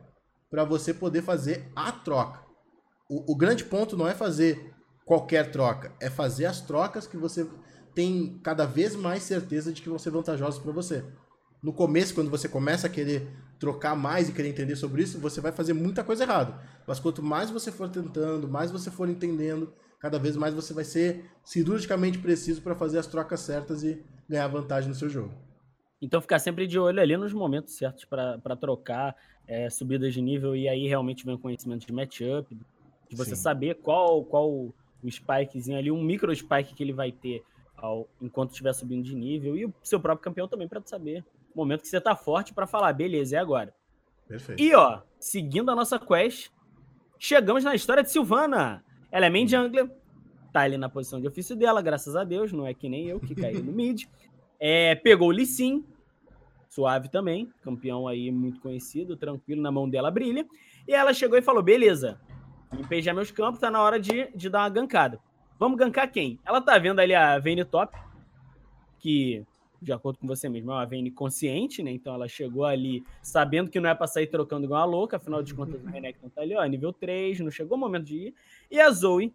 para 0.50 0.64
você 0.64 0.94
poder 0.94 1.20
fazer 1.20 1.70
a 1.76 1.92
troca. 1.92 2.40
O, 3.06 3.34
o 3.34 3.36
grande 3.36 3.64
ponto 3.64 3.98
não 3.98 4.08
é 4.08 4.14
fazer 4.14 4.72
qualquer 5.04 5.50
troca, 5.50 5.92
é 6.00 6.08
fazer 6.08 6.46
as 6.46 6.62
trocas 6.62 7.06
que 7.06 7.18
você 7.18 7.46
tem 7.94 8.40
cada 8.42 8.64
vez 8.64 8.96
mais 8.96 9.24
certeza 9.24 9.70
de 9.70 9.82
que 9.82 9.90
vão 9.90 9.98
ser 9.98 10.08
vantajosas 10.08 10.58
para 10.58 10.72
você 10.72 11.04
no 11.62 11.72
começo, 11.72 12.14
quando 12.14 12.30
você 12.30 12.48
começa 12.48 12.86
a 12.86 12.90
querer 12.90 13.28
trocar 13.58 13.94
mais 13.94 14.28
e 14.28 14.32
querer 14.32 14.48
entender 14.48 14.76
sobre 14.76 15.02
isso, 15.02 15.20
você 15.20 15.40
vai 15.40 15.52
fazer 15.52 15.74
muita 15.74 16.02
coisa 16.02 16.24
errada. 16.24 16.58
Mas 16.86 16.98
quanto 16.98 17.22
mais 17.22 17.50
você 17.50 17.70
for 17.70 17.88
tentando, 17.88 18.48
mais 18.48 18.70
você 18.70 18.90
for 18.90 19.08
entendendo, 19.08 19.72
cada 19.98 20.18
vez 20.18 20.36
mais 20.36 20.54
você 20.54 20.72
vai 20.72 20.84
ser 20.84 21.30
cirurgicamente 21.44 22.18
preciso 22.18 22.62
para 22.62 22.74
fazer 22.74 22.98
as 22.98 23.06
trocas 23.06 23.40
certas 23.40 23.82
e 23.82 24.02
ganhar 24.28 24.48
vantagem 24.48 24.88
no 24.88 24.94
seu 24.94 25.10
jogo. 25.10 25.34
Então 26.00 26.22
ficar 26.22 26.38
sempre 26.38 26.66
de 26.66 26.78
olho 26.78 26.98
ali 26.98 27.14
nos 27.16 27.34
momentos 27.34 27.74
certos 27.74 28.06
para 28.06 28.56
trocar 28.56 29.14
é, 29.46 29.68
subidas 29.68 30.14
de 30.14 30.22
nível 30.22 30.56
e 30.56 30.66
aí 30.66 30.86
realmente 30.88 31.26
vem 31.26 31.34
o 31.34 31.38
conhecimento 31.38 31.86
de 31.86 31.92
matchup, 31.92 32.56
de 33.10 33.16
você 33.16 33.36
Sim. 33.36 33.42
saber 33.42 33.74
qual 33.74 34.24
qual 34.24 34.50
o 34.50 34.74
spikezinho 35.06 35.76
ali, 35.76 35.90
um 35.90 36.02
micro 36.02 36.34
spike 36.34 36.74
que 36.74 36.82
ele 36.82 36.94
vai 36.94 37.12
ter 37.12 37.42
ao, 37.76 38.08
enquanto 38.22 38.50
estiver 38.50 38.72
subindo 38.72 39.04
de 39.04 39.14
nível 39.14 39.56
e 39.56 39.66
o 39.66 39.74
seu 39.82 40.00
próprio 40.00 40.24
campeão 40.24 40.48
também 40.48 40.66
para 40.66 40.80
saber 40.86 41.22
momento 41.54 41.82
que 41.82 41.88
você 41.88 42.00
tá 42.00 42.14
forte 42.16 42.52
para 42.52 42.66
falar, 42.66 42.92
beleza, 42.92 43.36
é 43.36 43.38
agora. 43.38 43.74
Perfeito. 44.26 44.62
E 44.62 44.74
ó, 44.74 45.00
seguindo 45.18 45.70
a 45.70 45.76
nossa 45.76 45.98
quest, 45.98 46.50
chegamos 47.18 47.64
na 47.64 47.74
história 47.74 48.02
de 48.02 48.10
Silvana. 48.10 48.84
Ela 49.10 49.26
é 49.26 49.30
main 49.30 49.46
jungler, 49.46 49.90
tá 50.52 50.60
ali 50.60 50.78
na 50.78 50.88
posição 50.88 51.20
de 51.20 51.26
ofício 51.26 51.56
dela, 51.56 51.82
graças 51.82 52.14
a 52.14 52.24
Deus, 52.24 52.52
não 52.52 52.66
é 52.66 52.72
que 52.72 52.88
nem 52.88 53.06
eu 53.06 53.18
que 53.20 53.34
caí 53.34 53.60
no 53.60 53.72
mid. 53.72 54.04
É, 54.62 54.94
pegou 54.94 55.28
o 55.28 55.32
Lissin, 55.32 55.82
suave 56.68 57.08
também, 57.08 57.50
campeão 57.62 58.06
aí 58.06 58.30
muito 58.30 58.60
conhecido, 58.60 59.16
tranquilo, 59.16 59.62
na 59.62 59.72
mão 59.72 59.88
dela 59.88 60.10
brilha. 60.10 60.46
E 60.86 60.92
ela 60.92 61.14
chegou 61.14 61.38
e 61.38 61.42
falou: 61.42 61.62
beleza, 61.62 62.20
limpei 62.70 63.00
já 63.00 63.14
meus 63.14 63.30
campos, 63.30 63.58
tá 63.58 63.70
na 63.70 63.82
hora 63.82 63.98
de, 63.98 64.30
de 64.36 64.50
dar 64.50 64.60
uma 64.60 64.68
gankada. 64.68 65.18
Vamos 65.58 65.78
gankar 65.78 66.12
quem? 66.12 66.38
Ela 66.44 66.60
tá 66.60 66.78
vendo 66.78 67.00
ali 67.00 67.14
a 67.14 67.38
Vayne 67.38 67.64
Top, 67.64 67.96
que 68.98 69.46
de 69.80 69.92
acordo 69.92 70.18
com 70.18 70.26
você 70.26 70.48
mesmo, 70.48 70.70
é 70.70 70.74
uma 70.74 70.86
Vayne 70.86 71.10
consciente, 71.10 71.82
né? 71.82 71.90
Então 71.90 72.14
ela 72.14 72.28
chegou 72.28 72.64
ali 72.64 73.02
sabendo 73.22 73.70
que 73.70 73.80
não 73.80 73.88
é 73.88 73.94
para 73.94 74.06
sair 74.06 74.26
trocando 74.26 74.64
igual 74.64 74.82
a 74.82 74.84
louca, 74.84 75.16
afinal 75.16 75.42
de 75.42 75.54
contas 75.54 75.82
o 75.82 75.86
Renekton 75.86 76.28
tá 76.28 76.42
ali, 76.42 76.54
ó, 76.54 76.64
nível 76.64 76.92
3, 76.92 77.40
não 77.40 77.50
chegou 77.50 77.76
o 77.76 77.80
momento 77.80 78.04
de 78.04 78.16
ir. 78.16 78.34
E 78.70 78.78
a 78.78 78.90
Zoe, 78.90 79.32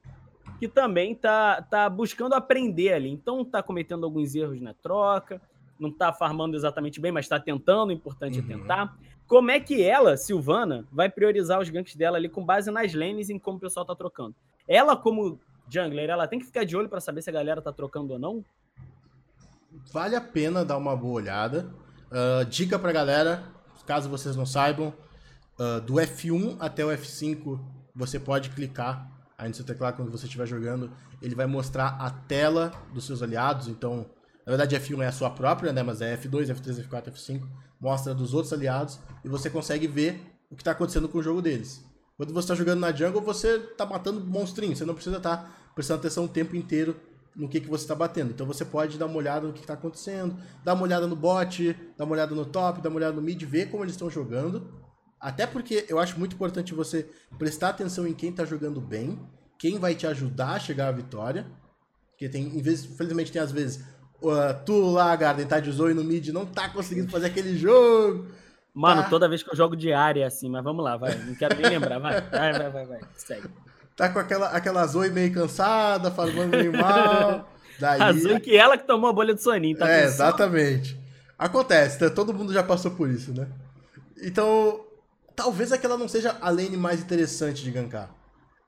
que 0.59 0.67
também 0.67 1.15
tá, 1.15 1.61
tá 1.63 1.89
buscando 1.89 2.33
aprender 2.33 2.93
ali, 2.93 3.09
então 3.09 3.43
tá 3.43 3.63
cometendo 3.63 4.05
alguns 4.05 4.35
erros 4.35 4.61
na 4.61 4.73
troca, 4.73 5.41
não 5.79 5.91
tá 5.91 6.13
farmando 6.13 6.55
exatamente 6.55 7.01
bem, 7.01 7.11
mas 7.11 7.27
tá 7.27 7.39
tentando, 7.39 7.89
o 7.89 7.93
importante 7.93 8.39
é 8.39 8.41
uhum. 8.41 8.49
é 8.49 8.53
tentar. 8.53 8.97
Como 9.27 9.49
é 9.49 9.59
que 9.59 9.81
ela, 9.81 10.15
Silvana, 10.15 10.85
vai 10.91 11.09
priorizar 11.09 11.59
os 11.59 11.69
ganks 11.69 11.95
dela 11.95 12.17
ali 12.17 12.29
com 12.29 12.45
base 12.45 12.69
nas 12.69 12.93
lanes 12.93 13.29
em 13.29 13.39
como 13.39 13.57
o 13.57 13.59
pessoal 13.59 13.85
tá 13.85 13.95
trocando? 13.95 14.35
Ela, 14.67 14.95
como 14.95 15.39
jungler, 15.67 16.09
ela 16.09 16.27
tem 16.27 16.37
que 16.37 16.45
ficar 16.45 16.63
de 16.63 16.77
olho 16.77 16.87
para 16.87 17.01
saber 17.01 17.23
se 17.23 17.29
a 17.29 17.33
galera 17.33 17.61
tá 17.61 17.71
trocando 17.71 18.13
ou 18.13 18.19
não? 18.19 18.45
Vale 19.91 20.15
a 20.15 20.21
pena 20.21 20.65
dar 20.65 20.77
uma 20.77 20.95
boa 20.95 21.15
olhada. 21.15 21.73
Uh, 22.11 22.45
dica 22.45 22.77
pra 22.79 22.91
galera, 22.91 23.43
caso 23.85 24.09
vocês 24.09 24.35
não 24.35 24.45
saibam, 24.45 24.93
Uh, 25.57 25.79
do 25.79 25.93
F1 25.93 26.57
até 26.59 26.83
o 26.83 26.89
F5, 26.89 27.57
você 27.95 28.19
pode 28.19 28.49
clicar 28.49 29.09
aí 29.37 29.47
no 29.47 29.55
seu 29.55 29.63
teclado 29.63 29.95
quando 29.95 30.11
você 30.11 30.25
estiver 30.25 30.45
jogando. 30.45 30.91
Ele 31.21 31.33
vai 31.33 31.45
mostrar 31.45 31.95
a 31.97 32.09
tela 32.09 32.73
dos 32.93 33.05
seus 33.05 33.23
aliados. 33.23 33.69
Então, 33.69 34.05
na 34.45 34.51
verdade, 34.51 34.75
F1 34.75 35.01
é 35.01 35.07
a 35.07 35.11
sua 35.13 35.29
própria, 35.29 35.71
né? 35.71 35.81
Mas 35.81 36.01
é 36.01 36.15
F2, 36.17 36.53
F3, 36.53 36.85
F4, 36.85 37.09
F5. 37.09 37.47
Mostra 37.79 38.13
dos 38.13 38.33
outros 38.33 38.51
aliados 38.51 38.99
e 39.23 39.29
você 39.29 39.49
consegue 39.49 39.87
ver 39.87 40.21
o 40.49 40.55
que 40.55 40.61
está 40.61 40.71
acontecendo 40.71 41.07
com 41.07 41.19
o 41.19 41.23
jogo 41.23 41.41
deles. 41.41 41.85
Quando 42.17 42.33
você 42.33 42.45
está 42.45 42.55
jogando 42.55 42.81
na 42.81 42.91
jungle, 42.91 43.21
você 43.21 43.55
está 43.55 43.85
matando 43.85 44.19
monstrinhos. 44.25 44.77
Você 44.77 44.85
não 44.85 44.93
precisa 44.93 45.17
estar 45.17 45.37
tá 45.37 45.51
prestando 45.73 45.99
atenção 45.99 46.25
o 46.25 46.29
tempo 46.29 46.55
inteiro 46.55 46.99
no 47.35 47.49
que, 47.49 47.59
que 47.59 47.69
você 47.69 47.83
está 47.83 47.93
batendo. 47.93 48.31
Então 48.31 48.45
você 48.45 48.63
pode 48.63 48.97
dar 48.97 49.07
uma 49.07 49.17
olhada 49.17 49.45
no 49.45 49.53
que 49.53 49.59
está 49.59 49.73
acontecendo, 49.73 50.37
dar 50.63 50.73
uma 50.73 50.83
olhada 50.83 51.05
no 51.05 51.15
bot, 51.15 51.75
dar 51.97 52.05
uma 52.05 52.13
olhada 52.13 52.33
no 52.33 52.45
top, 52.45 52.81
dar 52.81 52.89
uma 52.89 52.97
olhada 52.97 53.15
no 53.15 53.21
mid, 53.21 53.41
ver 53.43 53.69
como 53.69 53.83
eles 53.83 53.93
estão 53.93 54.09
jogando. 54.09 54.73
Até 55.19 55.45
porque 55.45 55.85
eu 55.89 55.99
acho 55.99 56.17
muito 56.17 56.35
importante 56.35 56.73
você 56.73 57.09
prestar 57.37 57.69
atenção 57.69 58.07
em 58.07 58.13
quem 58.13 58.29
está 58.29 58.45
jogando 58.45 58.79
bem, 58.79 59.19
quem 59.59 59.79
vai 59.79 59.95
te 59.95 60.07
ajudar 60.07 60.51
a 60.51 60.59
chegar 60.59 60.87
à 60.87 60.91
vitória. 60.91 61.45
Porque 62.11 62.29
tem, 62.29 62.43
em 62.43 62.61
vez, 62.61 62.85
infelizmente 62.85 63.31
tem 63.31 63.41
às 63.41 63.51
vezes, 63.51 63.83
uh, 64.21 64.63
tu 64.65 64.91
lá, 64.91 65.13
Garden, 65.15 65.45
tá 65.45 65.59
de 65.59 65.71
Zoe 65.71 65.93
no 65.93 66.03
mid, 66.03 66.29
não 66.29 66.45
tá 66.45 66.69
conseguindo 66.69 67.11
fazer 67.11 67.27
aquele 67.27 67.57
jogo. 67.57 68.27
Mano, 68.73 69.03
tá. 69.03 69.09
toda 69.09 69.27
vez 69.27 69.41
que 69.41 69.51
eu 69.51 69.55
jogo 69.55 69.75
de 69.75 69.91
área 69.91 70.27
assim, 70.27 70.49
mas 70.49 70.63
vamos 70.63 70.83
lá, 70.83 70.95
vai. 70.95 71.17
Não 71.17 71.35
quero 71.35 71.55
nem 71.59 71.69
lembrar, 71.69 71.99
vai. 71.99 72.21
Vai, 72.21 72.53
vai, 72.53 72.69
vai, 72.69 72.85
vai. 72.85 72.99
Segue 73.15 73.49
tá 73.95 74.09
com 74.09 74.19
aquela, 74.19 74.47
aquela 74.49 74.85
Zoe 74.85 75.09
meio 75.09 75.33
cansada, 75.33 76.11
falando 76.11 76.49
meio 76.49 76.73
mal. 76.73 77.49
Daí... 77.79 78.01
A 78.01 78.11
Zoe 78.13 78.39
que 78.39 78.55
ela 78.55 78.77
que 78.77 78.85
tomou 78.85 79.09
a 79.09 79.13
bolha 79.13 79.33
do 79.33 79.41
soninho, 79.41 79.77
tá 79.77 79.89
É, 79.89 80.03
exatamente. 80.03 80.99
Acontece, 81.37 82.01
né? 82.01 82.09
todo 82.09 82.33
mundo 82.33 82.53
já 82.53 82.63
passou 82.63 82.91
por 82.91 83.09
isso, 83.09 83.33
né? 83.33 83.47
Então, 84.21 84.85
talvez 85.35 85.71
aquela 85.71 85.97
não 85.97 86.07
seja 86.07 86.37
a 86.39 86.49
lane 86.49 86.77
mais 86.77 87.01
interessante 87.01 87.63
de 87.63 87.71
gankar. 87.71 88.09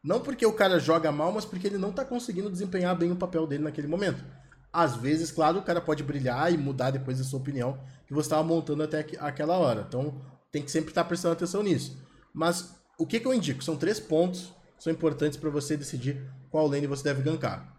Não 0.03 0.19
porque 0.19 0.45
o 0.45 0.53
cara 0.53 0.80
joga 0.80 1.11
mal, 1.11 1.32
mas 1.32 1.45
porque 1.45 1.67
ele 1.67 1.78
não 1.78 1.91
tá 1.91 2.03
conseguindo 2.03 2.49
desempenhar 2.49 2.95
bem 2.95 3.11
o 3.11 3.15
papel 3.15 3.47
dele 3.47 3.63
naquele 3.63 3.88
momento. 3.88 4.23
Às 4.71 4.95
vezes, 4.95 5.32
claro, 5.32 5.59
o 5.59 5.63
cara 5.63 5.82
pode 5.82 6.03
brilhar 6.03 6.53
e 6.53 6.57
mudar 6.57 6.91
depois 6.91 7.19
a 7.19 7.23
sua 7.23 7.39
opinião 7.39 7.80
que 8.05 8.13
você 8.13 8.28
estava 8.28 8.43
montando 8.43 8.84
até 8.84 9.05
aquela 9.19 9.57
hora. 9.57 9.86
Então, 9.88 10.21
tem 10.51 10.61
que 10.61 10.71
sempre 10.71 10.89
estar 10.89 11.03
tá 11.03 11.07
prestando 11.07 11.34
atenção 11.34 11.63
nisso. 11.63 11.97
Mas 12.34 12.75
o 12.97 13.05
que, 13.05 13.19
que 13.19 13.28
eu 13.28 13.34
indico? 13.34 13.63
São 13.63 13.75
três 13.75 13.99
pontos 13.99 14.53
são 14.78 14.91
importantes 14.91 15.38
para 15.38 15.49
você 15.49 15.75
decidir 15.75 16.30
qual 16.49 16.67
lane 16.67 16.88
você 16.88 17.03
deve 17.03 17.21
gankar. 17.21 17.75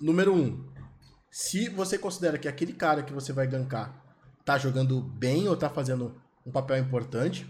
Número 0.00 0.32
1. 0.32 0.36
Um, 0.36 0.68
se 1.30 1.68
você 1.68 1.98
considera 1.98 2.38
que 2.38 2.48
aquele 2.48 2.72
cara 2.72 3.02
que 3.02 3.12
você 3.12 3.32
vai 3.32 3.46
gankar 3.46 4.06
tá 4.46 4.56
jogando 4.56 5.00
bem 5.00 5.48
ou 5.48 5.56
tá 5.56 5.68
fazendo 5.68 6.14
um 6.46 6.52
papel 6.52 6.78
importante. 6.78 7.44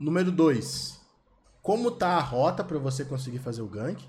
Número 0.00 0.32
2. 0.32 0.98
Como 1.62 1.90
tá 1.90 2.16
a 2.16 2.20
rota 2.20 2.64
para 2.64 2.78
você 2.78 3.04
conseguir 3.04 3.38
fazer 3.38 3.60
o 3.60 3.68
gank? 3.68 4.02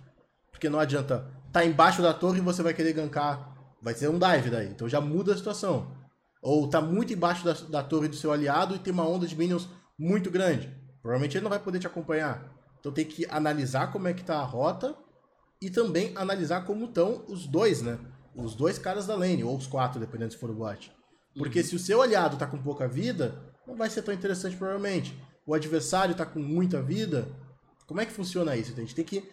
Porque 0.50 0.70
não 0.70 0.80
adianta 0.80 1.30
tá 1.52 1.66
embaixo 1.66 2.02
da 2.02 2.14
torre 2.14 2.38
e 2.38 2.42
você 2.42 2.64
vai 2.64 2.74
querer 2.74 2.94
gankar. 2.94 3.54
Vai 3.82 3.94
ser 3.94 4.10
um 4.10 4.18
dive 4.18 4.50
daí. 4.50 4.70
Então 4.70 4.88
já 4.88 5.02
muda 5.02 5.34
a 5.34 5.38
situação. 5.38 5.92
Ou 6.42 6.70
tá 6.70 6.80
muito 6.80 7.12
embaixo 7.12 7.44
da, 7.44 7.54
da 7.54 7.84
torre 7.84 8.08
do 8.08 8.16
seu 8.16 8.32
aliado 8.32 8.74
e 8.74 8.80
tem 8.80 8.94
uma 8.94 9.08
onda 9.08 9.28
de 9.28 9.36
minions 9.36 9.68
muito 10.00 10.32
grande. 10.32 10.74
Provavelmente 11.02 11.36
ele 11.36 11.44
não 11.44 11.50
vai 11.50 11.60
poder 11.60 11.80
te 11.80 11.88
acompanhar. 11.88 12.61
Então 12.82 12.92
tem 12.92 13.06
que 13.06 13.26
analisar 13.30 13.92
como 13.92 14.08
é 14.08 14.14
que 14.14 14.24
tá 14.24 14.40
a 14.40 14.44
rota 14.44 14.96
e 15.62 15.70
também 15.70 16.12
analisar 16.16 16.66
como 16.66 16.86
estão 16.86 17.24
os 17.28 17.48
dois, 17.48 17.82
né? 17.82 18.00
Os 18.36 18.56
dois 18.56 18.80
caras 18.80 19.06
da 19.06 19.16
lane, 19.16 19.44
ou 19.44 19.56
os 19.56 19.68
quatro, 19.68 20.00
dependendo 20.00 20.34
se 20.34 20.40
for 20.40 20.50
o 20.50 20.54
bot. 20.54 20.92
Porque 21.38 21.60
uhum. 21.60 21.66
se 21.66 21.76
o 21.76 21.80
seu 21.80 22.02
aliado 22.02 22.38
tá 22.38 22.48
com 22.48 22.58
pouca 22.58 22.88
vida, 22.88 23.40
não 23.68 23.76
vai 23.76 23.90
ser 23.90 24.02
tão 24.02 24.14
interessante 24.14 24.58
provavelmente. 24.58 25.18
O 25.46 25.54
adversário 25.54 26.16
tá 26.16 26.26
com 26.26 26.40
muita 26.40 26.82
vida, 26.82 27.28
como 27.86 28.02
é 28.02 28.06
que 28.06 28.12
funciona 28.12 28.56
isso? 28.56 28.74
A 28.74 28.80
gente 28.80 28.96
tem 28.96 29.06
que 29.06 29.30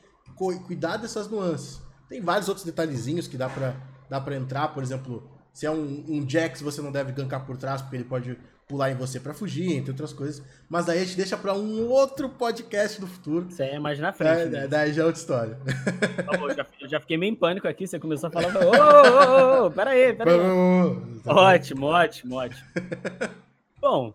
cuidar 0.67 0.99
dessas 0.99 1.29
nuances. 1.29 1.81
Tem 2.09 2.21
vários 2.21 2.49
outros 2.49 2.67
detalhezinhos 2.67 3.27
que 3.27 3.37
dá 3.37 3.49
pra, 3.49 3.75
dá 4.11 4.21
pra 4.21 4.37
entrar, 4.37 4.69
por 4.69 4.83
exemplo, 4.83 5.31
se 5.53 5.67
é 5.67 5.71
um, 5.71 6.05
um 6.09 6.29
Jax, 6.29 6.61
você 6.61 6.83
não 6.83 6.93
deve 6.93 7.13
gankar 7.13 7.47
por 7.47 7.57
trás, 7.57 7.81
porque 7.81 7.97
ele 7.97 8.05
pode 8.05 8.39
pular 8.69 8.91
em 8.91 8.95
você 8.95 9.19
para 9.19 9.33
fugir, 9.33 9.73
entre 9.73 9.91
outras 9.91 10.13
coisas. 10.13 10.45
Mas 10.69 10.85
daí 10.85 10.99
a 10.99 11.05
gente 11.05 11.17
deixa 11.17 11.39
para 11.39 11.55
um 11.55 11.89
outro 11.89 12.29
podcast 12.29 13.01
do 13.01 13.07
futuro. 13.07 13.49
Isso 13.49 13.63
aí 13.63 13.71
é 13.71 13.79
mais 13.79 13.99
na 13.99 14.13
frente. 14.13 14.43
É, 14.43 14.47
né? 14.47 14.69
Daí 14.69 14.93
já 14.93 15.03
é 15.03 15.07
outra 15.07 15.19
história. 15.19 15.59
eu, 16.41 16.55
já, 16.55 16.67
eu 16.83 16.89
já 16.89 17.01
fiquei 17.01 17.17
meio 17.17 17.33
em 17.33 17.35
pânico 17.35 17.67
aqui, 17.67 17.87
você 17.87 17.99
começou 17.99 18.29
a 18.29 18.31
falar. 18.31 18.55
Ô, 18.55 18.69
ô, 18.69 19.63
ô, 19.63 19.67
ô, 19.67 19.71
pera 19.71 19.91
aí, 19.93 20.13
pera 20.13 20.31
aí. 20.31 20.39
Ótimo, 21.27 21.87
ótimo, 21.87 22.37
ótimo. 22.37 22.63
Bom, 23.81 24.13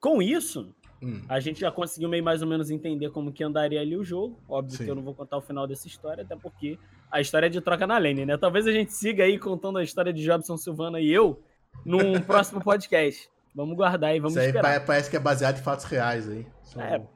com 0.00 0.22
isso, 0.22 0.72
hum. 1.02 1.20
a 1.28 1.40
gente 1.40 1.60
já 1.60 1.72
conseguiu 1.72 2.08
meio 2.08 2.22
mais 2.22 2.40
ou 2.40 2.46
menos 2.46 2.70
entender 2.70 3.10
como 3.10 3.32
que 3.32 3.42
andaria 3.42 3.80
ali 3.80 3.96
o 3.96 4.04
jogo. 4.04 4.38
Óbvio 4.48 4.78
Sim. 4.78 4.84
que 4.84 4.90
eu 4.90 4.94
não 4.94 5.02
vou 5.02 5.14
contar 5.14 5.38
o 5.38 5.42
final 5.42 5.66
dessa 5.66 5.88
história, 5.88 6.22
até 6.22 6.36
porque 6.36 6.78
a 7.10 7.20
história 7.20 7.46
é 7.46 7.50
de 7.50 7.60
troca 7.60 7.84
na 7.84 7.98
lane, 7.98 8.24
né? 8.24 8.36
Talvez 8.36 8.64
a 8.68 8.72
gente 8.72 8.92
siga 8.92 9.24
aí 9.24 9.40
contando 9.40 9.78
a 9.78 9.82
história 9.82 10.12
de 10.12 10.22
Jobson 10.22 10.56
Silvana 10.56 11.00
e 11.00 11.10
eu 11.10 11.42
num 11.84 12.20
próximo 12.20 12.62
podcast. 12.62 13.30
Vamos 13.54 13.76
guardar 13.76 14.10
aí, 14.10 14.18
vamos 14.18 14.32
Isso 14.32 14.40
aí 14.40 14.48
esperar. 14.48 14.84
parece 14.84 15.08
que 15.08 15.16
é 15.16 15.20
baseado 15.20 15.58
em 15.58 15.62
fatos 15.62 15.84
reais 15.84 16.28
aí. 16.28 16.46
Só... 16.62 16.80
É, 16.80 17.06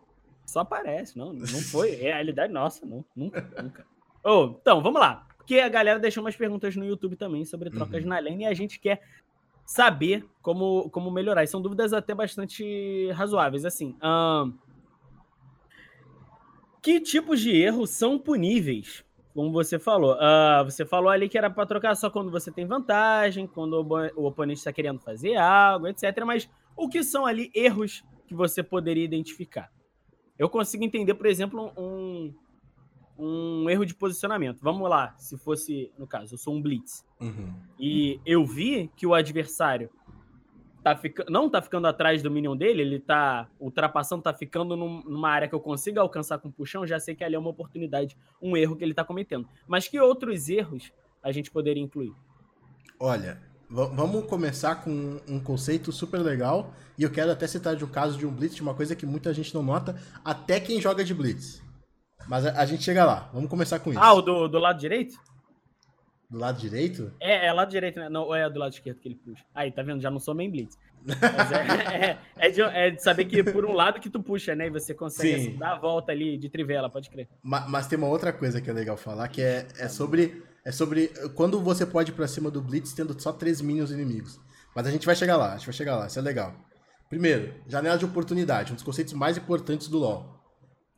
só 0.46 0.64
parece, 0.64 1.18
não, 1.18 1.32
não 1.32 1.46
foi 1.46 1.94
é 1.94 2.12
realidade 2.14 2.52
nossa, 2.52 2.86
não, 2.86 3.04
nunca, 3.14 3.46
nunca. 3.62 3.86
Oh, 4.24 4.56
então, 4.61 4.82
vamos 4.82 5.00
lá. 5.00 5.26
Porque 5.36 5.61
a 5.61 5.68
galera 5.68 5.98
deixou 5.98 6.22
umas 6.22 6.36
perguntas 6.36 6.76
no 6.76 6.84
YouTube 6.84 7.16
também 7.16 7.44
sobre 7.44 7.70
trocas 7.70 8.02
uhum. 8.02 8.11
na 8.11 8.18
lane 8.18 8.44
e 8.44 8.46
a 8.46 8.54
gente 8.54 8.78
quer 8.78 9.00
saber 9.64 10.24
como, 10.42 10.88
como 10.90 11.11
melhorar. 11.11 11.44
E 11.44 11.46
são 11.46 11.61
dúvidas 11.61 11.92
até 11.92 12.14
bastante 12.14 13.11
razoáveis. 13.12 13.64
Assim, 13.64 13.96
que 16.82 17.00
tipos 17.00 17.40
de 17.40 17.50
erros 17.50 17.90
são 17.90 18.18
puníveis 18.18 19.04
como 19.34 19.52
você 19.52 19.78
falou. 19.78 20.14
Uh, 20.14 20.64
você 20.64 20.84
falou 20.84 21.10
ali 21.10 21.28
que 21.28 21.38
era 21.38 21.50
para 21.50 21.66
trocar 21.66 21.94
só 21.94 22.10
quando 22.10 22.30
você 22.30 22.50
tem 22.50 22.66
vantagem, 22.66 23.46
quando 23.46 23.74
o, 24.16 24.26
oponente 24.26 24.58
está 24.58 24.72
querendo 24.72 25.00
fazer 25.00 25.36
algo, 25.36 25.86
etc. 25.86 26.24
Mas 26.24 26.48
o 26.76 26.88
que 26.88 27.02
são 27.02 27.26
ali 27.26 27.50
erros 27.54 28.04
que 28.26 28.34
você 28.34 28.62
poderia 28.62 29.04
identificar? 29.04 29.70
Eu 30.38 30.48
consigo 30.48 30.84
entender, 30.84 31.14
por 31.14 31.26
exemplo, 31.26 31.72
um, 31.76 32.32
um 33.18 33.68
erro 33.68 33.84
de 33.84 33.94
posicionamento. 33.94 34.60
Vamos 34.62 34.88
lá, 34.88 35.14
se 35.18 35.36
fosse, 35.36 35.90
no 35.98 36.06
caso, 36.06 36.34
eu 36.34 36.38
sou 36.38 36.54
um 36.54 36.62
blitz. 36.62 37.04
Uhum. 37.20 37.52
E 37.78 38.20
eu 38.24 38.46
vi 38.46 38.88
que 38.96 39.06
o 39.06 39.14
adversário 39.14 39.90
tá 40.95 41.01
fica... 41.01 41.24
não 41.28 41.49
tá 41.49 41.61
ficando 41.61 41.86
atrás 41.86 42.22
do 42.22 42.30
minion 42.30 42.57
dele, 42.57 42.82
ele 42.82 42.99
tá 42.99 43.49
ultrapassando, 43.59 44.22
tá 44.22 44.32
ficando 44.32 44.76
num, 44.76 45.03
numa 45.03 45.28
área 45.28 45.49
que 45.49 45.55
eu 45.55 45.61
consiga 45.61 46.01
alcançar 46.01 46.39
com 46.39 46.51
puxão, 46.51 46.86
já 46.86 46.99
sei 46.99 47.14
que 47.14 47.24
ali 47.24 47.34
é 47.34 47.39
uma 47.39 47.51
oportunidade, 47.51 48.16
um 48.41 48.57
erro 48.57 48.76
que 48.76 48.84
ele 48.84 48.95
tá 48.95 49.05
cometendo. 49.05 49.49
Mas 49.66 49.89
que 49.89 50.01
outros 50.01 50.49
erros 50.49 50.93
a 51.22 51.32
gente 51.32 51.51
poderia 51.51 51.82
incluir? 51.82 52.12
Olha, 52.99 53.41
vamos 53.68 54.26
começar 54.26 54.76
com 54.76 55.20
um 55.28 55.39
conceito 55.39 55.93
super 55.93 56.20
legal, 56.20 56.72
e 56.97 57.03
eu 57.03 57.11
quero 57.11 57.30
até 57.30 57.47
citar 57.47 57.76
de 57.76 57.84
um 57.84 57.89
caso 57.89 58.18
de 58.18 58.26
um 58.26 58.32
blitz, 58.32 58.55
de 58.57 58.62
uma 58.62 58.74
coisa 58.74 58.97
que 58.97 59.07
muita 59.07 59.32
gente 59.32 59.55
não 59.55 59.62
nota, 59.62 59.97
até 60.24 60.59
quem 60.59 60.80
joga 60.80 61.05
de 61.05 61.14
blitz. 61.14 61.62
Mas 62.26 62.45
a, 62.45 62.61
a 62.61 62.66
gente 62.66 62.82
chega 62.82 63.05
lá. 63.05 63.30
Vamos 63.32 63.49
começar 63.49 63.78
com 63.78 63.91
isso. 63.91 64.01
Ah, 64.01 64.12
o 64.12 64.20
do, 64.20 64.49
do 64.49 64.59
lado 64.59 64.78
direito? 64.78 65.16
Do 66.30 66.38
lado 66.38 66.60
direito? 66.60 67.10
É, 67.20 67.46
é 67.46 67.52
lado 67.52 67.70
direito, 67.70 67.98
né? 67.98 68.08
Não, 68.08 68.34
é 68.34 68.48
do 68.50 68.58
lado 68.58 68.72
esquerdo 68.72 68.98
que 68.98 69.08
ele 69.08 69.14
puxa. 69.14 69.42
Aí, 69.54 69.72
tá 69.72 69.82
vendo? 69.82 70.00
Já 70.00 70.10
não 70.10 70.20
sou 70.20 70.34
main 70.34 70.50
blitz. 70.50 70.76
É, 71.08 72.08
é, 72.44 72.48
é, 72.48 72.50
de, 72.50 72.60
é, 72.60 72.90
de, 72.90 73.02
saber 73.02 73.24
que 73.24 73.42
por 73.42 73.64
um 73.64 73.72
lado 73.72 73.98
que 73.98 74.10
tu 74.10 74.22
puxa, 74.22 74.54
né? 74.54 74.66
E 74.66 74.70
você 74.70 74.92
consegue 74.92 75.34
assim, 75.34 75.56
dar 75.56 75.72
a 75.72 75.78
volta 75.78 76.12
ali 76.12 76.36
de 76.36 76.50
trivela, 76.50 76.90
pode 76.90 77.08
crer. 77.08 77.28
Mas, 77.42 77.68
mas, 77.68 77.86
tem 77.86 77.96
uma 77.96 78.08
outra 78.08 78.30
coisa 78.30 78.60
que 78.60 78.68
é 78.68 78.72
legal 78.72 78.96
falar, 78.96 79.28
que 79.28 79.40
é, 79.40 79.66
é 79.78 79.88
sobre. 79.88 80.42
É 80.64 80.72
sobre 80.72 81.08
quando 81.34 81.60
você 81.62 81.86
pode 81.86 82.10
ir 82.10 82.14
pra 82.14 82.28
cima 82.28 82.50
do 82.50 82.60
Blitz 82.60 82.92
tendo 82.92 83.18
só 83.18 83.32
três 83.32 83.62
minions 83.62 83.90
inimigos. 83.90 84.38
Mas 84.74 84.86
a 84.86 84.90
gente 84.90 85.06
vai 85.06 85.16
chegar 85.16 85.36
lá, 85.36 85.54
a 85.54 85.56
gente 85.56 85.64
vai 85.64 85.72
chegar 85.72 85.96
lá, 85.96 86.08
isso 86.08 86.18
é 86.18 86.22
legal. 86.22 86.54
Primeiro, 87.08 87.54
janela 87.66 87.96
de 87.96 88.04
oportunidade, 88.04 88.72
um 88.72 88.74
dos 88.74 88.84
conceitos 88.84 89.14
mais 89.14 89.38
importantes 89.38 89.88
do 89.88 89.98
LoL. 89.98 90.38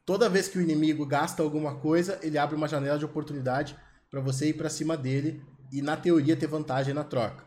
Toda 0.05 0.29
vez 0.29 0.49
que 0.49 0.59
o 0.59 0.61
inimigo 0.61 1.07
gasta 1.07 1.41
alguma 1.41 1.77
coisa, 1.77 2.19
ele 2.21 2.37
abre 2.37 2.57
uma 2.57 2.67
janela 2.67 2.99
de 2.99 3.05
oportunidade 3.05 3.77
para 4.11 4.21
você 4.21 4.49
ir 4.49 4.55
para 4.55 4.69
cima 4.69 4.97
dele 4.97 5.43
e, 5.73 5.81
na 5.81 5.97
teoria, 5.97 6.37
ter 6.37 6.47
vantagem 6.47 6.93
na 6.93 7.05
troca. 7.05 7.45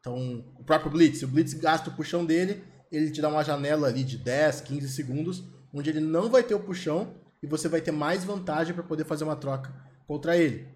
Então, 0.00 0.44
o 0.58 0.64
próprio 0.64 0.90
Blitz, 0.90 1.22
o 1.22 1.28
Blitz 1.28 1.52
gasta 1.54 1.90
o 1.90 1.94
puxão 1.94 2.24
dele, 2.24 2.62
ele 2.92 3.10
te 3.10 3.20
dá 3.20 3.28
uma 3.28 3.42
janela 3.42 3.88
ali 3.88 4.04
de 4.04 4.16
10, 4.16 4.60
15 4.60 4.88
segundos, 4.90 5.44
onde 5.74 5.90
ele 5.90 6.00
não 6.00 6.30
vai 6.30 6.44
ter 6.44 6.54
o 6.54 6.60
puxão 6.60 7.14
e 7.42 7.46
você 7.46 7.68
vai 7.68 7.80
ter 7.80 7.90
mais 7.90 8.24
vantagem 8.24 8.72
para 8.72 8.84
poder 8.84 9.04
fazer 9.04 9.24
uma 9.24 9.34
troca 9.34 9.74
contra 10.06 10.36
ele. 10.36 10.68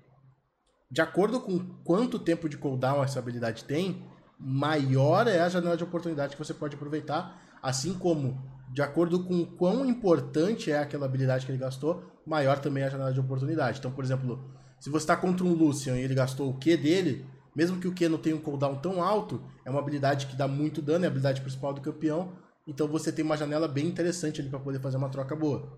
De 0.91 1.01
acordo 1.01 1.41
com 1.41 1.59
quanto 1.85 2.19
tempo 2.19 2.49
de 2.49 2.59
cooldown 2.59 3.05
essa 3.05 3.21
habilidade 3.21 3.63
tem, 3.65 4.05
maior 4.37 5.29
é 5.29 5.41
a 5.41 5.49
janela 5.49 5.77
de 5.77 5.85
oportunidade 5.85 6.35
que 6.35 6.45
você 6.45 6.53
pode 6.53 6.75
aproveitar, 6.75 7.41
assim 7.63 7.95
como, 7.95 8.43
de 8.73 8.83
acordo 8.83 9.25
com 9.25 9.45
quão 9.45 9.87
importante 9.87 10.73
é 10.73 10.79
aquela 10.79 11.07
habilidade 11.07 11.47
que 11.47 11.53
ele 11.53 11.59
gastou, 11.59 12.03
maior 12.27 12.59
também 12.59 12.83
é 12.83 12.87
a 12.87 12.91
janela 12.91 13.13
de 13.13 13.21
oportunidade. 13.21 13.79
Então, 13.79 13.93
por 13.93 14.03
exemplo, 14.03 14.53
se 14.81 14.91
você 14.91 15.05
está 15.05 15.17
contra 15.17 15.45
um 15.45 15.53
Lucian 15.53 15.97
e 15.97 16.03
ele 16.03 16.15
gastou 16.15 16.51
o 16.51 16.55
Q 16.55 16.77
dele, 16.77 17.27
mesmo 17.55 17.79
que 17.79 17.87
o 17.87 17.95
Q 17.95 18.09
não 18.09 18.19
tenha 18.19 18.35
um 18.35 18.41
cooldown 18.41 18.77
tão 18.77 19.03
alto, 19.03 19.43
é 19.65 19.71
uma 19.71 19.79
habilidade 19.79 20.27
que 20.27 20.35
dá 20.35 20.49
muito 20.49 20.81
dano, 20.81 21.05
é 21.05 21.07
a 21.07 21.11
habilidade 21.11 21.43
principal 21.43 21.75
do 21.75 21.81
campeão, 21.81 22.33
Então 22.67 22.87
você 22.87 23.11
tem 23.11 23.25
uma 23.25 23.37
janela 23.37 23.67
bem 23.67 23.87
interessante 23.87 24.41
ali 24.41 24.49
para 24.49 24.61
poder 24.61 24.81
fazer 24.81 24.97
uma 24.97 25.09
troca 25.09 25.35
boa. 25.35 25.69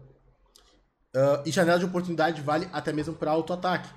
Uh, 1.14 1.46
e 1.46 1.50
janela 1.50 1.78
de 1.78 1.84
oportunidade 1.84 2.40
vale 2.42 2.68
até 2.72 2.92
mesmo 2.92 3.14
para 3.14 3.30
auto-ataque. 3.30 3.88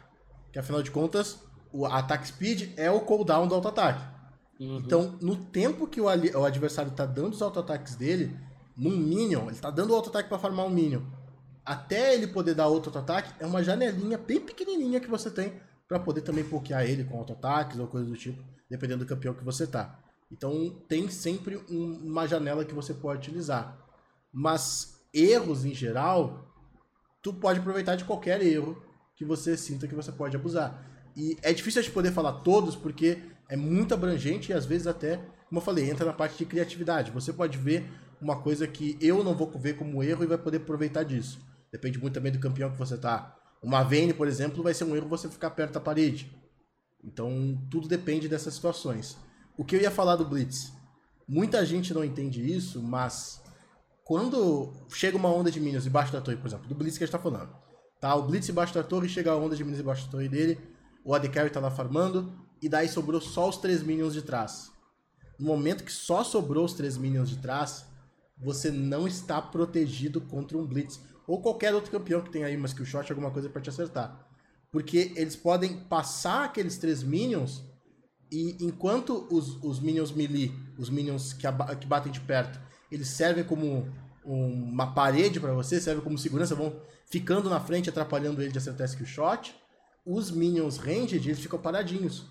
Que 0.52 0.60
afinal 0.60 0.82
de 0.82 0.92
contas, 0.92 1.38
o 1.72 1.86
ataque 1.86 2.28
speed 2.28 2.72
é 2.78 2.90
o 2.90 3.02
cooldown 3.02 3.48
do 3.48 3.56
auto-ataque. 3.56 4.02
Uhum. 4.60 4.78
Então, 4.78 5.18
no 5.22 5.36
tempo 5.36 5.88
que 5.88 6.00
o, 6.00 6.06
o 6.06 6.46
adversário 6.46 6.92
está 6.92 7.06
dando 7.06 7.34
os 7.34 7.42
auto-ataques 7.42 7.96
dele, 7.96 8.38
num 8.78 8.96
minion, 8.96 9.44
ele 9.44 9.52
está 9.52 9.70
dando 9.70 9.92
o 9.92 9.96
auto-ataque 9.96 10.30
para 10.30 10.40
farmar 10.40 10.66
um 10.66 10.70
minion. 10.70 11.02
Até 11.66 12.14
ele 12.14 12.28
poder 12.28 12.54
dar 12.54 12.68
outro 12.68 12.90
auto-ataque, 12.90 13.34
é 13.40 13.46
uma 13.46 13.64
janelinha 13.64 14.18
bem 14.18 14.40
pequenininha 14.40 15.00
que 15.00 15.10
você 15.10 15.32
tem 15.32 15.54
para 15.88 16.00
poder 16.00 16.22
também 16.22 16.44
pokear 16.44 16.86
ele 16.86 17.04
com 17.04 17.18
auto-ataques 17.18 17.80
ou 17.80 17.88
coisa 17.88 18.08
do 18.08 18.16
tipo, 18.16 18.44
dependendo 18.70 19.04
do 19.04 19.08
campeão 19.08 19.34
que 19.34 19.44
você 19.44 19.66
tá. 19.66 20.00
Então 20.32 20.70
tem 20.88 21.10
sempre 21.10 21.58
um, 21.70 22.02
uma 22.04 22.28
janela 22.28 22.66
que 22.66 22.74
você 22.74 22.94
pode 22.94 23.28
utilizar. 23.28 23.78
Mas 24.32 25.02
erros 25.14 25.66
em 25.66 25.74
geral, 25.74 26.54
tu 27.22 27.34
pode 27.34 27.60
aproveitar 27.60 27.96
de 27.96 28.04
qualquer 28.04 28.42
erro 28.42 28.82
que 29.16 29.26
você 29.26 29.58
sinta 29.58 29.88
que 29.88 29.96
você 29.96 30.12
pode 30.12 30.36
abusar. 30.36 30.86
E 31.16 31.38
é 31.42 31.54
difícil 31.54 31.82
de 31.82 31.92
poder 31.92 32.12
falar 32.12 32.34
todos 32.42 32.76
porque 32.76 33.24
é 33.48 33.56
muito 33.56 33.94
abrangente 33.94 34.52
e 34.52 34.54
às 34.54 34.66
vezes 34.66 34.88
até, 34.88 35.18
como 35.48 35.60
eu 35.60 35.66
falei, 35.66 35.90
entra 35.90 36.06
na 36.06 36.14
parte 36.14 36.38
de 36.38 36.46
criatividade. 36.46 37.12
Você 37.12 37.32
pode 37.32 37.58
ver 37.58 37.90
uma 38.22 38.42
coisa 38.42 38.68
que 38.68 38.98
eu 39.00 39.24
não 39.24 39.34
vou 39.34 39.50
ver 39.52 39.78
como 39.78 40.04
erro 40.04 40.24
e 40.24 40.28
vai 40.28 40.38
poder 40.38 40.58
aproveitar 40.58 41.04
disso. 41.04 41.40
Depende 41.76 42.00
muito 42.00 42.14
também 42.14 42.32
do 42.32 42.40
campeão 42.40 42.72
que 42.72 42.78
você 42.78 42.98
tá. 42.98 43.38
Uma 43.62 43.84
Vayne, 43.84 44.14
por 44.14 44.30
exemplo, 44.30 44.64
vai 44.64 44.74
ser 44.74 44.86
um 44.86 44.96
erro 44.96 45.10
você 45.10 45.28
ficar 45.28 45.50
perto 45.50 45.74
da 45.74 45.80
parede. 45.82 46.34
Então, 47.04 47.62
tudo 47.70 47.86
depende 47.86 48.30
dessas 48.30 48.54
situações. 48.54 49.18
O 49.58 49.66
que 49.66 49.76
eu 49.76 49.82
ia 49.82 49.92
falar 49.92 50.16
do 50.16 50.24
Blitz? 50.24 50.72
Muita 51.28 51.66
gente 51.66 51.94
não 51.94 52.02
entende 52.02 52.40
isso, 52.50 52.82
mas 52.82 53.44
quando 54.06 54.72
chega 54.88 55.18
uma 55.18 55.28
onda 55.28 55.52
de 55.52 55.60
minions 55.60 55.86
embaixo 55.86 56.14
da 56.14 56.22
torre, 56.22 56.38
por 56.38 56.48
exemplo, 56.48 56.66
do 56.66 56.76
Blitz 56.76 56.98
que 56.98 57.04
a 57.04 57.08
gente 57.08 57.12
tá 57.12 57.20
falando, 57.20 57.54
tá? 58.00 58.16
O 58.16 58.24
Blitz 58.24 58.48
embaixo 58.48 58.74
da 58.74 58.84
torre, 58.84 59.10
chega 59.10 59.32
a 59.32 59.36
onda 59.36 59.54
de 59.54 59.66
minions 59.66 59.82
embaixo 59.82 60.06
da 60.06 60.12
torre 60.12 60.30
dele, 60.30 60.58
o 61.04 61.14
AD 61.14 61.28
Carry 61.28 61.50
tá 61.50 61.60
lá 61.60 61.70
farmando, 61.70 62.34
e 62.62 62.70
daí 62.70 62.88
sobrou 62.88 63.20
só 63.20 63.50
os 63.50 63.58
três 63.58 63.84
minions 63.84 64.14
de 64.14 64.22
trás. 64.22 64.72
No 65.38 65.48
momento 65.48 65.84
que 65.84 65.92
só 65.92 66.24
sobrou 66.24 66.64
os 66.64 66.74
três 66.74 66.98
minions 66.98 67.30
de 67.30 67.38
trás, 67.38 67.86
você 68.38 68.72
não 68.72 69.06
está 69.06 69.42
protegido 69.42 70.22
contra 70.22 70.58
um 70.58 70.66
Blitz. 70.66 71.02
Ou 71.28 71.42
qualquer 71.42 71.74
outro 71.74 71.92
campeão 71.92 72.22
que 72.22 72.30
tenha 72.30 72.48
aí 72.48 72.56
uma 72.56 72.68
skill 72.68 72.86
shot, 72.86 73.12
alguma 73.12 73.32
coisa 73.32 73.50
para 73.50 73.62
te 73.62 73.70
acertar. 73.70 74.28
Porque 74.72 75.14
eles 75.16 75.36
podem 75.36 75.78
passar 75.78 76.46
aqueles 76.46 76.78
três 76.78 77.02
minions 77.04 77.64
e 78.32 78.58
enquanto 78.60 79.28
os, 79.32 79.64
os 79.64 79.80
minions 79.80 80.12
melee, 80.12 80.52
os 80.78 80.90
minions 80.90 81.34
que, 81.34 81.48
que 81.80 81.88
batem 81.88 82.12
de 82.12 82.20
perto, 82.20 82.60
eles 82.92 83.08
servem 83.08 83.44
como 83.44 83.88
uma 84.24 84.94
parede 84.94 85.40
para 85.40 85.54
você, 85.54 85.80
servem 85.80 86.04
como 86.04 86.18
segurança, 86.18 86.56
vão 86.56 86.76
ficando 87.06 87.50
na 87.50 87.60
frente, 87.60 87.90
atrapalhando 87.90 88.42
ele 88.42 88.52
de 88.52 88.58
acertar 88.58 88.88
skill 88.88 89.06
shot. 89.06 89.56
Os 90.06 90.32
minions 90.32 90.78
ranged, 90.78 91.26
eles 91.26 91.40
ficam 91.40 91.60
paradinhos. 91.60 92.26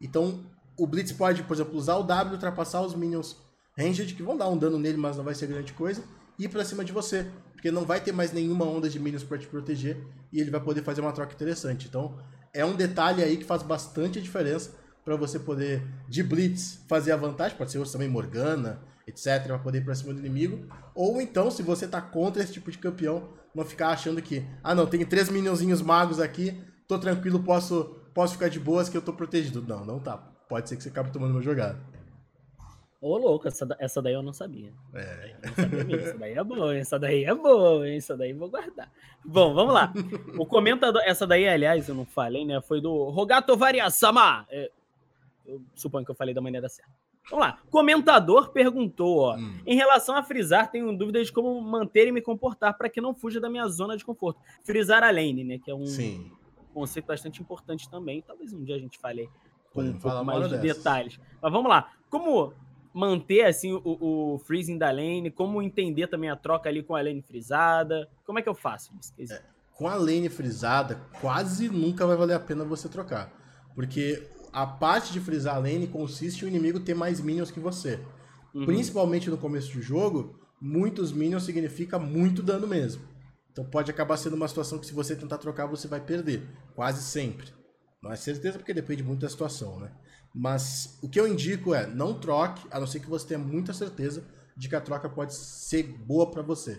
Então, 0.00 0.44
o 0.78 0.86
Blitz 0.86 1.12
pode, 1.12 1.42
por 1.42 1.54
exemplo, 1.54 1.76
usar 1.76 1.96
o 1.96 2.02
W, 2.02 2.34
ultrapassar 2.34 2.82
os 2.82 2.94
minions 2.94 3.36
ranged, 3.76 4.14
que 4.14 4.22
vão 4.22 4.36
dar 4.36 4.48
um 4.48 4.56
dano 4.56 4.78
nele, 4.78 4.96
mas 4.96 5.16
não 5.16 5.24
vai 5.24 5.34
ser 5.34 5.46
grande 5.46 5.72
coisa, 5.74 6.02
ir 6.38 6.48
pra 6.48 6.64
cima 6.64 6.84
de 6.84 6.92
você. 6.92 7.26
Porque 7.52 7.70
não 7.70 7.84
vai 7.84 8.00
ter 8.00 8.12
mais 8.12 8.32
nenhuma 8.32 8.64
onda 8.64 8.88
de 8.88 8.98
minions 8.98 9.24
para 9.24 9.38
te 9.38 9.46
proteger, 9.46 9.96
e 10.32 10.40
ele 10.40 10.50
vai 10.50 10.60
poder 10.60 10.82
fazer 10.82 11.00
uma 11.00 11.12
troca 11.12 11.32
interessante. 11.34 11.86
Então, 11.88 12.18
é 12.52 12.64
um 12.64 12.74
detalhe 12.74 13.22
aí 13.22 13.36
que 13.36 13.44
faz 13.44 13.62
bastante 13.62 14.20
diferença 14.20 14.72
para 15.04 15.16
você 15.16 15.38
poder, 15.38 15.82
de 16.08 16.22
blitz, 16.22 16.80
fazer 16.88 17.12
a 17.12 17.16
vantagem. 17.16 17.56
Pode 17.56 17.70
ser 17.70 17.78
você 17.78 17.92
também 17.92 18.08
Morgana, 18.08 18.80
etc, 19.06 19.44
para 19.46 19.58
poder 19.58 19.78
ir 19.78 19.84
pra 19.84 19.94
cima 19.94 20.12
do 20.12 20.20
inimigo. 20.20 20.66
Ou 20.94 21.20
então, 21.20 21.50
se 21.50 21.62
você 21.62 21.86
tá 21.86 22.00
contra 22.00 22.42
esse 22.42 22.52
tipo 22.52 22.70
de 22.70 22.78
campeão, 22.78 23.28
não 23.54 23.64
ficar 23.64 23.88
achando 23.88 24.20
que, 24.20 24.44
ah 24.62 24.74
não, 24.74 24.86
tem 24.86 25.04
três 25.06 25.30
minionzinhos 25.30 25.80
magos 25.80 26.20
aqui, 26.20 26.60
tô 26.86 26.98
tranquilo, 26.98 27.42
posso, 27.42 27.96
posso 28.12 28.34
ficar 28.34 28.48
de 28.48 28.60
boas 28.60 28.88
que 28.88 28.96
eu 28.96 29.02
tô 29.02 29.12
protegido. 29.12 29.62
Não, 29.62 29.84
não 29.84 29.98
tá. 29.98 30.16
Pode 30.48 30.68
ser 30.68 30.76
que 30.76 30.82
você 30.82 30.88
acabe 30.88 31.10
tomando 31.10 31.32
uma 31.32 31.42
jogada. 31.42 31.78
Ô, 33.06 33.16
louco, 33.18 33.46
essa, 33.46 33.64
essa 33.78 34.02
daí 34.02 34.14
eu 34.14 34.22
não 34.22 34.32
sabia. 34.32 34.72
É. 34.92 35.36
Não 35.44 35.54
sabia 35.54 35.84
mesmo. 35.84 36.00
Essa 36.08 36.18
daí 36.18 36.34
é 36.34 36.44
boa, 36.44 36.76
essa 36.76 36.98
daí 36.98 37.24
é 37.24 37.34
boa, 37.34 37.88
essa 37.88 38.16
daí 38.16 38.30
eu 38.30 38.36
vou 38.36 38.50
guardar. 38.50 38.90
Bom, 39.24 39.54
vamos 39.54 39.72
lá. 39.72 39.92
O 40.36 40.44
comentador, 40.44 41.00
essa 41.04 41.24
daí, 41.24 41.46
aliás, 41.46 41.88
eu 41.88 41.94
não 41.94 42.04
falei, 42.04 42.44
né? 42.44 42.60
Foi 42.60 42.80
do 42.80 43.08
Rogato 43.10 43.56
Variasama. 43.56 44.44
É, 44.50 44.72
eu 45.46 45.62
suponho 45.76 46.04
que 46.04 46.10
eu 46.10 46.16
falei 46.16 46.34
da 46.34 46.40
maneira 46.40 46.68
certa. 46.68 46.90
Vamos 47.30 47.46
lá. 47.46 47.58
Comentador 47.70 48.50
perguntou: 48.50 49.18
ó, 49.18 49.36
hum. 49.36 49.56
em 49.64 49.76
relação 49.76 50.16
a 50.16 50.22
frisar, 50.24 50.68
tenho 50.68 50.96
dúvidas 50.96 51.28
de 51.28 51.32
como 51.32 51.60
manter 51.60 52.08
e 52.08 52.12
me 52.12 52.20
comportar 52.20 52.76
para 52.76 52.88
que 52.88 53.00
não 53.00 53.14
fuja 53.14 53.40
da 53.40 53.48
minha 53.48 53.68
zona 53.68 53.96
de 53.96 54.04
conforto. 54.04 54.40
Frisar 54.64 55.04
a 55.04 55.12
lane, 55.12 55.44
né? 55.44 55.58
Que 55.58 55.70
é 55.70 55.74
um 55.74 55.86
Sim. 55.86 56.32
conceito 56.74 57.06
bastante 57.06 57.40
importante 57.40 57.88
também. 57.88 58.20
Talvez 58.20 58.52
um 58.52 58.64
dia 58.64 58.74
a 58.74 58.80
gente 58.80 58.98
fale 58.98 59.30
com 59.72 59.82
um 59.82 59.98
pouco 59.98 60.24
mais 60.24 60.48
de 60.48 60.58
detalhes. 60.58 61.20
Mas 61.40 61.52
vamos 61.52 61.68
lá. 61.68 61.92
Como 62.10 62.52
manter 62.96 63.44
assim 63.44 63.74
o, 63.74 63.82
o, 63.84 64.38
freezing 64.38 64.78
da 64.78 64.90
lane? 64.90 65.30
Como 65.30 65.60
entender 65.60 66.06
também 66.06 66.30
a 66.30 66.36
troca 66.36 66.70
ali 66.70 66.82
com 66.82 66.96
a 66.96 67.02
lane 67.02 67.20
frisada? 67.20 68.08
Como 68.24 68.38
é 68.38 68.42
que 68.42 68.48
eu 68.48 68.54
faço? 68.54 68.90
É, 69.30 69.42
com 69.74 69.86
a 69.86 69.94
lane 69.94 70.30
frisada, 70.30 70.98
quase 71.20 71.68
nunca 71.68 72.06
vai 72.06 72.16
valer 72.16 72.32
a 72.32 72.40
pena 72.40 72.64
você 72.64 72.88
trocar. 72.88 73.30
Porque 73.74 74.26
a 74.50 74.66
parte 74.66 75.12
de 75.12 75.20
frisar 75.20 75.56
a 75.56 75.58
lane 75.58 75.86
consiste 75.86 76.42
em 76.42 76.46
o 76.46 76.48
inimigo 76.48 76.80
ter 76.80 76.94
mais 76.94 77.20
minions 77.20 77.50
que 77.50 77.60
você. 77.60 78.00
Uhum. 78.54 78.64
Principalmente 78.64 79.28
no 79.28 79.36
começo 79.36 79.74
do 79.74 79.82
jogo, 79.82 80.40
muitos 80.58 81.12
minions 81.12 81.42
significa 81.42 81.98
muito 81.98 82.42
dano 82.42 82.66
mesmo. 82.66 83.02
Então 83.52 83.62
pode 83.62 83.90
acabar 83.90 84.16
sendo 84.16 84.36
uma 84.36 84.48
situação 84.48 84.78
que 84.78 84.86
se 84.86 84.94
você 84.94 85.14
tentar 85.14 85.36
trocar, 85.36 85.66
você 85.66 85.86
vai 85.86 86.00
perder. 86.00 86.48
Quase 86.74 87.02
sempre. 87.02 87.52
Não 88.02 88.10
é 88.10 88.16
certeza 88.16 88.56
porque 88.56 88.72
depende 88.72 89.02
muito 89.02 89.20
da 89.20 89.28
situação, 89.28 89.78
né? 89.80 89.90
Mas 90.38 90.98
o 91.00 91.08
que 91.08 91.18
eu 91.18 91.26
indico 91.26 91.74
é, 91.74 91.86
não 91.86 92.12
troque, 92.12 92.68
a 92.70 92.78
não 92.78 92.86
ser 92.86 93.00
que 93.00 93.08
você 93.08 93.28
tenha 93.28 93.40
muita 93.40 93.72
certeza 93.72 94.22
de 94.54 94.68
que 94.68 94.76
a 94.76 94.80
troca 94.82 95.08
pode 95.08 95.34
ser 95.34 95.82
boa 95.84 96.30
para 96.30 96.42
você. 96.42 96.78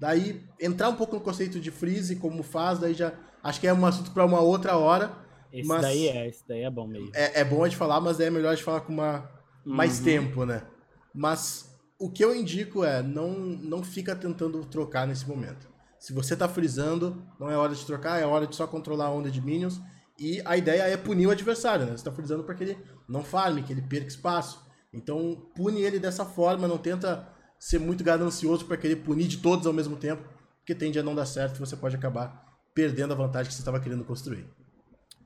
Daí, 0.00 0.42
entrar 0.58 0.88
um 0.88 0.96
pouco 0.96 1.14
no 1.14 1.20
conceito 1.20 1.60
de 1.60 1.70
freeze, 1.70 2.16
como 2.16 2.42
faz, 2.42 2.78
daí 2.78 2.94
já 2.94 3.12
acho 3.42 3.60
que 3.60 3.66
é 3.66 3.72
um 3.72 3.84
assunto 3.84 4.12
para 4.12 4.24
uma 4.24 4.40
outra 4.40 4.78
hora. 4.78 5.12
Esse 5.52 5.68
mas 5.68 5.82
daí 5.82 6.08
é, 6.08 6.26
esse 6.26 6.42
daí 6.48 6.62
é 6.62 6.70
bom 6.70 6.86
mesmo. 6.86 7.10
É, 7.14 7.40
é 7.40 7.44
bom 7.44 7.68
de 7.68 7.76
falar, 7.76 8.00
mas 8.00 8.18
é 8.18 8.30
melhor 8.30 8.56
de 8.56 8.62
falar 8.62 8.80
com 8.80 8.94
uma, 8.94 9.30
uhum. 9.66 9.74
mais 9.74 10.00
tempo, 10.00 10.46
né? 10.46 10.62
Mas 11.14 11.70
o 11.98 12.10
que 12.10 12.24
eu 12.24 12.34
indico 12.34 12.82
é, 12.82 13.02
não, 13.02 13.30
não 13.34 13.82
fica 13.82 14.16
tentando 14.16 14.64
trocar 14.64 15.06
nesse 15.06 15.28
momento. 15.28 15.68
Se 15.98 16.14
você 16.14 16.34
tá 16.34 16.48
frisando, 16.48 17.22
não 17.38 17.50
é 17.50 17.56
hora 17.58 17.74
de 17.74 17.84
trocar, 17.84 18.22
é 18.22 18.24
hora 18.24 18.46
de 18.46 18.56
só 18.56 18.66
controlar 18.66 19.06
a 19.06 19.10
onda 19.10 19.30
de 19.30 19.42
minions. 19.42 19.82
E 20.18 20.40
a 20.44 20.56
ideia 20.56 20.82
é 20.82 20.96
punir 20.96 21.26
o 21.26 21.30
adversário, 21.30 21.86
né? 21.86 21.96
Você 21.96 22.04
tá 22.04 22.12
frisando 22.12 22.44
para 22.44 22.54
que 22.54 22.64
ele 22.64 22.78
não 23.08 23.22
farme, 23.22 23.62
que 23.62 23.72
ele 23.72 23.82
perca 23.82 24.08
espaço. 24.08 24.64
Então, 24.92 25.50
pune 25.54 25.82
ele 25.82 25.98
dessa 25.98 26.24
forma, 26.24 26.66
não 26.66 26.78
tenta 26.78 27.28
ser 27.58 27.78
muito 27.78 28.02
ganancioso 28.02 28.64
para 28.64 28.76
querer 28.76 28.96
punir 28.96 29.28
de 29.28 29.38
todos 29.38 29.66
ao 29.66 29.72
mesmo 29.72 29.96
tempo, 29.96 30.22
porque 30.58 30.74
tende 30.74 30.98
a 30.98 31.02
não 31.02 31.14
dar 31.14 31.26
certo 31.26 31.56
e 31.56 31.60
você 31.60 31.76
pode 31.76 31.96
acabar 31.96 32.44
perdendo 32.74 33.12
a 33.12 33.16
vantagem 33.16 33.48
que 33.48 33.54
você 33.54 33.60
estava 33.60 33.80
querendo 33.80 34.04
construir. 34.04 34.46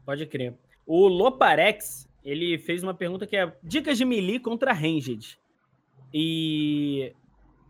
Pode 0.05 0.27
crer. 0.27 0.57
O 0.87 1.07
Loparex, 1.07 2.09
ele 2.25 2.59
fez 2.59 2.83
uma 2.83 2.95
pergunta 2.95 3.27
que 3.27 3.37
é 3.37 3.57
dicas 3.63 3.97
de 3.97 4.05
melee 4.05 4.41
contra 4.41 4.73
ranged. 4.73 5.39
E 6.13 7.15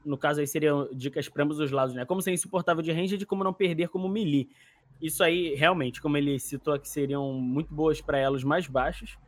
no 0.05 0.16
caso 0.16 0.41
aí 0.41 0.47
seriam 0.47 0.89
dicas 0.93 1.29
para 1.29 1.45
ambos 1.45 1.59
os 1.59 1.71
lados, 1.71 1.95
né? 1.95 2.05
Como 2.05 2.23
ser 2.23 2.33
insuportável 2.33 2.83
de 2.83 2.93
ranged 2.93 3.23
e 3.23 3.27
como 3.27 3.45
não 3.45 3.53
perder 3.53 3.89
como 3.89 4.09
melee. 4.09 4.49
Isso 5.01 5.22
aí, 5.24 5.55
realmente, 5.55 6.01
como 6.01 6.16
ele 6.16 6.38
citou 6.38 6.74
aqui, 6.74 6.88
seriam 6.88 7.32
muito 7.34 7.72
boas 7.72 8.01
para 8.01 8.18
elos 8.18 8.44
mais 8.44 8.66
baixos. 8.66 9.18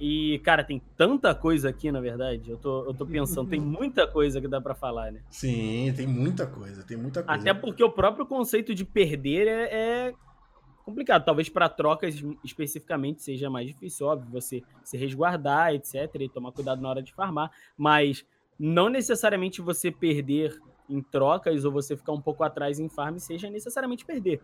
E, 0.00 0.40
cara, 0.40 0.64
tem 0.64 0.82
tanta 0.96 1.32
coisa 1.32 1.68
aqui, 1.68 1.92
na 1.92 2.00
verdade. 2.00 2.50
Eu 2.50 2.56
tô, 2.56 2.84
eu 2.86 2.92
tô 2.92 3.06
pensando, 3.06 3.48
tem 3.48 3.60
muita 3.62 4.06
coisa 4.06 4.40
que 4.40 4.48
dá 4.48 4.60
para 4.60 4.74
falar, 4.74 5.12
né? 5.12 5.20
Sim, 5.30 5.92
tem 5.96 6.06
muita 6.06 6.46
coisa, 6.46 6.82
tem 6.82 6.96
muita 6.96 7.22
coisa. 7.22 7.40
Até 7.40 7.54
porque 7.54 7.84
o 7.84 7.90
próprio 7.90 8.26
conceito 8.26 8.74
de 8.74 8.84
perder 8.84 9.46
é, 9.46 10.08
é 10.08 10.14
complicado. 10.84 11.24
Talvez 11.24 11.48
para 11.48 11.68
trocas 11.68 12.20
especificamente 12.42 13.22
seja 13.22 13.48
mais 13.48 13.66
difícil, 13.68 14.06
óbvio, 14.08 14.28
você 14.32 14.62
se 14.82 14.96
resguardar, 14.96 15.72
etc, 15.74 16.10
e 16.18 16.28
tomar 16.28 16.50
cuidado 16.50 16.82
na 16.82 16.88
hora 16.88 17.02
de 17.02 17.14
farmar, 17.14 17.50
mas 17.76 18.26
não 18.58 18.88
necessariamente 18.88 19.60
você 19.60 19.90
perder 19.90 20.60
em 20.88 21.00
trocas 21.00 21.64
ou 21.64 21.72
você 21.72 21.96
ficar 21.96 22.12
um 22.12 22.20
pouco 22.20 22.42
atrás 22.42 22.78
em 22.78 22.88
farm 22.88 23.18
seja 23.18 23.48
necessariamente 23.48 24.04
perder. 24.04 24.40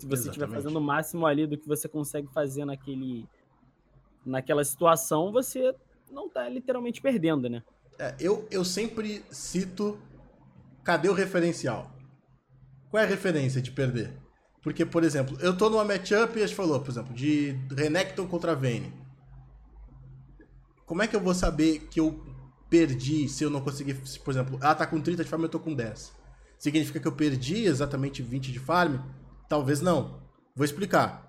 Se 0.00 0.06
você 0.06 0.28
estiver 0.28 0.48
fazendo 0.48 0.76
o 0.76 0.80
máximo 0.80 1.26
ali 1.26 1.46
do 1.46 1.58
que 1.58 1.68
você 1.68 1.88
consegue 1.88 2.28
fazer 2.32 2.64
naquele 2.64 3.26
naquela 4.24 4.64
situação, 4.64 5.32
você 5.32 5.74
não 6.10 6.26
está 6.26 6.48
literalmente 6.48 7.00
perdendo, 7.00 7.48
né? 7.48 7.62
É, 7.98 8.14
eu, 8.18 8.46
eu 8.50 8.64
sempre 8.64 9.24
cito 9.30 9.98
cadê 10.82 11.08
o 11.08 11.12
referencial? 11.12 11.90
Qual 12.90 13.02
é 13.02 13.06
a 13.06 13.08
referência 13.08 13.60
de 13.60 13.70
perder? 13.70 14.12
Porque, 14.62 14.84
por 14.84 15.04
exemplo, 15.04 15.38
eu 15.40 15.56
tô 15.56 15.70
numa 15.70 15.84
matchup 15.84 16.38
e 16.38 16.42
a 16.42 16.46
gente 16.46 16.56
falou, 16.56 16.80
por 16.80 16.90
exemplo, 16.90 17.14
de 17.14 17.56
Renekton 17.74 18.26
contra 18.26 18.54
Vayne. 18.54 18.92
Como 20.84 21.02
é 21.02 21.06
que 21.06 21.14
eu 21.14 21.20
vou 21.20 21.34
saber 21.34 21.86
que 21.90 22.00
eu 22.00 22.20
perdi 22.68 23.28
se 23.28 23.44
eu 23.44 23.50
não 23.50 23.60
conseguir, 23.60 23.94
por 24.24 24.30
exemplo, 24.30 24.58
ela 24.62 24.74
tá 24.74 24.86
com 24.86 25.00
30 25.00 25.24
de 25.24 25.30
farm, 25.30 25.42
eu 25.42 25.48
tô 25.48 25.60
com 25.60 25.74
10. 25.74 26.12
Significa 26.58 27.00
que 27.00 27.08
eu 27.08 27.12
perdi 27.12 27.64
exatamente 27.64 28.22
20 28.22 28.52
de 28.52 28.58
farm? 28.58 28.98
Talvez 29.50 29.80
não. 29.80 30.22
Vou 30.54 30.64
explicar. 30.64 31.28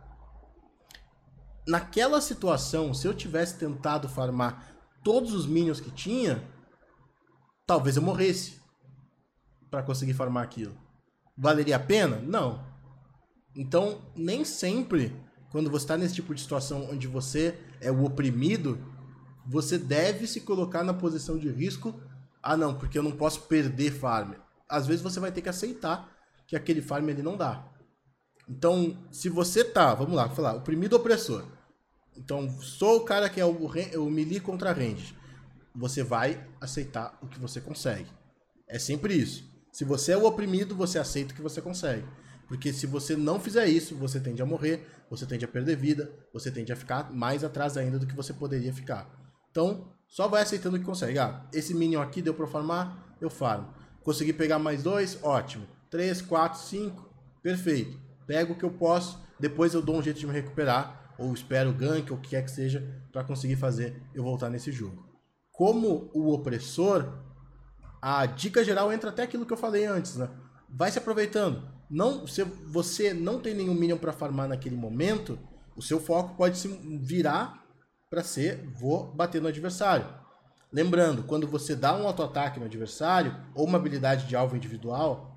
Naquela 1.67 2.21
situação, 2.21 2.93
se 2.93 3.07
eu 3.07 3.15
tivesse 3.15 3.57
tentado 3.57 4.07
farmar 4.07 4.75
todos 5.03 5.33
os 5.33 5.47
minions 5.47 5.79
que 5.79 5.89
tinha, 5.89 6.47
talvez 7.65 7.97
eu 7.97 8.03
morresse 8.03 8.61
para 9.71 9.81
conseguir 9.81 10.13
farmar 10.13 10.43
aquilo. 10.43 10.77
Valeria 11.35 11.77
a 11.77 11.79
pena? 11.79 12.17
Não. 12.17 12.63
Então, 13.55 13.99
nem 14.15 14.45
sempre, 14.45 15.19
quando 15.49 15.71
você 15.71 15.85
está 15.85 15.97
nesse 15.97 16.13
tipo 16.13 16.35
de 16.35 16.41
situação 16.41 16.91
onde 16.91 17.07
você 17.07 17.59
é 17.81 17.91
o 17.91 18.03
oprimido, 18.03 18.77
você 19.47 19.79
deve 19.79 20.27
se 20.27 20.41
colocar 20.41 20.83
na 20.83 20.93
posição 20.93 21.39
de 21.39 21.49
risco. 21.49 21.99
Ah, 22.43 22.55
não, 22.55 22.75
porque 22.77 22.99
eu 22.99 23.03
não 23.03 23.13
posso 23.13 23.41
perder 23.47 23.91
farm. 23.91 24.33
Às 24.69 24.85
vezes 24.85 25.01
você 25.01 25.19
vai 25.19 25.31
ter 25.31 25.41
que 25.41 25.49
aceitar 25.49 26.07
que 26.45 26.55
aquele 26.55 26.83
farm 26.83 27.09
ele 27.09 27.23
não 27.23 27.35
dá. 27.35 27.71
Então, 28.51 28.97
se 29.09 29.29
você 29.29 29.63
tá, 29.63 29.95
vamos 29.95 30.13
lá, 30.13 30.27
falar, 30.27 30.55
oprimido 30.55 30.97
opressor. 30.97 31.45
Então, 32.17 32.49
sou 32.59 32.97
o 32.97 33.05
cara 33.05 33.29
que 33.29 33.39
é 33.39 33.45
o, 33.45 33.51
o 33.51 34.11
melee 34.11 34.41
contra 34.41 34.73
range. 34.73 35.15
Você 35.73 36.03
vai 36.03 36.45
aceitar 36.59 37.17
o 37.21 37.27
que 37.27 37.39
você 37.39 37.61
consegue. 37.61 38.09
É 38.67 38.77
sempre 38.77 39.13
isso. 39.13 39.49
Se 39.71 39.85
você 39.85 40.11
é 40.11 40.17
o 40.17 40.25
oprimido, 40.25 40.75
você 40.75 40.99
aceita 40.99 41.31
o 41.31 41.35
que 41.35 41.41
você 41.41 41.61
consegue. 41.61 42.05
Porque 42.49 42.73
se 42.73 42.85
você 42.85 43.15
não 43.15 43.39
fizer 43.39 43.67
isso, 43.67 43.95
você 43.95 44.19
tende 44.19 44.41
a 44.41 44.45
morrer, 44.45 44.85
você 45.09 45.25
tende 45.25 45.45
a 45.45 45.47
perder 45.47 45.77
vida, 45.77 46.11
você 46.33 46.51
tende 46.51 46.73
a 46.73 46.75
ficar 46.75 47.09
mais 47.09 47.45
atrás 47.45 47.77
ainda 47.77 47.97
do 47.97 48.05
que 48.05 48.13
você 48.13 48.33
poderia 48.33 48.73
ficar. 48.73 49.09
Então, 49.49 49.93
só 50.09 50.27
vai 50.27 50.41
aceitando 50.41 50.75
o 50.75 50.79
que 50.79 50.85
consegue. 50.85 51.17
Ah, 51.17 51.47
esse 51.53 51.73
minion 51.73 52.01
aqui 52.01 52.21
deu 52.21 52.33
pra 52.33 52.47
farmar, 52.47 53.15
eu 53.21 53.29
farmo. 53.29 53.73
Consegui 54.03 54.33
pegar 54.33 54.59
mais 54.59 54.83
dois, 54.83 55.17
ótimo. 55.23 55.65
Três, 55.89 56.21
quatro, 56.21 56.59
cinco, 56.59 57.09
perfeito. 57.41 58.10
Pego 58.31 58.53
o 58.53 58.55
que 58.55 58.63
eu 58.63 58.71
posso, 58.71 59.19
depois 59.37 59.73
eu 59.73 59.81
dou 59.81 59.97
um 59.97 60.01
jeito 60.01 60.17
de 60.17 60.25
me 60.25 60.31
recuperar, 60.31 61.13
ou 61.17 61.33
espero 61.33 61.73
gank, 61.73 62.09
ou 62.09 62.17
o 62.17 62.21
que 62.21 62.29
quer 62.29 62.41
que 62.41 62.49
seja, 62.49 62.81
para 63.11 63.25
conseguir 63.25 63.57
fazer 63.57 64.01
eu 64.15 64.23
voltar 64.23 64.49
nesse 64.49 64.71
jogo. 64.71 65.05
Como 65.51 66.09
o 66.13 66.31
opressor, 66.31 67.11
a 68.01 68.25
dica 68.25 68.63
geral 68.63 68.89
entra 68.93 69.09
até 69.09 69.23
aquilo 69.23 69.45
que 69.45 69.51
eu 69.51 69.57
falei 69.57 69.83
antes, 69.83 70.15
né? 70.15 70.29
Vai 70.69 70.89
se 70.89 70.97
aproveitando 70.97 71.67
não, 71.89 72.25
se 72.25 72.41
você 72.45 73.13
não 73.13 73.37
tem 73.41 73.53
nenhum 73.53 73.73
minion 73.73 73.97
para 73.97 74.13
farmar 74.13 74.47
naquele 74.47 74.77
momento, 74.77 75.37
o 75.75 75.81
seu 75.81 75.99
foco 75.99 76.37
pode 76.37 76.57
se 76.57 76.69
virar 77.01 77.65
para 78.09 78.23
ser 78.23 78.65
vou 78.75 79.13
bater 79.13 79.41
no 79.41 79.49
adversário. 79.49 80.07
Lembrando, 80.71 81.23
quando 81.23 81.49
você 81.49 81.75
dá 81.75 81.93
um 81.93 82.07
auto-ataque 82.07 82.61
no 82.61 82.65
adversário 82.65 83.35
ou 83.53 83.65
uma 83.65 83.77
habilidade 83.77 84.25
de 84.25 84.37
alvo 84.37 84.55
individual, 84.55 85.30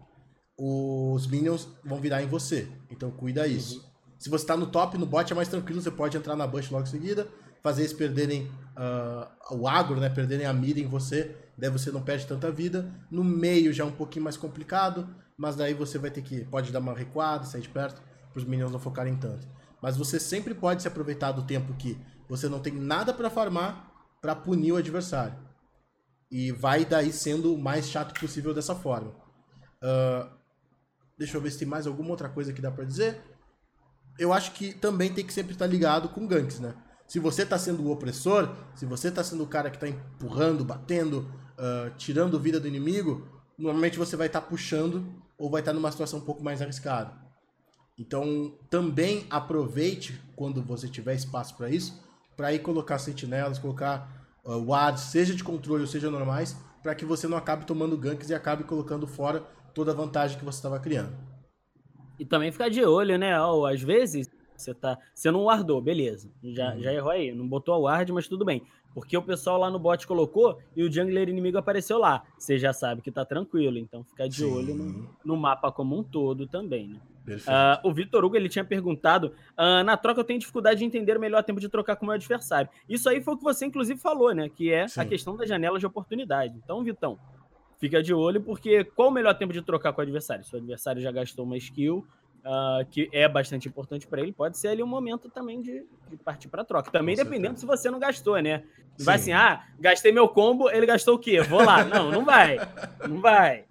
os 0.57 1.27
minions 1.27 1.69
vão 1.85 2.01
virar 2.01 2.23
em 2.23 2.27
você. 2.27 2.69
Então 2.91 3.11
cuida 3.11 3.47
isso. 3.47 3.79
Uhum. 3.79 3.95
Se 4.19 4.31
você 4.31 4.45
está 4.45 4.57
no 4.57 4.67
top, 4.67 4.97
no 4.97 5.07
bot 5.07 5.31
é 5.31 5.37
mais 5.37 5.49
tranquilo, 5.49 5.81
você 5.81 5.91
pode 5.91 6.17
entrar 6.17 6.37
na 6.37 6.47
bush 6.47 6.71
logo 6.71 6.85
em 6.85 6.91
seguida, 6.91 7.29
fazer 7.63 7.83
eles 7.83 7.93
perderem 7.93 8.51
uh, 8.77 9.55
o 9.57 9.69
agro, 9.69 10.01
né, 10.01 10.09
perderem 10.09 10.47
a 10.47 10.53
mira 10.53 10.81
em 10.81 10.87
você, 10.87 11.37
daí 11.59 11.71
você 11.71 11.91
não 11.91 12.03
perde 12.03 12.27
tanta 12.27 12.51
vida. 12.51 12.91
No 13.11 13.25
meio 13.25 13.73
já 13.73 13.85
é 13.85 13.87
um 13.87 13.93
pouquinho 13.93 14.25
mais 14.25 14.37
complicado, 14.37 15.09
mas 15.37 15.57
daí 15.57 15.75
você 15.75 15.99
vai 15.99 16.11
ter 16.11 16.23
que, 16.23 16.45
pode 16.45 16.73
dar 16.73 16.79
uma 16.79 16.95
recuada, 16.95 17.45
sair 17.45 17.63
de 17.63 17.69
perto, 17.69 18.01
para 18.33 18.39
os 18.39 18.45
minions 18.45 18.73
não 18.73 18.79
focarem 18.79 19.17
tanto. 19.17 19.47
Mas 19.83 19.97
você 19.97 20.19
sempre 20.19 20.55
pode 20.55 20.83
se 20.83 20.89
aproveitar 20.89 21.33
do 21.33 21.43
tempo 21.43 21.75
que 21.75 21.99
você 22.29 22.49
não 22.49 22.61
tem 22.61 22.73
nada 22.73 23.13
para 23.13 23.29
farmar 23.29 23.93
para 24.23 24.35
punir 24.35 24.73
o 24.73 24.77
adversário. 24.77 25.37
E 26.31 26.51
vai 26.51 26.87
daí 26.87 27.13
sendo 27.13 27.55
o 27.55 27.59
mais 27.59 27.91
chato 27.91 28.19
possível 28.19 28.55
dessa 28.55 28.75
forma. 28.75 29.11
Uh, 29.83 30.44
deixa 31.19 31.37
eu 31.37 31.41
ver 31.41 31.51
se 31.51 31.59
tem 31.59 31.69
mais 31.69 31.87
alguma 31.87 32.11
outra 32.11 32.29
coisa 32.29 32.53
que 32.53 32.61
dá 32.61 32.71
para 32.71 32.85
dizer. 32.85 33.21
Eu 34.19 34.33
acho 34.33 34.53
que 34.53 34.73
também 34.73 35.13
tem 35.13 35.25
que 35.25 35.33
sempre 35.33 35.53
estar 35.53 35.67
ligado 35.67 36.09
com 36.09 36.27
ganks, 36.27 36.61
né? 36.61 36.75
Se 37.07 37.19
você 37.19 37.43
está 37.43 37.59
sendo 37.59 37.83
o 37.85 37.91
opressor, 37.91 38.55
se 38.75 38.87
você 38.87 39.09
está 39.09 39.23
sendo 39.23 39.45
o 39.45 39.47
cara 39.47 39.71
que 39.71 39.77
está 39.77 39.89
empurrando, 39.89 40.65
batendo, 40.65 41.29
uh, 41.59 41.95
tirando 41.97 42.41
vida 42.41 42.59
do 42.59 42.69
inimigo, 42.69 43.29
normalmente 43.59 43.99
você 43.99 44.17
vai 44.17 44.29
estar 44.29 44.41
tá 44.41 44.47
puxando 44.47 45.07
ou 45.37 45.51
vai 45.51 45.61
estar 45.61 45.73
tá 45.73 45.75
numa 45.75 45.93
situação 45.93 46.21
um 46.21 46.25
pouco 46.25 46.43
mais 46.43 46.63
arriscada. 46.63 47.13
Então, 47.99 48.59
também 48.71 49.27
aproveite 49.31 50.21
quando 50.35 50.63
você 50.63 50.89
tiver 50.89 51.15
espaço 51.15 51.57
para 51.57 51.71
isso, 51.71 52.03
para 52.37 52.53
ir 52.53 52.61
colocar 52.61 52.99
sentinelas, 52.99 53.59
colocar 53.59 54.27
uh, 54.45 54.59
wards, 54.59 55.05
seja 55.05 55.35
de 55.35 55.45
controle 55.45 55.83
ou 55.83 55.87
seja 55.87 56.11
normais, 56.11 56.57
para 56.83 56.95
que 56.95 57.05
você 57.05 57.29
não 57.29 57.37
acabe 57.37 57.65
tomando 57.65 57.97
ganks 57.97 58.31
e 58.31 58.35
acabe 58.35 58.65
colocando 58.65 59.07
fora 59.07 59.47
toda 59.75 59.93
a 59.93 59.95
vantagem 59.95 60.39
que 60.39 60.45
você 60.45 60.59
estava 60.59 60.79
criando. 60.79 61.13
E 62.19 62.25
também 62.25 62.53
ficar 62.53 62.69
de 62.69 62.85
olho, 62.85 63.19
né? 63.19 63.33
às 63.71 63.83
vezes 63.83 64.31
você 64.57 64.73
tá, 64.73 64.99
você 65.13 65.31
não 65.31 65.43
guardou, 65.45 65.81
beleza. 65.81 66.31
Já, 66.43 66.73
uhum. 66.73 66.81
já 66.81 66.93
errou 66.93 67.11
aí, 67.11 67.35
não 67.35 67.47
botou 67.47 67.75
a 67.75 67.79
ward, 67.79 68.13
mas 68.13 68.29
tudo 68.29 68.45
bem. 68.45 68.63
Porque 68.95 69.17
o 69.17 69.23
pessoal 69.23 69.59
lá 69.59 69.69
no 69.69 69.79
bot 69.79 70.07
colocou 70.07 70.61
e 70.77 70.85
o 70.85 70.93
jungler 70.93 71.29
inimigo 71.29 71.59
apareceu 71.59 71.99
lá. 71.99 72.23
Você 72.39 72.57
já 72.57 72.73
sabe 72.73 73.03
que 73.03 73.11
tá 73.11 73.25
tranquilo, 73.25 73.77
então 73.77 74.05
fica 74.05 74.29
de 74.29 74.37
Sim. 74.37 74.53
olho 74.53 74.75
no, 74.75 75.11
no, 75.25 75.37
mapa 75.37 75.73
como 75.73 75.99
um 75.99 76.03
todo 76.05 76.47
também, 76.47 76.89
né? 76.89 77.01
Uh, 77.27 77.89
o 77.89 77.93
Vitor 77.93 78.25
Hugo 78.25 78.37
ele 78.37 78.49
tinha 78.49 78.65
perguntado: 78.65 79.33
uh, 79.59 79.83
na 79.83 79.97
troca 79.97 80.21
eu 80.21 80.25
tenho 80.25 80.39
dificuldade 80.39 80.79
de 80.79 80.85
entender 80.85 81.17
o 81.17 81.21
melhor 81.21 81.43
tempo 81.43 81.59
de 81.59 81.69
trocar 81.69 81.97
com 81.97 82.05
o 82.05 82.07
meu 82.07 82.15
adversário. 82.15 82.71
Isso 82.89 83.09
aí 83.09 83.21
foi 83.21 83.35
o 83.35 83.37
que 83.37 83.43
você, 83.43 83.67
inclusive, 83.67 83.99
falou, 83.99 84.33
né? 84.33 84.49
Que 84.49 84.71
é 84.71 84.87
Sim. 84.87 85.01
a 85.01 85.05
questão 85.05 85.37
das 85.37 85.49
janelas 85.49 85.81
de 85.81 85.87
oportunidade. 85.87 86.55
Então, 86.63 86.85
Vitão, 86.85 87.19
fica 87.79 88.03
de 88.03 88.15
olho, 88.15 88.41
porque 88.41 88.85
qual 88.85 89.09
o 89.09 89.13
melhor 89.13 89.35
tempo 89.35 89.53
de 89.53 89.63
trocar 89.63 89.93
com 89.93 90.01
o 90.01 90.03
adversário? 90.03 90.45
Se 90.45 90.55
o 90.55 90.59
adversário 90.59 91.01
já 91.01 91.11
gastou 91.11 91.45
uma 91.45 91.57
skill, 91.57 92.07
uh, 92.45 92.85
que 92.91 93.09
é 93.13 93.29
bastante 93.29 93.69
importante 93.69 94.07
para 94.07 94.21
ele, 94.21 94.33
pode 94.33 94.59
ser 94.59 94.69
ali 94.69 94.83
um 94.83 94.87
momento 94.87 95.29
também 95.29 95.61
de, 95.61 95.85
de 96.09 96.17
partir 96.17 96.49
para 96.49 96.65
troca. 96.65 96.91
Também 96.91 97.17
Com 97.17 97.25
dependendo 97.25 97.59
certeza. 97.59 97.77
se 97.77 97.83
você 97.83 97.91
não 97.91 97.99
gastou, 97.99 98.41
né? 98.41 98.63
Sim. 98.97 99.05
Vai 99.05 99.17
assim, 99.17 99.33
ah, 99.33 99.65
gastei 99.81 100.13
meu 100.13 100.29
combo, 100.29 100.71
ele 100.71 100.87
gastou 100.87 101.17
o 101.17 101.19
quê? 101.19 101.41
Vou 101.41 101.65
lá. 101.65 101.85
Não, 101.85 102.11
não 102.11 102.25
vai. 102.25 102.59
Não 103.09 103.21
vai. 103.21 103.65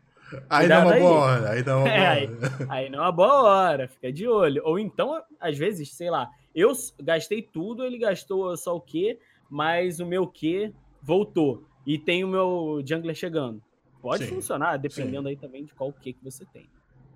Aí 0.49 0.69
é 0.69 0.77
uma 0.77 0.95
boa 0.95 1.19
hora, 1.19 1.49
aí 1.51 1.59
é 1.65 1.73
uma 1.73 1.83
boa 1.83 1.89
é, 1.89 2.01
hora. 2.01 2.67
Aí, 2.69 2.83
aí 2.85 2.89
não 2.89 2.99
é 2.99 3.01
uma 3.03 3.11
boa 3.11 3.43
hora, 3.43 3.87
fica 3.87 4.11
de 4.11 4.27
olho. 4.27 4.61
Ou 4.65 4.79
então, 4.79 5.21
às 5.39 5.57
vezes, 5.57 5.91
sei 5.93 6.09
lá, 6.09 6.29
eu 6.55 6.71
gastei 7.01 7.41
tudo, 7.41 7.83
ele 7.83 7.97
gastou 7.97 8.55
só 8.57 8.75
o 8.75 8.81
quê, 8.81 9.19
mas 9.49 9.99
o 9.99 10.05
meu 10.05 10.25
quê 10.25 10.73
voltou. 11.01 11.63
E 11.85 11.99
tem 11.99 12.23
o 12.23 12.27
meu 12.27 12.81
jungler 12.85 13.15
chegando. 13.15 13.61
Pode 14.03 14.25
sim, 14.25 14.35
funcionar, 14.35 14.77
dependendo 14.77 15.23
sim. 15.23 15.29
aí 15.29 15.35
também 15.35 15.63
de 15.65 15.73
qual 15.73 15.91
que 15.91 16.13
que 16.13 16.23
você 16.23 16.45
tem 16.45 16.69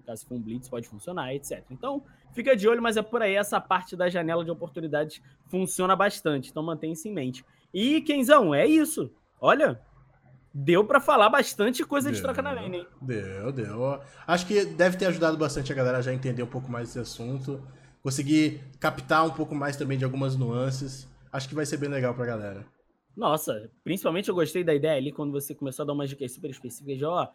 caso 0.07 0.25
for 0.25 0.35
um 0.35 0.41
blitz 0.41 0.69
pode 0.69 0.87
funcionar, 0.87 1.35
etc. 1.35 1.61
Então, 1.69 2.01
fica 2.31 2.55
de 2.55 2.67
olho, 2.67 2.81
mas 2.81 2.95
é 2.95 3.01
por 3.01 3.21
aí, 3.21 3.35
essa 3.35 3.59
parte 3.59 3.95
da 3.95 4.09
janela 4.09 4.43
de 4.43 4.49
oportunidades 4.49 5.21
funciona 5.47 5.95
bastante, 5.97 6.49
então 6.49 6.63
mantenha 6.63 6.93
isso 6.93 7.07
em 7.09 7.13
mente. 7.13 7.45
E, 7.73 7.99
Kenzão, 8.01 8.55
é 8.55 8.65
isso. 8.65 9.11
Olha, 9.41 9.79
deu 10.53 10.85
para 10.85 11.01
falar 11.01 11.29
bastante 11.29 11.83
coisa 11.83 12.09
de 12.09 12.21
troca 12.21 12.41
na 12.41 12.53
lane, 12.53 12.77
hein? 12.77 12.87
Deu, 13.01 13.51
deu. 13.51 14.01
Acho 14.25 14.47
que 14.47 14.63
deve 14.63 14.95
ter 14.95 15.07
ajudado 15.07 15.37
bastante 15.37 15.73
a 15.73 15.75
galera 15.75 15.97
a 15.97 16.01
já 16.01 16.13
entender 16.13 16.41
um 16.41 16.47
pouco 16.47 16.71
mais 16.71 16.87
desse 16.87 16.99
assunto, 16.99 17.61
conseguir 18.01 18.61
captar 18.79 19.25
um 19.25 19.31
pouco 19.31 19.53
mais 19.53 19.75
também 19.75 19.97
de 19.97 20.05
algumas 20.05 20.37
nuances. 20.37 21.05
Acho 21.33 21.49
que 21.49 21.55
vai 21.55 21.65
ser 21.65 21.75
bem 21.75 21.89
legal 21.89 22.13
pra 22.13 22.25
galera. 22.25 22.76
Nossa, 23.17 23.71
principalmente 23.83 24.29
eu 24.29 24.35
gostei 24.35 24.63
da 24.63 24.75
ideia 24.75 24.95
ali 24.95 25.11
quando 25.11 25.31
você 25.31 25.55
começou 25.55 25.81
a 25.81 25.87
dar 25.87 25.93
umas 25.93 26.07
dicas 26.07 26.31
super 26.31 26.51
específicas 26.51 26.99
de, 26.99 27.03
ó, 27.03 27.27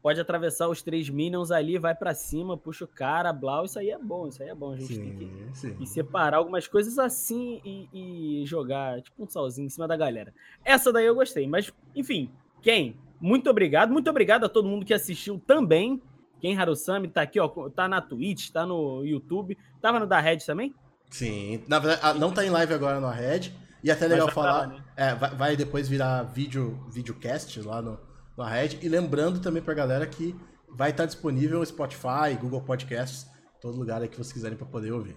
pode 0.00 0.18
atravessar 0.18 0.66
os 0.66 0.80
três 0.80 1.10
minions 1.10 1.50
ali, 1.50 1.78
vai 1.78 1.94
para 1.94 2.14
cima, 2.14 2.56
puxa 2.56 2.86
o 2.86 2.88
cara, 2.88 3.34
blau, 3.34 3.66
isso 3.66 3.78
aí 3.78 3.90
é 3.90 3.98
bom, 3.98 4.26
isso 4.26 4.42
aí 4.42 4.48
é 4.48 4.54
bom. 4.54 4.72
A 4.72 4.76
gente 4.76 4.94
sim, 4.94 5.02
tem 5.02 5.14
que, 5.18 5.70
que, 5.74 5.86
separar 5.86 6.38
algumas 6.38 6.66
coisas 6.66 6.98
assim 6.98 7.60
e, 7.62 7.88
e, 7.92 8.46
jogar 8.46 9.02
tipo 9.02 9.22
um 9.22 9.28
salzinho 9.28 9.66
em 9.66 9.68
cima 9.68 9.86
da 9.86 9.94
galera. 9.94 10.32
Essa 10.64 10.90
daí 10.90 11.04
eu 11.04 11.14
gostei, 11.14 11.46
mas 11.46 11.70
enfim, 11.94 12.30
quem? 12.62 12.96
Muito 13.20 13.50
obrigado, 13.50 13.92
muito 13.92 14.08
obrigado 14.08 14.44
a 14.44 14.48
todo 14.48 14.68
mundo 14.68 14.86
que 14.86 14.94
assistiu 14.94 15.38
também. 15.46 16.00
Quem 16.40 16.56
Harusami 16.56 17.08
tá 17.08 17.22
aqui, 17.22 17.38
ó, 17.38 17.48
tá 17.68 17.86
na 17.86 18.00
Twitch, 18.00 18.50
tá 18.50 18.64
no 18.64 19.04
YouTube, 19.04 19.58
tava 19.82 20.00
no 20.00 20.06
da 20.06 20.18
Red 20.18 20.38
também? 20.38 20.74
Sim, 21.10 21.62
na 21.68 21.78
verdade, 21.78 22.18
não 22.18 22.32
tá 22.32 22.44
em 22.44 22.50
live 22.50 22.72
agora 22.72 23.00
no 23.00 23.10
Red. 23.10 23.65
E 23.82 23.90
até 23.90 24.06
legal 24.06 24.30
falar, 24.30 24.52
lá, 24.52 24.66
né? 24.66 24.84
é, 24.96 25.14
vai, 25.14 25.34
vai, 25.34 25.56
depois 25.56 25.88
virar 25.88 26.22
vídeo, 26.22 26.84
videocast 26.90 27.60
lá 27.62 27.82
no, 27.82 27.98
no 28.36 28.44
Red. 28.44 28.78
E 28.82 28.88
lembrando 28.88 29.40
também 29.40 29.62
pra 29.62 29.74
galera 29.74 30.06
que 30.06 30.34
vai 30.68 30.90
estar 30.90 31.06
disponível 31.06 31.58
no 31.58 31.66
Spotify, 31.66 32.34
Google 32.40 32.62
Podcasts, 32.62 33.26
todo 33.60 33.78
lugar 33.78 34.02
aí 34.02 34.08
que 34.08 34.16
vocês 34.16 34.32
quiserem 34.32 34.56
para 34.56 34.66
poder 34.66 34.92
ouvir. 34.92 35.16